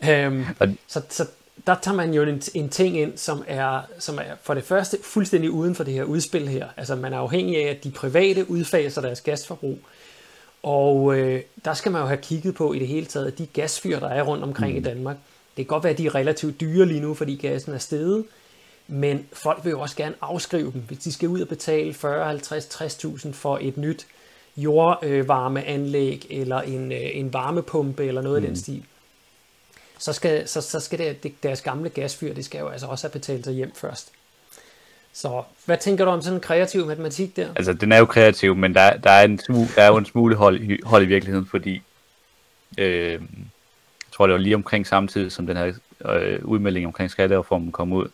Ja. 0.04 0.26
Øhm, 0.26 0.46
så, 0.88 1.02
så 1.10 1.26
der 1.68 1.76
tager 1.82 1.96
man 1.96 2.14
jo 2.14 2.24
en, 2.24 2.42
en 2.54 2.70
ting 2.70 2.98
ind, 2.98 3.18
som 3.18 3.44
er, 3.48 3.82
som 4.00 4.18
er 4.18 4.36
for 4.44 4.54
det 4.54 4.64
første 4.64 4.98
fuldstændig 5.04 5.52
uden 5.52 5.76
for 5.76 5.84
det 5.84 5.94
her 5.94 6.04
udspil 6.04 6.48
her. 6.48 6.68
Altså 6.78 6.96
man 6.96 7.14
er 7.14 7.18
afhængig 7.18 7.66
af, 7.66 7.70
at 7.70 7.84
de 7.84 7.92
private 7.92 8.50
udfaser 8.50 9.02
deres 9.02 9.22
gasforbrug. 9.22 9.80
Og 10.64 11.20
øh, 11.20 11.42
der 11.66 11.74
skal 11.74 11.92
man 11.92 12.02
jo 12.02 12.08
have 12.08 12.22
kigget 12.22 12.56
på 12.56 12.74
i 12.74 12.80
det 12.80 12.88
hele 12.88 13.06
taget, 13.06 13.38
de 13.38 13.46
gasfyr, 13.46 14.00
der 14.00 14.10
er 14.10 14.24
rundt 14.24 14.44
omkring 14.44 14.72
mm. 14.72 14.78
i 14.78 14.82
Danmark. 14.82 15.18
Det 15.58 15.66
kan 15.66 15.66
godt 15.66 15.84
være, 15.84 15.92
at 15.92 15.98
de 15.98 16.06
er 16.06 16.16
relativt 16.16 16.62
dyre 16.62 16.86
lige 16.86 17.00
nu, 17.00 17.14
fordi 17.14 17.36
gassen 17.36 17.74
er 17.74 17.78
steget. 17.78 18.26
Men 18.88 19.28
folk 19.34 19.66
vil 19.66 19.72
jo 19.72 19.80
også 19.80 19.96
gerne 19.96 20.16
afskrive 20.22 20.72
dem. 20.72 20.82
Hvis 20.82 20.98
de 20.98 21.12
skal 21.12 21.30
ud 21.30 21.42
og 21.42 21.48
betale 21.48 21.94
40, 21.94 22.26
50, 22.26 22.66
60.000 22.66 23.32
for 23.32 23.60
et 23.62 23.78
nyt 23.78 24.08
jordvarmeanlæg 24.58 26.28
eller 26.30 26.62
en, 26.62 26.92
øh, 26.92 27.10
en 27.14 27.34
varmepumpe 27.34 28.06
eller 28.06 28.22
noget 28.22 28.42
mm. 28.42 28.46
af 28.46 28.50
den 28.50 28.60
stil, 28.60 28.84
så 30.00 30.14
skal, 30.14 30.48
så, 30.48 30.62
så 30.62 30.80
skal 30.80 31.00
det, 31.00 31.24
det, 31.24 31.44
deres 31.44 31.62
gamle 31.62 31.90
gasfyr, 31.90 32.34
det 32.34 32.46
skal 32.46 32.60
jo 32.60 32.68
altså 32.68 32.88
også 32.88 33.08
have 33.08 33.12
betalt 33.12 33.46
sig 33.46 33.54
hjem 33.54 33.72
først. 33.76 34.12
Så 35.14 35.44
hvad 35.66 35.78
tænker 35.78 36.06
du 36.06 36.12
om 36.12 36.22
sådan 36.22 36.38
en 36.38 36.42
kreativ 36.42 36.86
matematik 36.86 37.36
der? 37.36 37.54
Altså, 37.56 37.74
den 37.74 37.92
er 37.92 37.98
jo 37.98 38.06
kreativ, 38.06 38.56
men 38.56 38.74
der, 38.74 38.98
der, 38.98 39.10
er, 39.10 39.24
en 39.24 39.40
smule, 39.40 39.68
der 39.76 39.82
er 39.82 39.88
jo 39.88 39.98
en 39.98 40.06
smule 40.06 40.36
hold, 40.36 40.86
hold 40.86 41.04
i 41.04 41.06
virkeligheden, 41.06 41.46
fordi 41.46 41.82
øh, 42.78 43.12
jeg 43.12 43.20
tror, 44.12 44.28
det 44.28 44.34
var 44.34 44.40
lige 44.40 44.56
omkring 44.56 44.88
samtidig, 44.88 45.32
som 45.32 45.48
den 45.48 45.58
her 45.58 45.74
øh, 46.06 46.40
udmelding 46.46 46.86
omkring 46.86 47.12
skattereformen 47.12 47.72
kom 47.72 47.94
ud, 47.94 48.08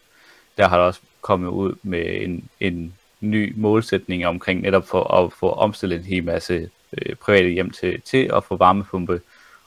der 0.57 0.67
har 0.67 0.77
der 0.77 0.85
også 0.85 0.99
kommet 1.21 1.49
ud 1.49 1.75
med 1.83 2.21
en, 2.21 2.49
en 2.59 2.93
ny 3.21 3.53
målsætning 3.57 4.27
omkring 4.27 4.61
netop 4.61 4.87
for 4.87 5.13
at 5.13 5.33
få 5.33 5.51
omstillet 5.51 5.99
en 5.99 6.05
hel 6.05 6.23
masse 6.23 6.69
øh, 6.97 7.15
private 7.15 7.49
hjem 7.49 7.69
til, 7.69 8.01
til 8.01 8.31
at 8.33 8.43
få 8.43 8.55
varmepumpe, 8.55 9.21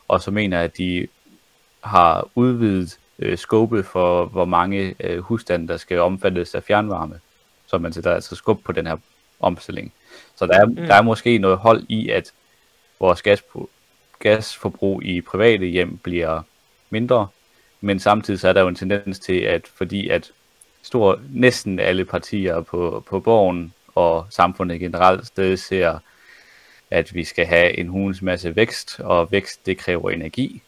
og 0.09 0.23
så 0.23 0.31
mener 0.31 0.61
at 0.61 0.77
de 0.77 1.07
har 1.85 2.29
udvidet 2.35 2.99
øh, 3.19 3.39
scope 3.39 3.83
for, 3.83 4.25
hvor 4.25 4.45
mange 4.45 4.95
øh, 5.01 5.19
husstande, 5.19 5.69
der 5.69 5.77
skal 5.77 5.99
omfattes 5.99 6.55
af 6.55 6.63
fjernvarme. 6.65 7.21
Så 7.67 7.79
man 7.79 7.93
sætter 7.93 8.15
altså 8.15 8.37
skub 8.37 8.65
på 8.65 8.73
den 8.73 8.87
her 8.87 8.97
omstilling. 9.41 9.93
Så 10.37 10.47
der 10.47 10.61
er, 10.61 10.67
mm. 10.67 10.77
der 10.77 10.95
er 10.95 11.03
måske 11.03 11.39
noget 11.39 11.59
hold 11.59 11.87
i, 11.89 12.09
at 12.09 12.33
vores 13.01 13.23
gas, 13.23 13.43
gasforbrug 14.19 15.03
i 15.03 15.21
private 15.21 15.67
hjem 15.67 15.97
bliver 15.97 16.43
mindre, 16.91 17.29
men 17.81 17.99
samtidig 17.99 18.41
så 18.41 18.49
er 18.49 18.53
der 18.53 18.61
jo 18.61 18.69
en 18.69 18.75
tendens 18.75 19.19
til, 19.19 19.41
at 19.41 19.67
fordi 19.75 20.09
at 20.09 20.31
stor, 20.83 21.21
næsten 21.31 21.79
alle 21.79 22.05
partier 22.05 22.61
på, 22.61 23.05
på 23.07 23.21
borgen 23.21 23.75
og 23.95 24.27
samfundet 24.31 24.81
generelt 24.81 25.27
stadig 25.27 25.59
ser, 25.59 25.99
at 26.91 27.15
vi 27.15 27.25
skal 27.25 27.47
have 27.47 27.79
en 27.79 27.89
hulens 27.89 28.23
masse 28.23 28.57
vækst, 28.57 29.01
og 29.01 29.33
vækst 29.33 29.67
det 29.67 29.79
kræver 29.79 30.11
energi, 30.11 30.63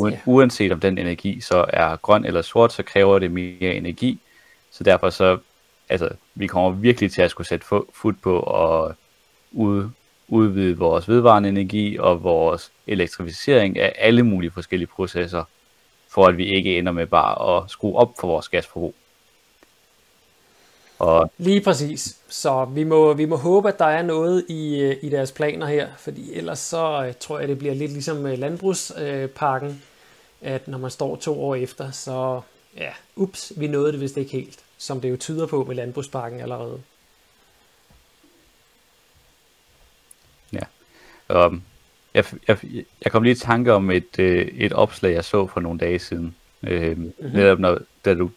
ja. 0.00 0.18
uanset 0.26 0.72
om 0.72 0.80
den 0.80 0.98
energi 0.98 1.40
så 1.40 1.64
er 1.68 1.96
grøn 1.96 2.24
eller 2.24 2.42
sort, 2.42 2.72
så 2.72 2.82
kræver 2.82 3.18
det 3.18 3.30
mere 3.30 3.74
energi. 3.74 4.20
Så 4.70 4.84
derfor 4.84 5.10
så, 5.10 5.38
altså, 5.88 6.08
vi 6.34 6.46
kommer 6.46 6.70
virkelig 6.70 7.12
til 7.12 7.22
at 7.22 7.30
skulle 7.30 7.46
sætte 7.46 7.66
fod 7.66 8.12
på 8.12 8.38
og 8.40 8.94
ud, 9.52 9.90
udvide 10.28 10.78
vores 10.78 11.08
vedvarende 11.08 11.48
energi 11.48 11.98
og 11.98 12.22
vores 12.22 12.72
elektrificering 12.86 13.78
af 13.78 13.92
alle 13.98 14.22
mulige 14.22 14.50
forskellige 14.50 14.88
processer, 14.96 15.44
for 16.08 16.26
at 16.26 16.36
vi 16.36 16.44
ikke 16.56 16.78
ender 16.78 16.92
med 16.92 17.06
bare 17.06 17.56
at 17.56 17.70
skrue 17.70 17.96
op 17.96 18.12
for 18.20 18.26
vores 18.26 18.48
gasforbrug. 18.48 18.94
Og... 20.98 21.32
Lige 21.38 21.60
præcis. 21.60 22.18
Så 22.28 22.64
vi 22.64 22.84
må, 22.84 23.14
vi 23.14 23.24
må 23.24 23.36
håbe, 23.36 23.68
at 23.68 23.78
der 23.78 23.84
er 23.84 24.02
noget 24.02 24.44
i, 24.48 24.80
øh, 24.80 24.96
i 25.02 25.08
deres 25.08 25.32
planer 25.32 25.66
her, 25.66 25.88
fordi 25.98 26.34
ellers 26.34 26.58
så 26.58 27.06
uh, 27.06 27.14
tror 27.20 27.38
jeg, 27.38 27.48
det 27.48 27.58
bliver 27.58 27.74
lidt 27.74 27.92
ligesom 27.92 28.24
uh, 28.24 28.38
landbrugspakken, 28.38 29.82
at 30.40 30.68
når 30.68 30.78
man 30.78 30.90
står 30.90 31.16
to 31.16 31.42
år 31.42 31.54
efter, 31.54 31.90
så 31.90 32.40
ja, 32.76 32.90
ups, 33.16 33.52
vi 33.56 33.66
nåede 33.66 33.92
det 33.92 34.00
vist 34.00 34.16
ikke 34.16 34.32
helt, 34.32 34.58
som 34.78 35.00
det 35.00 35.10
jo 35.10 35.16
tyder 35.16 35.46
på 35.46 35.64
med 35.64 35.76
landbrugspakken 35.76 36.40
allerede. 36.40 36.80
Ja. 40.52 41.46
Um, 41.46 41.62
jeg, 42.14 42.24
jeg, 42.48 42.58
jeg 43.04 43.12
kom 43.12 43.22
lige 43.22 43.32
i 43.32 43.38
tanke 43.38 43.72
om 43.72 43.90
et, 43.90 44.18
et 44.18 44.72
opslag, 44.72 45.14
jeg 45.14 45.24
så 45.24 45.46
for 45.46 45.60
nogle 45.60 45.78
dage 45.78 45.98
siden. 45.98 46.36
Øh, 46.62 46.96
mm-hmm. 46.98 47.30
Netop 47.32 47.58
når, 47.58 47.78
da 48.04 48.14
du 48.14 48.30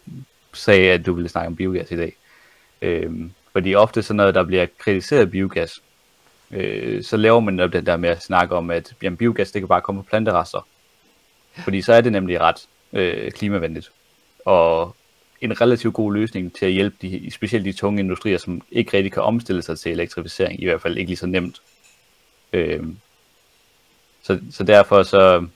sagde, 0.52 0.92
at 0.92 1.06
du 1.06 1.12
ville 1.12 1.28
snakke 1.28 1.46
om 1.46 1.56
biogas 1.56 1.90
i 1.90 1.96
dag. 1.96 2.16
Øh, 2.82 3.12
fordi 3.52 3.74
ofte 3.74 4.02
sådan 4.02 4.16
noget, 4.16 4.34
der 4.34 4.44
bliver 4.44 4.66
kritiseret 4.78 5.30
biogas, 5.30 5.82
øh, 6.50 7.04
så 7.04 7.16
laver 7.16 7.40
man 7.40 7.54
netop 7.54 7.72
den 7.72 7.86
der 7.86 7.96
med 7.96 8.08
at 8.08 8.22
snakke 8.22 8.54
om, 8.54 8.70
at 8.70 8.94
jamen, 9.02 9.16
biogas 9.16 9.50
det 9.50 9.60
kan 9.62 9.68
bare 9.68 9.80
komme 9.80 10.02
på 10.02 10.08
planterester. 10.08 10.66
Fordi 11.64 11.82
så 11.82 11.92
er 11.92 12.00
det 12.00 12.12
nemlig 12.12 12.40
ret 12.40 12.68
øh, 12.92 13.32
klimavenligt. 13.32 13.90
Og 14.44 14.96
en 15.40 15.60
relativt 15.60 15.94
god 15.94 16.14
løsning 16.14 16.54
til 16.54 16.66
at 16.66 16.72
hjælpe 16.72 16.96
de, 17.02 17.30
specielt 17.30 17.64
de 17.64 17.72
tunge 17.72 18.00
industrier, 18.00 18.38
som 18.38 18.62
ikke 18.70 18.96
rigtig 18.96 19.12
kan 19.12 19.22
omstille 19.22 19.62
sig 19.62 19.78
til 19.78 19.92
elektrificering, 19.92 20.62
i 20.62 20.64
hvert 20.64 20.82
fald 20.82 20.98
ikke 20.98 21.10
lige 21.10 21.16
så 21.16 21.26
nemt. 21.26 21.62
Øh, 22.52 22.84
så, 24.22 24.40
så 24.50 24.64
derfor 24.64 25.02
så 25.02 25.46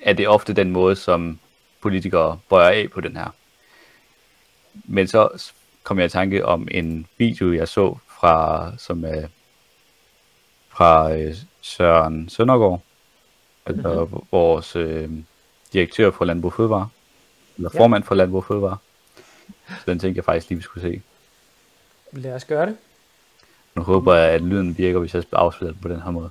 er 0.00 0.12
det 0.12 0.28
ofte 0.28 0.52
den 0.52 0.70
måde, 0.70 0.96
som 0.96 1.38
politikere 1.80 2.38
bøjer 2.48 2.68
af 2.68 2.90
på 2.90 3.00
den 3.00 3.16
her. 3.16 3.34
Men 4.84 5.08
så 5.08 5.28
kom 5.82 5.98
jeg 5.98 6.06
i 6.06 6.08
tanke 6.08 6.46
om 6.46 6.68
en 6.70 7.06
video, 7.18 7.52
jeg 7.52 7.68
så 7.68 7.96
fra, 8.06 8.72
som 8.78 9.04
er 9.04 9.26
fra 10.68 11.12
øh, 11.12 11.34
Søren 11.60 12.28
Søndergaard, 12.28 12.80
altså 13.66 14.04
mm-hmm. 14.04 14.26
vores 14.30 14.76
øh, 14.76 15.10
direktør 15.72 16.10
for 16.10 16.24
Landbrug 16.24 16.52
Fødevare, 16.52 16.88
eller 17.56 17.70
ja. 17.74 17.80
formand 17.80 18.04
for 18.04 18.14
Landbrug 18.14 18.44
Fødevare. 18.44 18.76
Så 19.68 19.82
den 19.86 19.98
tænkte 19.98 20.18
jeg 20.18 20.24
faktisk 20.24 20.48
lige, 20.48 20.56
vi 20.56 20.62
skulle 20.62 20.90
se. 20.90 21.02
Lad 22.12 22.34
os 22.34 22.44
gøre 22.44 22.66
det. 22.66 22.76
Nu 23.74 23.82
håber 23.82 24.14
jeg, 24.14 24.30
at 24.30 24.40
lyden 24.40 24.78
virker, 24.78 24.98
hvis 24.98 25.14
jeg 25.14 25.24
afspiller 25.32 25.74
på 25.82 25.88
den 25.88 26.02
her 26.02 26.10
måde. 26.10 26.30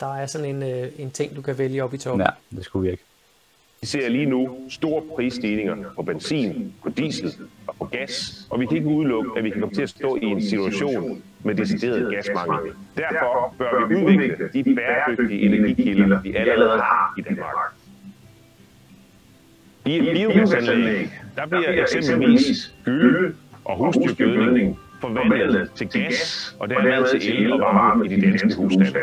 Der 0.00 0.14
er 0.16 0.26
sådan 0.26 0.56
en, 0.56 0.62
øh, 0.62 0.92
en 0.98 1.10
ting, 1.10 1.36
du 1.36 1.42
kan 1.42 1.58
vælge 1.58 1.84
op 1.84 1.94
i 1.94 1.98
toppen. 1.98 2.20
Ja, 2.20 2.56
det 2.56 2.64
skulle 2.64 2.88
virke. 2.90 3.02
Vi 3.82 3.86
ser 3.86 4.08
lige 4.08 4.26
nu 4.26 4.58
store 4.68 5.02
prisstigninger 5.14 5.76
på 5.96 6.02
benzin, 6.02 6.72
på 6.82 6.88
diesel 6.88 7.32
og 7.66 7.74
på 7.78 7.84
gas, 7.84 8.46
og 8.50 8.60
vi 8.60 8.66
kan 8.66 8.76
ikke 8.76 8.88
udelukke, 8.88 9.30
at 9.36 9.44
vi 9.44 9.50
kan 9.50 9.60
komme 9.60 9.74
til 9.74 9.82
at 9.82 9.88
stå 9.88 10.16
i 10.16 10.24
en 10.24 10.42
situation 10.42 11.22
med 11.44 11.54
decideret 11.54 12.12
gasmangel. 12.14 12.72
Derfor 12.96 13.54
bør 13.58 13.86
vi 13.88 13.94
udvikle 13.94 14.48
de 14.52 14.74
bæredygtige 14.74 15.40
energikilder, 15.40 16.22
vi 16.22 16.34
allerede 16.34 16.80
har 16.80 17.14
i 17.18 17.22
Danmark. 17.22 17.72
I 19.86 19.98
et 19.98 20.16
biogasanlæg, 20.16 21.10
der 21.36 21.46
bliver 21.46 21.82
eksempelvis 21.82 22.74
gylde 22.84 23.34
og 23.64 23.76
husdyrgødning 23.76 24.78
forvandlet 25.00 25.70
til 25.74 25.88
gas 25.88 26.56
og 26.58 26.70
dermed 26.70 27.20
til 27.20 27.44
el 27.44 27.52
og 27.52 27.60
varme 27.60 28.06
i 28.06 28.08
de 28.08 28.30
danske 28.30 28.56
husstande. 28.56 29.00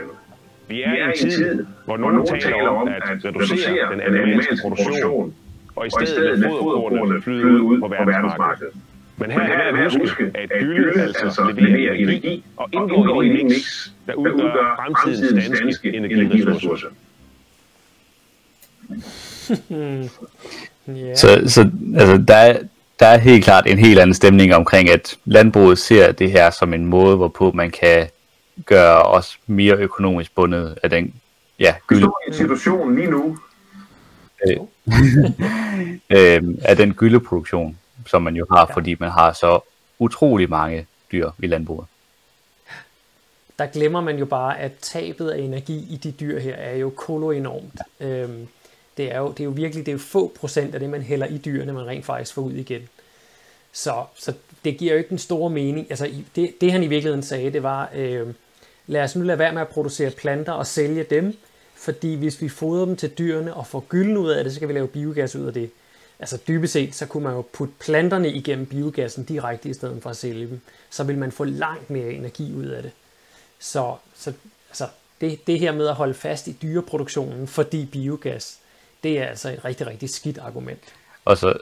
Vi 0.67 0.83
er 0.83 0.93
i 0.93 1.23
en 1.23 1.29
tid, 1.29 1.65
hvor 1.85 1.97
nogen 1.97 2.27
taler 2.27 2.69
om 2.69 2.87
at 2.87 3.25
reducere 3.25 3.91
den 3.91 4.01
animalske 4.01 4.57
produktion, 4.61 5.33
og 5.75 5.87
i 5.87 5.89
stedet 5.89 6.39
lade 6.39 6.51
foderkornene 6.61 7.21
flyde 7.21 7.61
ud 7.61 7.79
på 7.79 7.87
verdensmarkedet. 7.87 8.73
Men 9.17 9.31
her 9.31 9.41
er 9.41 9.71
det 9.71 9.79
at 9.79 9.97
huske, 10.01 10.31
at 10.35 10.49
gylde 10.59 11.01
altså, 11.01 11.25
altså 11.25 11.53
leverer 11.57 11.93
energi 11.93 12.43
og 12.57 12.69
indgår 12.73 13.21
i 13.21 13.39
en 13.39 13.47
mix, 13.47 13.89
der 14.07 14.13
udgør 14.13 14.75
fremtidens 14.85 15.59
danske 15.59 15.95
energiressourcer. 15.95 16.87
yeah. 19.71 21.15
Så, 21.15 21.41
så 21.45 21.69
altså, 21.97 22.23
der, 22.27 22.35
er, 22.35 22.59
der 22.99 23.05
er 23.05 23.17
helt 23.17 23.43
klart 23.43 23.67
en 23.67 23.77
helt 23.77 23.99
anden 23.99 24.13
stemning 24.13 24.55
omkring, 24.55 24.89
at 24.89 25.17
landbruget 25.25 25.77
ser 25.77 26.11
det 26.11 26.31
her 26.31 26.49
som 26.49 26.73
en 26.73 26.85
måde, 26.85 27.15
hvorpå 27.15 27.51
man 27.51 27.71
kan 27.71 28.07
gøre 28.65 29.01
os 29.01 29.39
mere 29.47 29.75
økonomisk 29.75 30.35
bundet 30.35 30.77
af 30.83 30.89
den 30.89 31.13
ja, 31.59 31.73
Vi 31.73 31.79
gylle, 31.87 32.01
står 32.01 32.21
i 32.25 32.29
en 32.29 32.33
situation 32.33 32.95
lige 32.95 33.11
nu, 33.11 33.37
øh, 36.09 36.43
af 36.69 36.75
den 36.77 36.93
gylleproduktion, 36.93 37.77
som 38.07 38.21
man 38.21 38.35
jo 38.35 38.45
har, 38.51 38.57
Ja. 38.59 38.65
ja. 38.69 38.75
fordi 38.75 38.95
man 38.99 39.09
har 39.11 39.33
så 39.33 39.59
utrolig 39.99 40.49
mange 40.49 40.87
dyr 41.11 41.31
i 41.39 41.47
landbruget. 41.47 41.87
der 43.59 43.65
glemmer 43.67 44.01
man 44.01 44.17
jo 44.19 44.25
bare, 44.25 44.59
at 44.59 44.71
tabet 44.81 45.29
af 45.29 45.39
energi 45.39 45.87
i 45.89 45.97
de 45.97 46.11
dyr 46.11 46.39
her 46.39 46.53
er 46.55 46.75
jo 46.75 46.89
kolo 46.89 47.31
enormt. 47.31 47.79
Øhm, 47.99 48.47
det, 48.97 49.13
er 49.13 49.19
jo, 49.19 49.29
det 49.31 49.39
er 49.39 49.43
jo 49.43 49.49
virkelig 49.49 49.85
det 49.85 49.91
er 49.91 49.93
jo 49.93 49.99
få 49.99 50.31
procent 50.39 50.73
af 50.73 50.79
det, 50.79 50.89
man 50.89 51.01
hælder 51.01 51.25
i 51.27 51.37
dyrene, 51.37 51.73
man 51.73 51.87
rent 51.87 52.05
faktisk 52.05 52.33
får 52.33 52.41
ud 52.41 52.53
igen. 52.53 52.81
Så, 53.71 54.03
så 54.15 54.33
det 54.65 54.77
giver 54.77 54.91
jo 54.91 54.97
ikke 54.97 55.09
den 55.09 55.17
store 55.17 55.49
mening. 55.49 55.87
Altså, 55.89 56.09
det, 56.35 56.53
det 56.61 56.71
han 56.71 56.83
i 56.83 56.87
virkeligheden 56.87 57.23
sagde, 57.23 57.51
det 57.53 57.63
var, 57.63 57.89
øh, 57.95 58.27
lad 58.87 59.03
os 59.03 59.15
nu 59.15 59.23
lade 59.23 59.39
være 59.39 59.53
med 59.53 59.61
at 59.61 59.67
producere 59.67 60.11
planter 60.11 60.51
og 60.51 60.67
sælge 60.67 61.03
dem, 61.03 61.37
fordi 61.75 62.15
hvis 62.15 62.41
vi 62.41 62.49
fodrer 62.49 62.85
dem 62.85 62.95
til 62.95 63.09
dyrene 63.09 63.53
og 63.53 63.67
får 63.67 63.85
gylden 63.89 64.17
ud 64.17 64.29
af 64.29 64.43
det, 64.43 64.53
så 64.53 64.59
kan 64.59 64.69
vi 64.69 64.73
lave 64.73 64.87
biogas 64.87 65.35
ud 65.35 65.47
af 65.47 65.53
det. 65.53 65.71
Altså 66.19 66.37
dybest 66.47 66.73
set, 66.73 66.95
så 66.95 67.05
kunne 67.05 67.23
man 67.23 67.33
jo 67.33 67.41
putte 67.53 67.73
planterne 67.79 68.29
igennem 68.29 68.65
biogassen 68.65 69.23
direkte 69.23 69.69
i 69.69 69.73
stedet 69.73 70.03
for 70.03 70.09
at 70.09 70.17
sælge 70.17 70.47
dem. 70.47 70.61
Så 70.89 71.03
vil 71.03 71.17
man 71.17 71.31
få 71.31 71.43
langt 71.43 71.89
mere 71.89 72.11
energi 72.11 72.53
ud 72.53 72.65
af 72.65 72.83
det. 72.83 72.91
Så, 73.59 73.95
så 74.15 74.33
altså, 74.69 74.87
det, 75.21 75.47
det 75.47 75.59
her 75.59 75.71
med 75.71 75.87
at 75.87 75.95
holde 75.95 76.13
fast 76.13 76.47
i 76.47 76.57
dyreproduktionen, 76.61 77.47
fordi 77.47 77.85
biogas, 77.85 78.59
det 79.03 79.19
er 79.19 79.25
altså 79.25 79.49
et 79.49 79.65
rigtig, 79.65 79.87
rigtig 79.87 80.09
skidt 80.09 80.37
argument. 80.37 80.79
Og 81.25 81.37
så, 81.37 81.57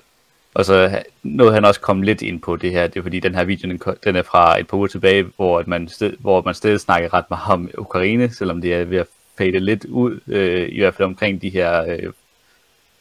og 0.55 0.65
så 0.65 1.03
nåede 1.23 1.53
han 1.53 1.65
også 1.65 1.79
komme 1.79 2.05
lidt 2.05 2.21
ind 2.21 2.41
på 2.41 2.55
det 2.55 2.71
her, 2.71 2.87
det 2.87 2.99
er 2.99 3.03
fordi 3.03 3.19
den 3.19 3.35
her 3.35 3.43
video, 3.43 3.69
den, 3.69 3.81
den 4.03 4.15
er 4.15 4.21
fra 4.21 4.59
et 4.59 4.67
par 4.67 4.77
uger 4.77 4.87
tilbage, 4.87 5.23
hvor, 5.35 5.63
man, 5.67 5.87
sted, 5.87 6.13
hvor 6.19 6.41
man 6.41 6.53
stadig 6.53 6.79
snakker 6.79 7.13
ret 7.13 7.29
meget 7.29 7.53
om 7.53 7.69
Ukraine, 7.77 8.33
selvom 8.33 8.61
det 8.61 8.73
er 8.73 8.83
ved 8.83 8.97
at 8.97 9.07
fade 9.37 9.59
lidt 9.59 9.85
ud, 9.85 10.19
øh, 10.27 10.69
i 10.71 10.79
hvert 10.79 10.93
fald 10.93 11.05
omkring 11.05 11.41
de 11.41 11.49
her 11.49 11.83
øh, 11.83 12.13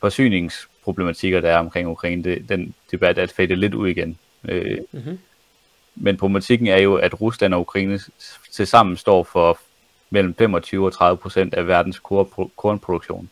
forsyningsproblematikker, 0.00 1.40
der 1.40 1.50
er 1.50 1.58
omkring 1.58 1.88
Ukraine. 1.88 2.24
Det, 2.24 2.48
den 2.48 2.74
debat 2.90 3.18
er 3.18 3.22
at 3.22 3.32
fade 3.32 3.54
lidt 3.56 3.74
ud 3.74 3.88
igen. 3.88 4.18
Øh, 4.48 4.78
Mhm. 4.92 5.18
Men 5.94 6.16
problematikken 6.16 6.66
er 6.66 6.78
jo, 6.78 6.94
at 6.94 7.20
Rusland 7.20 7.54
og 7.54 7.60
Ukraine 7.60 8.00
til 8.52 8.66
sammen 8.66 8.96
står 8.96 9.22
for 9.22 9.58
mellem 10.10 10.34
25 10.34 10.86
og 10.86 10.92
30 10.92 11.16
procent 11.16 11.54
af 11.54 11.66
verdens 11.66 12.00
kornproduktion. 12.56 13.30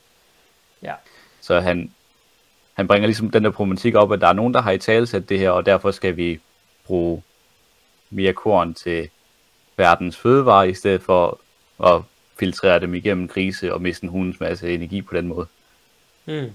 Ja. 0.82 0.94
Så 1.40 1.60
han, 1.60 1.90
han 2.74 2.86
bringer 2.86 3.06
ligesom 3.06 3.30
den 3.30 3.44
der 3.44 3.50
problematik 3.50 3.94
op, 3.94 4.12
at 4.12 4.20
der 4.20 4.28
er 4.28 4.32
nogen, 4.32 4.54
der 4.54 4.60
har 4.60 4.72
i 4.72 4.78
talesat 4.78 5.28
det 5.28 5.38
her, 5.38 5.50
og 5.50 5.66
derfor 5.66 5.90
skal 5.90 6.16
vi 6.16 6.40
bruge 6.86 7.22
mere 8.10 8.32
korn 8.32 8.74
til 8.74 9.08
verdens 9.76 10.16
fødevarer, 10.16 10.64
i 10.64 10.74
stedet 10.74 11.02
for 11.02 11.40
at 11.84 12.02
filtrere 12.38 12.80
dem 12.80 12.94
igennem 12.94 13.28
grise 13.28 13.74
og 13.74 13.82
miste 13.82 14.04
en 14.04 14.10
hundens 14.10 14.40
masse 14.40 14.74
energi 14.74 15.02
på 15.02 15.16
den 15.16 15.28
måde. 15.28 15.46
Mm. 16.26 16.50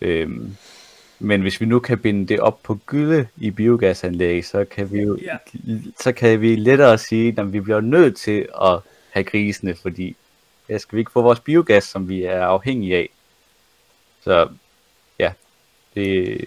Øhm, 0.00 0.56
men 1.18 1.40
hvis 1.40 1.60
vi 1.60 1.66
nu 1.66 1.78
kan 1.78 1.98
binde 1.98 2.26
det 2.26 2.40
op 2.40 2.62
på 2.62 2.78
gylde 2.86 3.28
i 3.36 3.50
biogasanlæg, 3.50 4.44
så 4.44 4.64
kan 4.64 4.92
vi 4.92 5.00
jo 5.00 5.18
Ja. 5.22 5.36
så 6.00 6.12
kan 6.12 6.40
vi 6.40 6.56
lettere 6.56 6.98
sige, 6.98 7.34
at 7.38 7.52
vi 7.52 7.60
bliver 7.60 7.80
nødt 7.80 8.16
til 8.16 8.48
at 8.62 8.78
have 9.10 9.24
grisene, 9.24 9.74
fordi 9.74 10.16
ja, 10.68 10.78
skal 10.78 10.96
vi 10.96 11.00
ikke 11.00 11.12
få 11.12 11.22
vores 11.22 11.40
biogas, 11.40 11.84
som 11.84 12.08
vi 12.08 12.22
er 12.22 12.46
afhængige 12.46 12.96
af. 12.96 13.08
Så 14.24 14.48
det, 15.96 16.44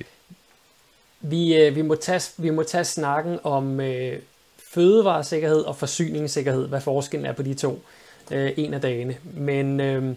Vi, 1.22 1.58
øh, 1.58 1.76
vi, 1.76 1.82
må 1.82 1.96
tage, 1.96 2.32
vi 2.38 2.50
må 2.50 2.64
tage 2.64 2.84
snakken 2.84 3.40
om 3.44 3.80
øh, 3.80 4.20
fødevaresikkerhed 4.58 5.62
og 5.62 5.76
forsyningssikkerhed, 5.76 6.68
hvad 6.68 6.82
forskellen 6.82 7.26
er 7.26 7.34
på 7.34 7.44
de 7.44 7.54
to 7.54 7.82
øh, 8.32 8.52
en 8.58 8.74
af 8.74 8.82
dagene. 8.82 9.18
Men 9.24 9.80
øh, 9.80 10.16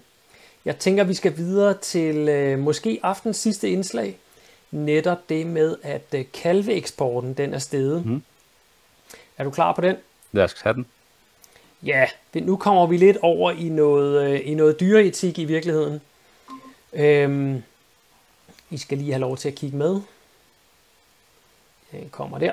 jeg 0.65 0.79
tænker, 0.79 1.05
vi 1.05 1.15
skal 1.15 1.37
videre 1.37 1.75
til 1.75 2.29
øh, 2.29 2.59
måske 2.59 3.01
aftens 3.03 3.37
sidste 3.37 3.71
indslag. 3.71 4.19
Netop 4.71 5.29
det 5.29 5.47
med, 5.47 5.77
at 5.83 6.07
øh, 6.15 6.25
kalveeksporten 6.43 7.35
den 7.35 7.55
er 7.55 7.59
steget. 7.59 8.07
Mhm. 8.07 8.23
Er 9.39 9.45
du 9.45 9.51
klar 9.51 9.73
på 9.73 9.81
den? 9.81 9.97
lad 10.33 10.45
os 10.45 10.61
have 10.61 10.75
den. 10.75 10.87
Ja, 11.83 12.07
det, 12.35 12.47
nu 12.47 12.57
kommer 12.57 12.87
vi 12.87 12.97
lidt 12.97 13.17
over 13.23 13.51
i 13.51 13.69
noget, 13.69 14.31
øh, 14.31 14.41
i 14.45 14.55
noget 14.55 14.81
dyreetik 14.81 15.39
i 15.39 15.45
virkeligheden. 15.45 16.01
Øhm, 16.93 17.63
i 18.73 18.79
skal 18.79 18.99
lige 18.99 19.13
have 19.13 19.21
lov 19.21 19.37
til 19.37 19.49
at 19.49 19.55
kigge 19.55 19.77
med. 19.77 20.01
Den 21.93 22.09
kommer 22.11 22.39
der. 22.39 22.53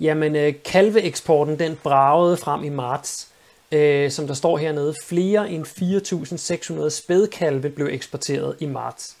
Jamen, 0.00 0.36
øh, 0.36 0.54
kalveeksporten 0.64 1.58
den 1.58 1.76
bragede 1.82 2.36
frem 2.36 2.64
i 2.64 2.68
marts. 2.68 3.28
Øh, 3.72 4.10
som 4.10 4.26
der 4.26 4.34
står 4.34 4.58
hernede, 4.58 4.94
flere 5.04 5.50
end 5.50 5.66
4.600 5.66 6.88
spædkalve 6.90 7.70
blev 7.70 7.86
eksporteret 7.86 8.56
i 8.60 8.66
marts. 8.66 9.16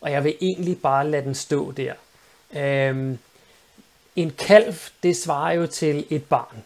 Og 0.00 0.10
jeg 0.10 0.24
vil 0.24 0.34
egentlig 0.40 0.80
bare 0.82 1.10
lade 1.10 1.24
den 1.24 1.34
stå 1.34 1.72
der. 1.72 1.92
Øhm, 2.52 3.18
en 4.16 4.30
kalv, 4.30 4.74
det 5.02 5.16
svarer 5.16 5.52
jo 5.52 5.66
til 5.66 6.06
et 6.10 6.24
barn. 6.24 6.62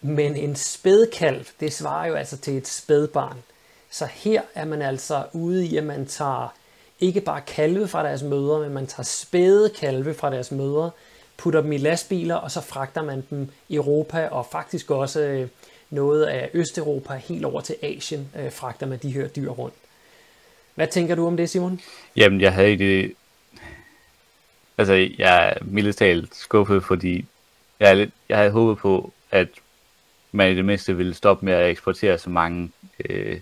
Men 0.00 0.36
en 0.36 0.56
spædkalv, 0.56 1.46
det 1.60 1.72
svarer 1.72 2.06
jo 2.06 2.14
altså 2.14 2.36
til 2.36 2.56
et 2.56 2.68
spædbarn. 2.68 3.42
Så 3.90 4.06
her 4.06 4.42
er 4.54 4.64
man 4.64 4.82
altså 4.82 5.24
ude 5.32 5.66
i, 5.66 5.76
at 5.76 5.84
man 5.84 6.06
tager 6.06 6.54
ikke 7.00 7.20
bare 7.20 7.40
kalve 7.40 7.88
fra 7.88 8.02
deres 8.02 8.22
mødre, 8.22 8.60
men 8.60 8.72
man 8.72 8.86
tager 8.86 9.04
spæde 9.04 9.70
kalve 9.70 10.14
fra 10.14 10.30
deres 10.30 10.50
mødre, 10.50 10.90
putter 11.36 11.60
dem 11.60 11.72
i 11.72 11.78
lastbiler, 11.78 12.34
og 12.34 12.50
så 12.50 12.60
fragter 12.60 13.02
man 13.02 13.24
dem 13.30 13.48
i 13.68 13.74
Europa, 13.74 14.28
og 14.28 14.46
faktisk 14.52 14.90
også 14.90 15.20
øh, 15.20 15.48
noget 15.90 16.24
af 16.24 16.50
Østeuropa, 16.54 17.14
helt 17.14 17.44
over 17.44 17.60
til 17.60 17.76
Asien, 17.82 18.28
øh, 18.38 18.52
fragter 18.52 18.86
man 18.86 18.98
de 18.98 19.10
her 19.10 19.28
dyr 19.28 19.50
rundt. 19.50 19.74
Hvad 20.74 20.86
tænker 20.86 21.14
du 21.14 21.26
om 21.26 21.36
det, 21.36 21.50
Simon? 21.50 21.80
Jamen, 22.16 22.40
jeg 22.40 22.52
havde 22.52 22.78
det... 22.78 23.12
Altså, 24.78 24.94
jeg 25.18 25.48
er 25.48 25.54
mildest 25.64 25.98
talt 25.98 26.36
skuffet, 26.36 26.84
fordi 26.84 27.24
jeg, 27.80 27.90
er 27.90 27.94
lidt, 27.94 28.10
jeg 28.28 28.36
havde 28.36 28.50
håbet 28.50 28.78
på, 28.78 29.12
at 29.30 29.48
man 30.32 30.52
i 30.52 30.56
det 30.56 30.64
mindste 30.64 30.96
ville 30.96 31.14
stoppe 31.14 31.44
med 31.44 31.52
at 31.52 31.70
eksportere 31.70 32.18
så 32.18 32.30
mange 32.30 32.70
øh, 33.04 33.40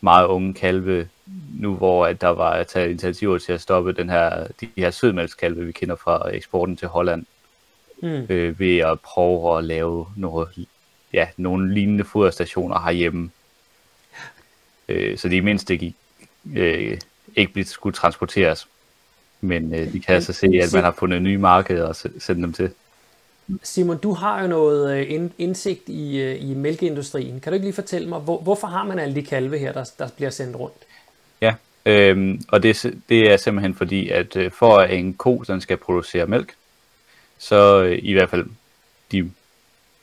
meget 0.00 0.26
unge 0.26 0.54
kalve, 0.54 1.08
nu 1.58 1.74
hvor 1.74 2.06
at 2.06 2.20
der 2.20 2.28
var 2.28 2.62
taget 2.62 2.88
initiativer 2.90 3.38
til 3.38 3.52
at 3.52 3.60
stoppe 3.60 3.92
den 3.92 4.10
her, 4.10 4.46
de 4.60 4.68
her 4.76 4.90
sødmælkskalve, 4.90 5.66
vi 5.66 5.72
kender 5.72 5.96
fra 5.96 6.30
eksporten 6.34 6.76
til 6.76 6.88
Holland, 6.88 7.26
Mm. 8.02 8.26
øh, 8.28 8.60
ved 8.60 8.78
at 8.78 9.00
prøve 9.00 9.58
at 9.58 9.64
lave 9.64 10.06
noget, 10.16 10.48
ja, 11.12 11.28
nogle 11.36 11.74
lignende 11.74 12.04
foderstationer 12.04 12.80
herhjemme. 12.80 13.30
Øh, 14.88 15.18
så 15.18 15.28
de 15.28 15.40
mindst 15.40 15.70
ikke, 15.70 15.94
øh, 16.56 17.00
ikke 17.36 17.64
skulle 17.64 17.94
transporteres. 17.94 18.68
Men 19.40 19.74
øh, 19.74 19.92
de 19.92 20.00
kan 20.00 20.14
altså 20.14 20.32
se, 20.32 20.46
at 20.62 20.72
man 20.74 20.84
har 20.84 20.92
fundet 20.98 21.22
nye 21.22 21.38
markeder 21.38 21.88
at 21.88 22.06
sende 22.18 22.42
dem 22.42 22.52
til. 22.52 22.70
Simon, 23.62 23.98
du 23.98 24.12
har 24.12 24.42
jo 24.42 24.48
noget 24.48 24.96
øh, 24.96 25.10
ind- 25.10 25.30
indsigt 25.38 25.88
i, 25.88 26.18
øh, 26.18 26.50
i 26.50 26.54
mælkeindustrien. 26.54 27.40
Kan 27.40 27.52
du 27.52 27.54
ikke 27.54 27.66
lige 27.66 27.74
fortælle 27.74 28.08
mig, 28.08 28.20
hvor, 28.20 28.40
hvorfor 28.40 28.66
har 28.66 28.84
man 28.84 28.98
alle 28.98 29.14
de 29.14 29.22
kalve 29.22 29.58
her, 29.58 29.72
der, 29.72 29.84
der 29.98 30.08
bliver 30.16 30.30
sendt 30.30 30.56
rundt? 30.56 30.76
Ja, 31.40 31.54
øhm, 31.86 32.42
og 32.48 32.62
det, 32.62 32.84
er 32.84 32.90
det 33.08 33.32
er 33.32 33.36
simpelthen 33.36 33.74
fordi, 33.74 34.08
at 34.08 34.36
øh, 34.36 34.50
for 34.50 34.78
at 34.78 34.94
en 34.94 35.14
ko 35.14 35.44
den 35.46 35.60
skal 35.60 35.76
producere 35.76 36.26
mælk, 36.26 36.54
så 37.38 37.82
i 37.82 38.12
hvert 38.12 38.30
fald 38.30 38.46
de 39.12 39.30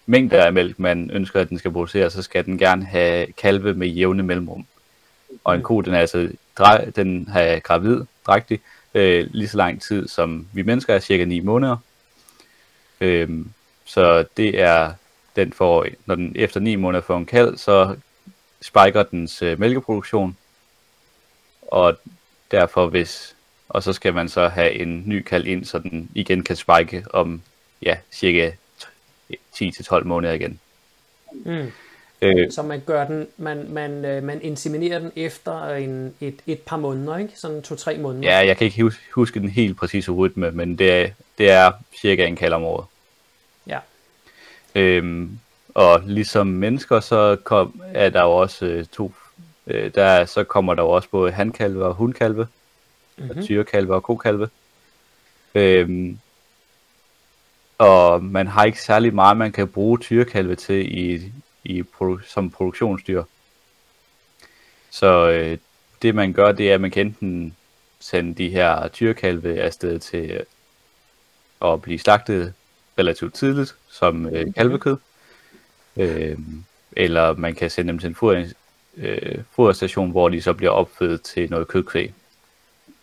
mængder 0.05 0.45
af 0.45 0.53
mælk, 0.53 0.79
man 0.79 1.11
ønsker, 1.13 1.41
at 1.41 1.49
den 1.49 1.59
skal 1.59 1.71
producere, 1.71 2.09
så 2.09 2.21
skal 2.21 2.45
den 2.45 2.57
gerne 2.57 2.85
have 2.85 3.27
kalve 3.37 3.73
med 3.73 3.87
jævne 3.87 4.23
mellemrum. 4.23 4.65
Og 5.43 5.55
en 5.55 5.61
ko, 5.61 5.81
den 5.81 5.93
er 5.93 5.99
altså 5.99 6.29
den 6.95 7.29
er 7.35 7.59
gravid, 7.59 8.01
drægtig, 8.27 8.59
øh, 8.93 9.27
lige 9.31 9.47
så 9.47 9.57
lang 9.57 9.81
tid 9.81 10.07
som 10.07 10.47
vi 10.53 10.61
mennesker 10.61 10.93
er, 10.95 10.99
cirka 10.99 11.25
9 11.25 11.39
måneder. 11.39 11.77
Øhm, 13.03 13.49
så 13.85 14.25
det 14.37 14.59
er 14.61 14.93
den 15.35 15.53
får, 15.53 15.85
når 16.05 16.15
den 16.15 16.31
efter 16.35 16.59
9 16.59 16.75
måneder 16.75 17.01
får 17.03 17.17
en 17.17 17.25
kalv, 17.25 17.57
så 17.57 17.95
spiker 18.61 19.03
dens 19.03 19.41
øh, 19.41 19.59
mælkeproduktion, 19.59 20.37
og 21.61 21.97
derfor 22.51 22.87
hvis, 22.87 23.35
og 23.69 23.83
så 23.83 23.93
skal 23.93 24.13
man 24.13 24.29
så 24.29 24.47
have 24.47 24.71
en 24.71 25.03
ny 25.05 25.21
kald 25.21 25.45
ind, 25.47 25.65
så 25.65 25.79
den 25.79 26.09
igen 26.15 26.43
kan 26.43 26.55
spike 26.55 27.05
om, 27.13 27.41
ja, 27.81 27.97
cirka 28.11 28.51
10-12 29.55 30.03
måneder 30.03 30.33
igen. 30.33 30.59
Mm. 31.33 31.71
Øh, 32.21 32.51
Så 32.51 32.61
man 32.63 32.81
gør 32.85 33.07
den, 33.07 33.27
man, 33.37 33.65
man, 33.69 34.05
øh, 34.05 34.23
man 34.23 34.41
inseminerer 34.41 34.99
den 34.99 35.11
efter 35.15 35.69
en, 35.75 36.13
et, 36.21 36.35
et 36.47 36.59
par 36.59 36.77
måneder, 36.77 37.17
ikke? 37.17 37.33
Sådan 37.35 37.61
to-tre 37.61 37.97
måneder. 37.97 38.29
ja, 38.29 38.45
jeg 38.47 38.57
kan 38.57 38.65
ikke 38.65 38.81
hus- 38.83 39.01
huske 39.13 39.39
den 39.39 39.49
helt 39.49 39.77
præcise 39.77 40.11
rytme, 40.11 40.51
men 40.51 40.77
det 40.77 41.13
det 41.37 41.49
er 41.51 41.71
cirka 42.01 42.25
en 42.25 42.35
kald 42.35 42.53
om 42.53 42.63
året. 42.63 42.85
Øhm, 44.75 45.39
og 45.73 46.01
ligesom 46.05 46.47
mennesker, 46.47 46.99
så 46.99 47.37
kom, 47.43 47.81
er 47.93 48.09
der 48.09 48.21
jo 48.23 48.31
også 48.31 48.65
øh, 48.65 48.85
to, 48.85 49.13
øh, 49.67 49.91
der, 49.95 50.25
så 50.25 50.43
kommer 50.43 50.75
der 50.75 50.83
jo 50.83 50.89
også 50.89 51.09
både 51.09 51.31
hankalve 51.31 51.85
og 51.85 51.93
hundkalve, 51.93 52.47
mm-hmm. 53.17 53.37
og 53.37 53.43
tyrekalve 53.43 53.95
og 53.95 54.03
kokalve. 54.03 54.49
Øhm, 55.55 56.19
og 57.77 58.23
man 58.23 58.47
har 58.47 58.65
ikke 58.65 58.81
særlig 58.81 59.13
meget, 59.13 59.37
man 59.37 59.51
kan 59.51 59.67
bruge 59.67 59.97
tyrekalve 59.97 60.55
til 60.55 60.97
i, 60.97 61.31
i 61.63 61.81
produ- 61.81 62.27
som 62.27 62.49
produktionsdyr. 62.49 63.23
Så 64.89 65.29
øh, 65.29 65.57
det 66.01 66.15
man 66.15 66.33
gør, 66.33 66.51
det 66.51 66.69
er, 66.69 66.73
at 66.73 66.81
man 66.81 66.91
kan 66.91 67.05
enten 67.05 67.55
sende 67.99 68.33
de 68.33 68.49
her 68.49 68.87
tyrkalve 68.87 69.61
afsted 69.61 69.99
til 69.99 70.41
at 71.61 71.81
blive 71.81 71.99
slagtet 71.99 72.53
relativt 72.99 73.33
tidligt 73.33 73.75
som 73.89 74.35
øh, 74.35 74.53
kalvekød. 74.53 74.97
Øh, 75.97 76.37
eller 76.91 77.33
man 77.33 77.55
kan 77.55 77.69
sende 77.69 77.91
dem 77.91 77.99
til 77.99 78.09
en 78.09 78.15
foder, 78.15 78.45
øh, 78.97 79.37
foderstation, 79.55 80.11
hvor 80.11 80.29
de 80.29 80.41
så 80.41 80.53
bliver 80.53 80.71
opfødt 80.71 81.21
til 81.21 81.49
noget 81.49 81.67
kødkvæg. 81.67 82.13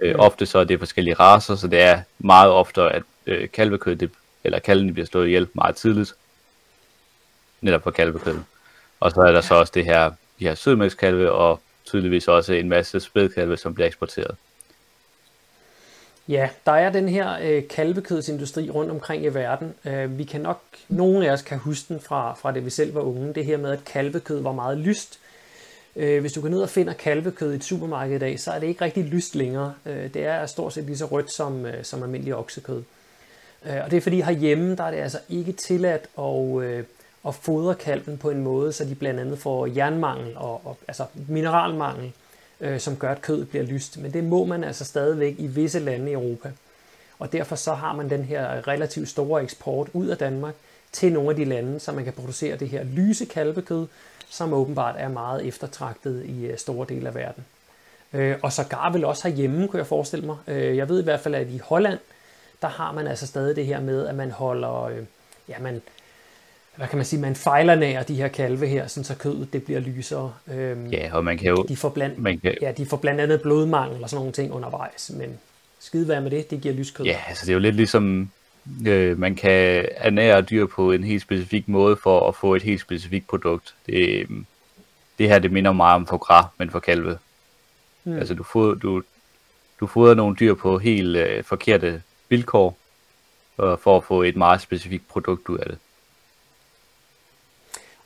Øh, 0.00 0.14
ofte 0.18 0.46
så 0.46 0.58
er 0.58 0.64
det 0.64 0.78
forskellige 0.78 1.14
raser, 1.14 1.54
så 1.54 1.66
det 1.68 1.80
er 1.80 2.02
meget 2.18 2.50
ofte, 2.50 2.82
at 2.82 3.02
øh, 3.26 3.48
kalvekød, 3.50 3.96
det, 3.96 4.10
eller 4.44 4.58
kalvene 4.58 4.92
bliver 4.92 5.06
slået 5.06 5.26
ihjel 5.26 5.48
meget 5.54 5.76
tidligt. 5.76 6.14
Netop 7.60 7.82
for 7.82 7.90
kalvekød. 7.90 8.38
Og 9.00 9.10
så 9.10 9.20
er 9.20 9.32
der 9.32 9.40
så 9.40 9.54
også 9.54 9.72
det 9.74 9.84
her, 9.84 10.08
de 10.38 10.44
her 10.44 10.54
sødmælkskalve, 10.54 11.32
og 11.32 11.60
tydeligvis 11.84 12.28
også 12.28 12.52
en 12.52 12.68
masse 12.68 13.00
spædkalve, 13.00 13.56
som 13.56 13.74
bliver 13.74 13.86
eksporteret. 13.86 14.36
Ja, 16.30 16.48
der 16.66 16.72
er 16.72 16.90
den 16.90 17.08
her 17.08 17.38
øh, 17.42 17.68
kalvekødsindustri 17.68 18.70
rundt 18.70 18.90
omkring 18.90 19.24
i 19.24 19.28
verden. 19.28 19.74
Øh, 19.84 20.18
vi 20.18 20.24
kan 20.24 20.40
nok, 20.40 20.62
nogle 20.88 21.28
af 21.28 21.32
os 21.32 21.42
kan 21.42 21.58
huske 21.58 21.94
den 21.94 22.00
fra, 22.00 22.34
fra 22.34 22.52
det 22.52 22.64
vi 22.64 22.70
selv 22.70 22.94
var 22.94 23.00
unge, 23.00 23.32
det 23.34 23.44
her 23.44 23.56
med, 23.56 23.70
at 23.70 23.84
kalvekød 23.84 24.40
var 24.40 24.52
meget 24.52 24.78
lyst. 24.78 25.18
Øh, 25.96 26.20
hvis 26.20 26.32
du 26.32 26.40
går 26.40 26.48
ned 26.48 26.62
og 26.62 26.68
finder 26.68 26.92
kalvekød 26.92 27.52
i 27.52 27.56
et 27.56 27.64
supermarked 27.64 28.16
i 28.16 28.18
dag, 28.18 28.40
så 28.40 28.50
er 28.50 28.58
det 28.58 28.66
ikke 28.66 28.84
rigtig 28.84 29.04
lyst 29.04 29.34
længere. 29.34 29.74
Øh, 29.86 30.14
det 30.14 30.24
er 30.24 30.46
stort 30.46 30.72
set 30.72 30.84
lige 30.84 30.98
så 30.98 31.06
rødt 31.06 31.32
som, 31.32 31.66
øh, 31.66 31.84
som 31.84 32.02
almindelig 32.02 32.36
oksekød. 32.36 32.82
Øh, 33.66 33.76
og 33.84 33.90
det 33.90 33.96
er 33.96 34.00
fordi 34.00 34.20
herhjemme, 34.20 34.76
der 34.76 34.84
er 34.84 34.90
det 34.90 34.98
altså 34.98 35.18
ikke 35.28 35.52
tilladt 35.52 36.04
at, 36.18 36.62
øh, 36.62 36.84
at 37.26 37.34
fodre 37.34 37.74
kalven 37.74 38.18
på 38.18 38.30
en 38.30 38.42
måde, 38.42 38.72
så 38.72 38.84
de 38.84 38.94
blandt 38.94 39.20
andet 39.20 39.38
får 39.38 39.66
jernmangel 39.66 40.36
og, 40.36 40.60
og 40.64 40.76
altså 40.88 41.04
mineralmangel 41.28 42.04
øh, 42.06 42.29
Øh, 42.60 42.80
som 42.80 42.96
gør, 42.96 43.10
at 43.10 43.22
kødet 43.22 43.48
bliver 43.48 43.64
lyst. 43.64 43.98
Men 43.98 44.12
det 44.12 44.24
må 44.24 44.44
man 44.44 44.64
altså 44.64 44.84
stadigvæk 44.84 45.34
i 45.38 45.46
visse 45.46 45.78
lande 45.78 46.10
i 46.10 46.14
Europa. 46.14 46.52
Og 47.18 47.32
derfor 47.32 47.56
så 47.56 47.74
har 47.74 47.92
man 47.92 48.10
den 48.10 48.24
her 48.24 48.68
relativt 48.68 49.08
store 49.08 49.42
eksport 49.42 49.88
ud 49.92 50.06
af 50.06 50.16
Danmark 50.16 50.54
til 50.92 51.12
nogle 51.12 51.30
af 51.30 51.36
de 51.36 51.44
lande, 51.44 51.80
så 51.80 51.92
man 51.92 52.04
kan 52.04 52.12
producere 52.12 52.56
det 52.56 52.68
her 52.68 52.84
lyse 52.84 53.24
kalvekød, 53.24 53.86
som 54.30 54.52
åbenbart 54.52 54.94
er 54.98 55.08
meget 55.08 55.46
eftertragtet 55.46 56.24
i 56.26 56.46
øh, 56.46 56.58
store 56.58 56.86
dele 56.88 57.08
af 57.08 57.14
verden. 57.14 57.44
Øh, 58.12 58.36
og 58.42 58.52
så 58.52 58.64
gar 58.64 58.92
vel 58.92 59.04
også 59.04 59.28
herhjemme, 59.28 59.68
kunne 59.68 59.78
jeg 59.78 59.86
forestille 59.86 60.26
mig. 60.26 60.36
Jeg 60.46 60.88
ved 60.88 61.00
i 61.00 61.04
hvert 61.04 61.20
fald, 61.20 61.34
at 61.34 61.48
i 61.48 61.60
Holland, 61.64 61.98
der 62.62 62.68
har 62.68 62.92
man 62.92 63.06
altså 63.06 63.26
stadig 63.26 63.56
det 63.56 63.66
her 63.66 63.80
med, 63.80 64.06
at 64.06 64.14
man 64.14 64.30
holder, 64.30 64.90
ja, 65.48 65.58
man, 65.60 65.82
hvad 66.76 66.88
kan 66.88 66.96
man 66.96 67.06
sige, 67.06 67.20
man 67.20 67.34
fejler 67.34 67.74
nær 67.74 68.02
de 68.02 68.14
her 68.14 68.28
kalve 68.28 68.66
her, 68.66 68.86
sådan 68.86 69.04
så 69.04 69.14
kødet 69.14 69.52
det 69.52 69.62
bliver 69.62 69.80
lysere. 69.80 70.32
Øhm, 70.52 70.86
ja, 70.86 71.10
og 71.12 71.24
man 71.24 71.38
kan 71.38 71.48
jo... 71.48 71.64
De 71.68 71.76
får, 71.76 71.88
bland, 71.88 72.16
man 72.16 72.38
kan, 72.38 72.56
ja, 72.62 72.72
de 72.72 72.86
får 72.86 72.96
blandt 72.96 73.20
andet 73.20 73.42
blodmangel 73.42 74.02
og 74.02 74.10
sådan 74.10 74.20
nogle 74.20 74.32
ting 74.32 74.52
undervejs, 74.52 75.10
men 75.16 75.38
skide 75.80 76.08
være 76.08 76.20
med 76.20 76.30
det, 76.30 76.50
det 76.50 76.60
giver 76.60 76.74
lyskød. 76.74 77.06
Ja, 77.06 77.16
altså 77.28 77.46
det 77.46 77.52
er 77.52 77.54
jo 77.54 77.60
lidt 77.60 77.76
ligesom, 77.76 78.30
øh, 78.86 79.18
man 79.18 79.34
kan 79.34 79.86
ernære 79.96 80.42
dyr 80.42 80.66
på 80.66 80.92
en 80.92 81.04
helt 81.04 81.22
specifik 81.22 81.68
måde 81.68 81.96
for 81.96 82.28
at 82.28 82.34
få 82.34 82.54
et 82.54 82.62
helt 82.62 82.80
specifikt 82.80 83.26
produkt. 83.26 83.74
Det, 83.86 84.26
det 85.18 85.28
her, 85.28 85.38
det 85.38 85.52
minder 85.52 85.72
meget 85.72 85.94
om 85.94 86.06
for 86.06 86.16
gras, 86.16 86.46
men 86.58 86.70
for 86.70 86.78
kalve. 86.80 87.18
Hmm. 88.02 88.18
Altså 88.18 88.34
du, 88.34 88.42
får, 88.42 88.74
du, 88.74 89.02
du 89.80 89.86
fodrer 89.86 90.14
nogle 90.14 90.36
dyr 90.40 90.54
på 90.54 90.78
helt 90.78 91.16
øh, 91.16 91.44
forkerte 91.44 92.02
vilkår, 92.28 92.76
for 93.56 93.96
at 93.96 94.04
få 94.04 94.22
et 94.22 94.36
meget 94.36 94.60
specifikt 94.60 95.08
produkt 95.08 95.48
ud 95.48 95.58
af 95.58 95.66
det. 95.66 95.78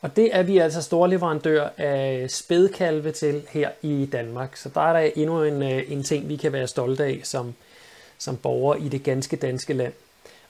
Og 0.05 0.17
det 0.17 0.29
er 0.33 0.43
vi 0.43 0.59
altså 0.59 0.83
store 0.83 1.11
leverandør 1.11 1.69
af 1.77 2.31
spædkalve 2.31 3.13
til 3.13 3.43
her 3.51 3.71
i 3.83 4.09
Danmark. 4.13 4.57
Så 4.57 4.69
der 4.75 4.81
er 4.81 4.93
der 4.93 5.11
endnu 5.17 5.43
en, 5.43 5.63
øh, 5.63 5.83
en 5.89 6.03
ting, 6.03 6.29
vi 6.29 6.37
kan 6.37 6.53
være 6.53 6.67
stolte 6.67 7.05
af 7.05 7.21
som, 7.23 7.55
som 8.19 8.37
borgere 8.37 8.81
i 8.81 8.89
det 8.89 9.03
ganske 9.03 9.37
danske 9.37 9.73
land. 9.73 9.93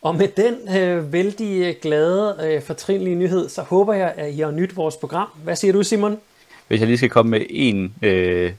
Og 0.02 0.14
med 0.14 0.28
den 0.28 0.76
øh, 0.78 1.12
vældig 1.12 1.76
glade, 1.82 2.36
øh, 2.42 2.62
fortrinlige 2.62 3.16
nyhed, 3.16 3.48
så 3.48 3.62
håber 3.62 3.94
jeg, 3.94 4.14
at 4.16 4.34
I 4.34 4.40
har 4.40 4.50
nyt 4.50 4.76
vores 4.76 4.96
program. 4.96 5.28
Hvad 5.44 5.56
siger 5.56 5.72
du, 5.72 5.82
Simon? 5.82 6.20
Hvis 6.68 6.80
jeg 6.80 6.86
lige 6.86 6.98
skal 6.98 7.10
komme 7.10 7.30
med 7.30 7.46
en 7.50 7.94
øh, 8.02 8.52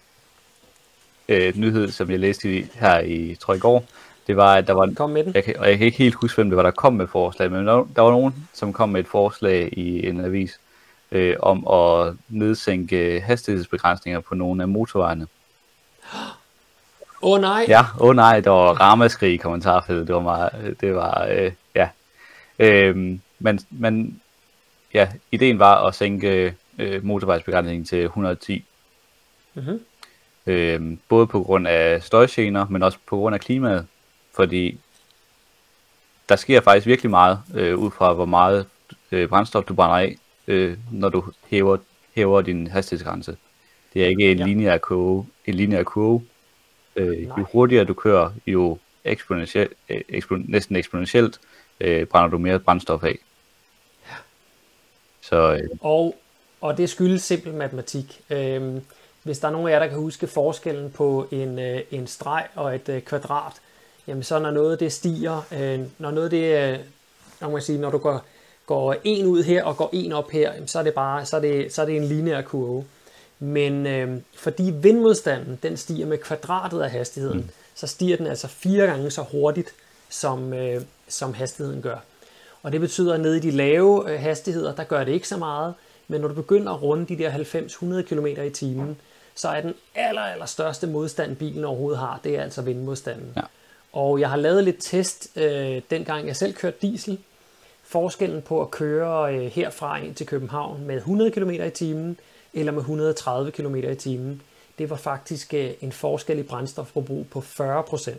øh, 1.30 1.58
nyhed, 1.58 1.92
som 1.92 2.12
jeg 2.12 2.20
læste 2.20 2.68
her 2.74 3.00
i, 3.00 3.36
tror 3.40 3.54
i 3.54 3.60
går, 3.60 3.84
det 4.28 4.38
var, 4.38 4.56
at 4.56 4.68
der 4.68 4.74
var... 4.74 4.94
Kom 4.96 5.10
med 5.10 5.24
den. 5.24 5.36
Jeg 5.36 5.44
kan, 5.44 5.58
og 5.58 5.70
jeg 5.70 5.78
kan 5.78 5.86
ikke 5.86 5.98
helt 5.98 6.16
huske, 6.16 6.36
hvem 6.38 6.50
det 6.50 6.58
var, 6.58 6.64
der 6.64 6.72
kom 6.72 6.94
med 6.94 7.08
forslag, 7.08 7.52
men 7.52 7.68
der, 7.68 7.88
der 7.96 8.02
var 8.02 8.12
nogen, 8.12 8.48
som 8.54 8.74
kom 8.74 8.90
med 8.90 9.00
et 9.00 9.08
forslag 9.08 9.70
i 9.78 10.08
en 10.08 10.26
avis, 10.26 10.60
øh, 11.12 11.36
om 11.40 11.68
at 11.68 12.16
nedsænke 12.30 13.22
hastighedsbegrænsninger 13.26 14.20
på 14.20 14.36
nogle 14.36 14.64
af 14.64 14.68
motorvejene. 14.68 15.28
Åh 17.22 17.32
oh, 17.32 17.42
nej. 17.42 17.66
Ja, 17.68 17.82
åh 18.00 18.10
oh, 18.10 18.16
nej, 18.16 18.40
der 18.40 18.50
var 18.50 18.74
ramaskrig 18.74 19.34
i 19.34 19.38
kommentarfeltet. 19.38 20.08
Det 20.08 20.16
var 20.16 20.22
meget, 20.22 20.76
det 20.82 20.96
var, 20.96 21.28
øh, 21.32 21.52
ja. 21.76 21.90
Øh, 22.60 22.96
men, 23.40 23.60
men 23.70 24.22
ja, 24.94 25.10
ideen 25.32 25.60
var 25.60 25.86
at 25.88 25.96
sænke 25.96 26.56
øh, 26.78 27.06
motorvejsbegrænsningen 27.06 27.86
til 27.86 28.04
110. 28.04 28.66
Mm-hmm. 29.54 29.80
Øh, 30.48 30.98
både 31.10 31.28
på 31.28 31.44
grund 31.44 31.68
af 31.68 32.04
støjgener, 32.04 32.66
men 32.70 32.84
også 32.84 32.98
på 33.06 33.18
grund 33.18 33.36
af 33.36 33.42
klimaet. 33.42 33.88
Fordi 34.36 34.80
der 36.30 36.36
sker 36.36 36.62
faktisk 36.62 36.88
virkelig 36.88 37.10
meget, 37.10 37.40
øh, 37.54 37.78
ud 37.78 37.92
fra 37.92 38.14
hvor 38.14 38.26
meget 38.26 38.66
øh, 39.12 39.30
brændstof 39.30 39.64
du 39.64 39.74
brænder 39.74 39.98
af 39.98 40.18
øh, 40.48 40.78
når 40.92 41.10
du 41.10 41.24
hæver, 41.50 41.78
hæver 42.16 42.42
din 42.42 42.68
hastighedsgrænse. 42.68 43.38
Det 43.94 44.04
er 44.04 44.08
ikke 44.08 44.32
en 44.32 44.38
ja. 44.38 44.46
lineær 44.46 44.78
kurve. 44.78 45.26
En 45.46 45.54
lineær 45.54 45.84
kurve. 45.84 46.22
Øh, 46.96 47.24
jo 47.24 47.46
hurtigere 47.52 47.86
du 47.86 47.94
kører, 47.94 48.32
jo 48.48 48.78
eksponentielt, 49.04 49.74
øh, 49.90 50.02
ekspon, 50.10 50.46
næsten 50.48 50.76
eksponentielt 50.76 51.40
øh, 51.80 52.06
brænder 52.06 52.30
du 52.30 52.38
mere 52.38 52.60
brændstof 52.60 53.04
af. 53.04 53.20
Ja. 54.10 54.16
Så, 55.22 55.54
øh, 55.54 55.70
og, 55.82 56.16
og 56.62 56.78
det 56.78 56.90
skyldes 56.90 57.24
simpel 57.24 57.54
matematik. 57.54 58.22
Øh, 58.30 58.82
hvis 59.24 59.40
der 59.40 59.48
er 59.48 59.52
nogen 59.52 59.68
af 59.68 59.72
jer, 59.72 59.80
der 59.80 59.88
kan 59.88 59.98
huske 59.98 60.28
forskellen 60.28 60.92
på 60.92 61.28
en, 61.32 61.60
øh, 61.60 61.82
en 61.92 62.08
streg 62.08 62.48
og 62.56 62.76
et 62.76 62.90
øh, 62.90 63.02
kvadrat, 63.02 63.54
jamen 64.08 64.24
så 64.24 64.40
når 64.40 64.52
noget 64.52 64.80
det 64.80 64.94
stiger, 64.94 65.42
øh, 65.54 65.80
når 65.98 66.12
noget 66.12 66.32
det, 66.32 66.74
øh, 66.74 66.80
når 67.42 67.50
man 67.50 67.62
sige, 67.62 67.80
når 67.80 67.92
du 67.92 67.98
går 67.98 68.26
går 68.66 68.96
en 69.04 69.26
ud 69.26 69.44
her 69.44 69.64
og 69.64 69.78
går 69.78 69.90
en 69.94 70.12
op 70.12 70.32
her, 70.32 70.54
så 70.66 70.80
er 70.80 70.84
det 70.84 70.94
bare 70.94 71.26
så 71.26 71.36
er 71.36 71.42
det, 71.42 71.74
så 71.74 71.82
er 71.82 71.86
det 71.86 71.96
en 71.96 72.04
lineær 72.04 72.42
kurve. 72.42 72.86
Men 73.40 73.88
øh, 73.88 74.22
fordi 74.36 74.64
vindmodstanden 74.64 75.60
den 75.64 75.78
stiger 75.78 76.06
med 76.06 76.18
kvadratet 76.18 76.82
af 76.82 76.92
hastigheden, 76.92 77.38
mm. 77.38 77.50
så 77.76 77.88
stiger 77.88 78.18
den 78.18 78.28
altså 78.28 78.48
fire 78.48 78.86
gange 78.86 79.12
så 79.12 79.22
hurtigt, 79.32 79.74
som, 80.10 80.54
øh, 80.54 80.82
som 81.08 81.34
hastigheden 81.34 81.82
gør. 81.82 81.98
Og 82.64 82.72
det 82.72 82.82
betyder, 82.82 83.14
at 83.14 83.20
nede 83.20 83.38
i 83.38 83.40
de 83.40 83.52
lave 83.52 84.12
øh, 84.12 84.20
hastigheder, 84.20 84.76
der 84.76 84.84
gør 84.84 85.04
det 85.04 85.12
ikke 85.12 85.28
så 85.28 85.38
meget, 85.38 85.74
men 86.08 86.22
når 86.22 86.28
du 86.28 86.34
begynder 86.34 86.74
at 86.74 86.82
runde 86.82 87.06
de 87.06 87.18
der 87.18 87.32
90-100 87.32 88.02
km 88.02 88.26
i 88.26 88.50
timen, 88.50 88.98
så 89.36 89.50
er 89.50 89.62
den 89.62 89.74
aller, 89.96 90.22
aller 90.22 90.46
største 90.46 90.88
modstand, 90.88 91.36
bilen 91.36 91.64
overhovedet 91.64 92.00
har, 92.00 92.20
det 92.24 92.36
er 92.36 92.44
altså 92.44 92.62
vindmodstanden. 92.62 93.34
Ja. 93.36 93.42
Og 93.94 94.20
jeg 94.20 94.30
har 94.30 94.38
lavet 94.38 94.64
lidt 94.64 94.78
test, 94.80 95.28
øh, 95.36 95.82
dengang 95.90 96.28
jeg 96.28 96.36
selv 96.36 96.54
kørte 96.54 96.78
diesel, 96.82 97.20
forskellen 97.96 98.42
på 98.42 98.62
at 98.62 98.72
køre 98.72 99.36
øh, 99.36 99.46
herfra 99.46 99.98
ind 99.98 100.16
til 100.16 100.26
København 100.26 100.86
med 100.86 100.96
100 100.96 101.32
km 101.32 101.50
i 101.50 101.70
timen 101.70 102.18
eller 102.54 102.72
med 102.72 102.80
130 102.80 103.52
km 103.52 103.76
i 103.76 103.96
timen, 103.96 104.42
det 104.78 104.90
var 104.90 104.96
faktisk 104.96 105.54
øh, 105.54 105.72
en 105.82 105.92
forskel 105.92 106.40
i 106.40 106.44
brændstofforbrug 106.44 107.28
på 107.32 107.40
40%. 107.40 108.12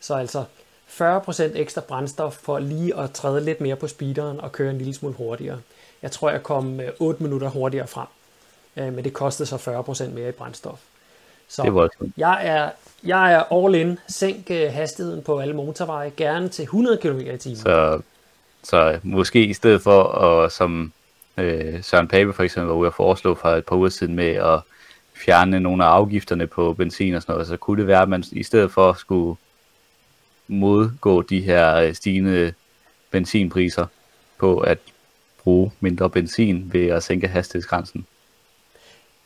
Så 0.00 0.14
altså 0.14 0.44
40% 0.88 1.42
ekstra 1.42 1.80
brændstof 1.80 2.34
for 2.34 2.58
lige 2.58 2.96
at 2.96 3.10
træde 3.10 3.44
lidt 3.44 3.60
mere 3.60 3.76
på 3.76 3.88
speederen 3.88 4.40
og 4.40 4.52
køre 4.52 4.70
en 4.70 4.78
lille 4.78 4.94
smule 4.94 5.14
hurtigere. 5.14 5.60
Jeg 6.02 6.10
tror, 6.10 6.30
jeg 6.30 6.42
kom 6.42 6.80
8 6.98 7.18
øh, 7.18 7.22
minutter 7.22 7.48
hurtigere 7.48 7.86
frem, 7.86 8.08
men 8.74 9.04
det 9.04 9.12
kostede 9.12 9.48
så 9.48 9.56
40% 10.06 10.08
mere 10.08 10.28
i 10.28 10.32
brændstof. 10.32 10.80
Så 11.48 11.62
det 11.62 11.74
var 11.74 11.90
jeg 12.16 12.46
er, 12.46 12.70
jeg 13.04 13.32
er 13.32 13.52
all 13.52 13.74
in. 13.74 13.98
Sænk 14.08 14.48
hastigheden 14.48 15.22
på 15.22 15.38
alle 15.38 15.54
motorveje, 15.54 16.12
gerne 16.16 16.48
til 16.48 16.62
100 16.62 16.96
km 16.96 17.18
i 17.18 17.38
timen. 17.38 17.56
Så 17.56 18.00
så 18.62 18.98
måske 19.02 19.44
i 19.44 19.52
stedet 19.52 19.82
for 19.82 20.02
at, 20.04 20.52
som 20.52 20.92
øh, 21.36 21.82
Søren 21.82 22.08
Pape 22.08 22.32
for 22.32 22.42
eksempel 22.42 22.68
var 22.68 22.74
ude 22.74 22.86
at 22.86 22.94
foreslå 22.94 23.34
for 23.34 23.48
et 23.48 23.66
par 23.66 23.76
uger 23.76 23.88
siden 23.88 24.14
med 24.14 24.34
at 24.34 24.60
fjerne 25.14 25.60
nogle 25.60 25.84
af 25.84 25.88
afgifterne 25.88 26.46
på 26.46 26.72
benzin 26.72 27.14
og 27.14 27.22
sådan 27.22 27.32
noget, 27.32 27.48
så 27.48 27.56
kunne 27.56 27.78
det 27.78 27.86
være, 27.86 28.02
at 28.02 28.08
man 28.08 28.24
i 28.32 28.42
stedet 28.42 28.72
for 28.72 28.92
skulle 28.92 29.36
modgå 30.48 31.22
de 31.22 31.40
her 31.40 31.74
øh, 31.74 31.94
stigende 31.94 32.52
benzinpriser 33.10 33.86
på 34.38 34.58
at 34.58 34.78
bruge 35.42 35.72
mindre 35.80 36.10
benzin 36.10 36.72
ved 36.72 36.86
at 36.86 37.02
sænke 37.02 37.28
hastighedsgrænsen. 37.28 38.06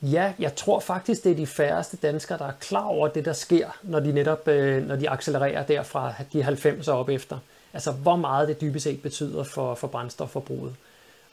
Ja, 0.02 0.32
jeg 0.38 0.54
tror 0.54 0.80
faktisk, 0.80 1.24
det 1.24 1.32
er 1.32 1.36
de 1.36 1.46
færreste 1.46 1.96
danskere, 1.96 2.38
der 2.38 2.46
er 2.46 2.52
klar 2.60 2.84
over 2.84 3.08
det, 3.08 3.24
der 3.24 3.32
sker, 3.32 3.68
når 3.82 4.00
de 4.00 4.12
netop 4.12 4.48
øh, 4.48 4.86
når 4.86 4.96
de 4.96 5.10
accelererer 5.10 5.62
derfra 5.62 6.12
de 6.32 6.42
90 6.42 6.88
op 6.88 7.08
efter. 7.08 7.38
Altså, 7.72 7.92
hvor 7.92 8.16
meget 8.16 8.48
det 8.48 8.60
dybest 8.60 8.82
set 8.82 9.02
betyder 9.02 9.44
for, 9.44 9.74
for 9.74 9.88
brændstofforbruget. 9.88 10.74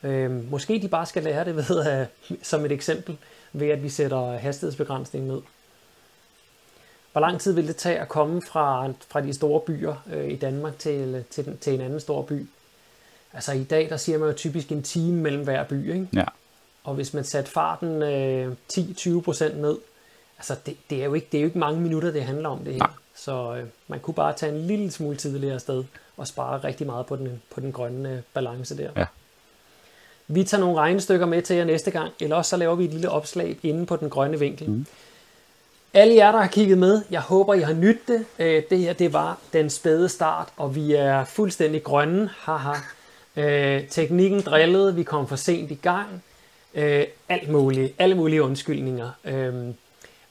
Øh, 0.04 0.52
måske 0.52 0.80
de 0.82 0.88
bare 0.88 1.06
skal 1.06 1.24
lære 1.24 1.46
det 1.46 1.56
ved 1.56 1.86
at, 1.86 2.08
som 2.44 2.66
et 2.66 2.72
eksempel, 2.72 3.18
ved 3.54 3.68
at 3.70 3.84
vi 3.84 3.90
sætter 3.90 4.38
hastighedsbegrænsningen 4.38 5.32
ned. 5.32 5.42
Hvor 7.12 7.22
lang 7.22 7.42
tid 7.42 7.54
vil 7.54 7.68
det 7.68 7.76
tage 7.76 8.00
at 8.00 8.10
komme 8.10 8.42
fra, 8.42 8.88
fra 9.10 9.22
de 9.22 9.34
store 9.34 9.60
byer 9.60 9.96
øh, 10.14 10.32
i 10.32 10.36
Danmark 10.36 10.80
til, 10.80 11.24
til, 11.30 11.58
til 11.58 11.74
en 11.74 11.82
anden 11.82 12.00
stor 12.00 12.22
by? 12.22 12.48
Altså 13.34 13.52
i 13.52 13.64
dag, 13.64 13.90
der 13.90 13.98
siger 13.98 14.18
man 14.18 14.30
jo 14.30 14.36
typisk 14.36 14.72
en 14.72 14.84
time 14.84 15.22
mellem 15.22 15.44
hver 15.44 15.64
by, 15.64 15.94
ikke? 15.94 16.08
Ja. 16.14 16.26
Og 16.84 16.96
hvis 16.96 17.14
man 17.14 17.24
satte 17.24 17.52
farten 17.52 18.02
øh, 18.04 18.56
10-20% 18.74 19.56
ned, 19.56 19.78
altså 20.38 20.56
det, 20.66 20.78
det, 20.90 21.02
er 21.02 21.06
jo 21.06 21.14
ikke, 21.14 21.28
det 21.32 21.38
er 21.38 21.42
jo 21.42 21.48
ikke 21.48 21.60
mange 21.60 21.82
minutter, 21.82 22.12
det 22.12 22.24
handler 22.24 22.50
om 22.50 22.60
det 22.60 22.74
her. 22.74 22.80
Nej. 22.80 22.90
Så 23.24 23.56
øh, 23.56 23.64
man 23.88 24.00
kunne 24.00 24.14
bare 24.14 24.34
tage 24.34 24.52
en 24.52 24.68
lille 24.68 24.92
smule 24.92 25.18
tidligere 25.18 25.54
afsted 25.54 25.84
og 26.18 26.28
spare 26.28 26.58
rigtig 26.64 26.88
meget 26.88 27.06
på 27.06 27.16
den, 27.16 27.42
på 27.54 27.60
den 27.60 27.72
grønne 27.72 28.10
øh, 28.10 28.20
balance 28.34 28.78
der. 28.78 28.90
Ja. 28.98 29.06
Vi 30.28 30.44
tager 30.44 30.62
nogle 30.62 30.78
regnestykker 30.78 31.26
med 31.26 31.42
til 31.42 31.56
jer 31.56 31.66
næste 31.66 31.92
gang, 31.92 32.12
eller 32.20 32.36
også 32.36 32.50
så 32.50 32.58
laver 32.58 32.76
vi 32.76 32.86
et 32.86 32.92
lille 32.92 33.10
opslag 33.10 33.58
inde 33.64 33.86
på 33.86 33.96
den 33.96 34.10
grønne 34.10 34.40
vinkel. 34.40 34.70
Mm. 34.70 34.86
Alle 35.94 36.16
jer, 36.16 36.32
der 36.32 36.40
har 36.40 36.48
kigget 36.48 36.78
med, 36.78 37.02
jeg 37.12 37.22
håber, 37.22 37.54
I 37.54 37.60
har 37.60 37.74
nydt 37.74 38.08
det. 38.08 38.26
Øh, 38.40 38.64
det 38.70 38.80
her, 38.80 38.94
det 38.94 39.14
var 39.14 39.38
den 39.54 39.70
spæde 39.70 40.10
start, 40.10 40.48
og 40.58 40.76
vi 40.76 40.94
er 40.94 41.24
fuldstændig 41.24 41.84
grønne. 41.84 42.30
Haha. 42.38 42.74
Øh, 43.36 43.88
teknikken 43.88 44.42
drillede, 44.42 44.96
vi 44.96 45.04
kom 45.04 45.28
for 45.28 45.36
sent 45.36 45.72
i 45.72 45.76
gang. 45.76 46.24
Øh, 46.74 47.06
alt 47.30 47.50
muligt, 47.50 47.94
alle 48.00 48.16
mulige 48.16 48.44
undskyldninger. 48.44 49.10
Øh, 49.26 49.74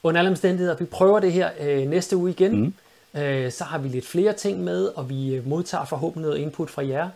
under 0.08 0.18
alle 0.18 0.30
omstændigheder, 0.30 0.76
vi 0.76 0.84
prøver 0.84 1.20
det 1.20 1.32
her 1.32 1.50
øh, 1.60 1.88
næste 1.88 2.16
uge 2.16 2.30
igen. 2.30 2.60
Mm. 2.60 3.20
Øh, 3.20 3.52
så 3.52 3.64
har 3.64 3.78
vi 3.78 3.88
lidt 3.88 4.06
flere 4.06 4.32
ting 4.32 4.60
med, 4.64 4.86
og 4.86 5.10
vi 5.10 5.34
øh, 5.34 5.48
modtager 5.48 5.84
forhåbentlig 5.84 6.28
noget 6.28 6.42
input 6.42 6.70
fra 6.70 6.86
jer. 6.86 7.08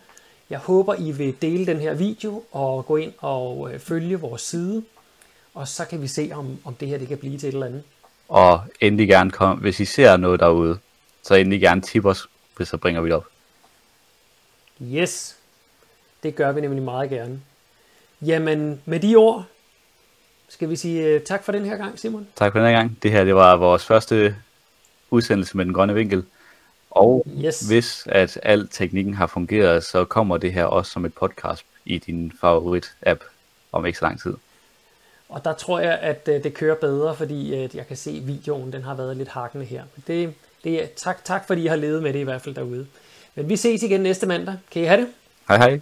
Jeg 0.49 0.59
håber, 0.59 0.95
I 0.95 1.11
vil 1.11 1.35
dele 1.41 1.65
den 1.65 1.79
her 1.79 1.93
video 1.93 2.43
og 2.51 2.85
gå 2.85 2.95
ind 2.95 3.13
og 3.17 3.73
øh, 3.73 3.79
følge 3.79 4.19
vores 4.19 4.41
side. 4.41 4.83
Og 5.53 5.67
så 5.67 5.85
kan 5.85 6.01
vi 6.01 6.07
se, 6.07 6.31
om, 6.33 6.57
om 6.65 6.73
det 6.73 6.87
her 6.87 6.97
det 6.97 7.07
kan 7.07 7.17
blive 7.17 7.37
til 7.37 7.49
et 7.49 7.53
eller 7.53 7.65
andet. 7.65 7.83
Og 8.29 8.61
endelig 8.81 9.07
gerne 9.07 9.31
kom, 9.31 9.57
hvis 9.57 9.79
I 9.79 9.85
ser 9.85 10.17
noget 10.17 10.39
derude, 10.39 10.77
så 11.23 11.35
endelig 11.35 11.61
gerne 11.61 11.81
tip 11.81 12.05
os, 12.05 12.27
hvis 12.57 12.67
så 12.67 12.77
bringer 12.77 13.01
vi 13.01 13.09
det 13.09 13.15
op. 13.15 13.27
Yes, 14.81 15.37
det 16.23 16.35
gør 16.35 16.51
vi 16.51 16.61
nemlig 16.61 16.83
meget 16.83 17.09
gerne. 17.09 17.41
Jamen, 18.21 18.81
med 18.85 18.99
de 18.99 19.15
ord, 19.15 19.45
skal 20.53 20.69
vi 20.69 20.75
sige 20.75 21.15
uh, 21.15 21.21
tak 21.21 21.43
for 21.43 21.51
den 21.51 21.65
her 21.65 21.77
gang, 21.77 21.99
Simon. 21.99 22.27
Tak 22.35 22.51
for 22.51 22.59
den 22.59 22.67
her 22.67 22.75
gang. 22.75 22.97
Det 23.03 23.11
her 23.11 23.23
det 23.23 23.35
var 23.35 23.55
vores 23.55 23.85
første 23.85 24.35
udsendelse 25.11 25.57
med 25.57 25.65
den 25.65 25.73
grønne 25.73 25.93
vinkel. 25.93 26.23
Og 26.91 27.25
Yes. 27.45 27.59
hvis 27.59 28.03
at 28.09 28.39
al 28.43 28.67
teknikken 28.67 29.13
har 29.13 29.27
fungeret, 29.27 29.83
så 29.83 30.05
kommer 30.05 30.37
det 30.37 30.53
her 30.53 30.65
også 30.65 30.91
som 30.91 31.05
et 31.05 31.13
podcast 31.13 31.65
i 31.85 31.97
din 31.97 32.31
favorit-app 32.43 33.19
om 33.71 33.85
ikke 33.85 33.99
så 33.99 34.05
lang 34.05 34.21
tid. 34.21 34.33
Og 35.29 35.43
der 35.45 35.53
tror 35.53 35.79
jeg, 35.79 35.99
at 36.01 36.29
uh, 36.31 36.33
det 36.33 36.53
kører 36.53 36.75
bedre, 36.75 37.15
fordi 37.15 37.65
uh, 37.65 37.75
jeg 37.75 37.87
kan 37.87 37.97
se, 37.97 38.09
at 38.21 38.27
videoen 38.27 38.73
den 38.73 38.83
har 38.83 38.95
været 38.95 39.17
lidt 39.17 39.29
hakkende 39.29 39.65
her. 39.65 39.83
Det, 40.07 40.33
det 40.63 40.83
er, 40.83 40.87
tak, 40.95 41.23
tak, 41.23 41.47
fordi 41.47 41.63
I 41.63 41.67
har 41.67 41.75
levet 41.75 42.03
med 42.03 42.13
det 42.13 42.19
i 42.19 42.23
hvert 42.23 42.41
fald 42.41 42.55
derude. 42.55 42.87
Men 43.35 43.49
vi 43.49 43.55
ses 43.55 43.83
igen 43.83 44.01
næste 44.01 44.25
mandag. 44.27 44.55
Kan 44.71 44.81
I 44.81 44.85
have 44.85 45.01
det? 45.01 45.07
Hej 45.47 45.57
hej. 45.57 45.81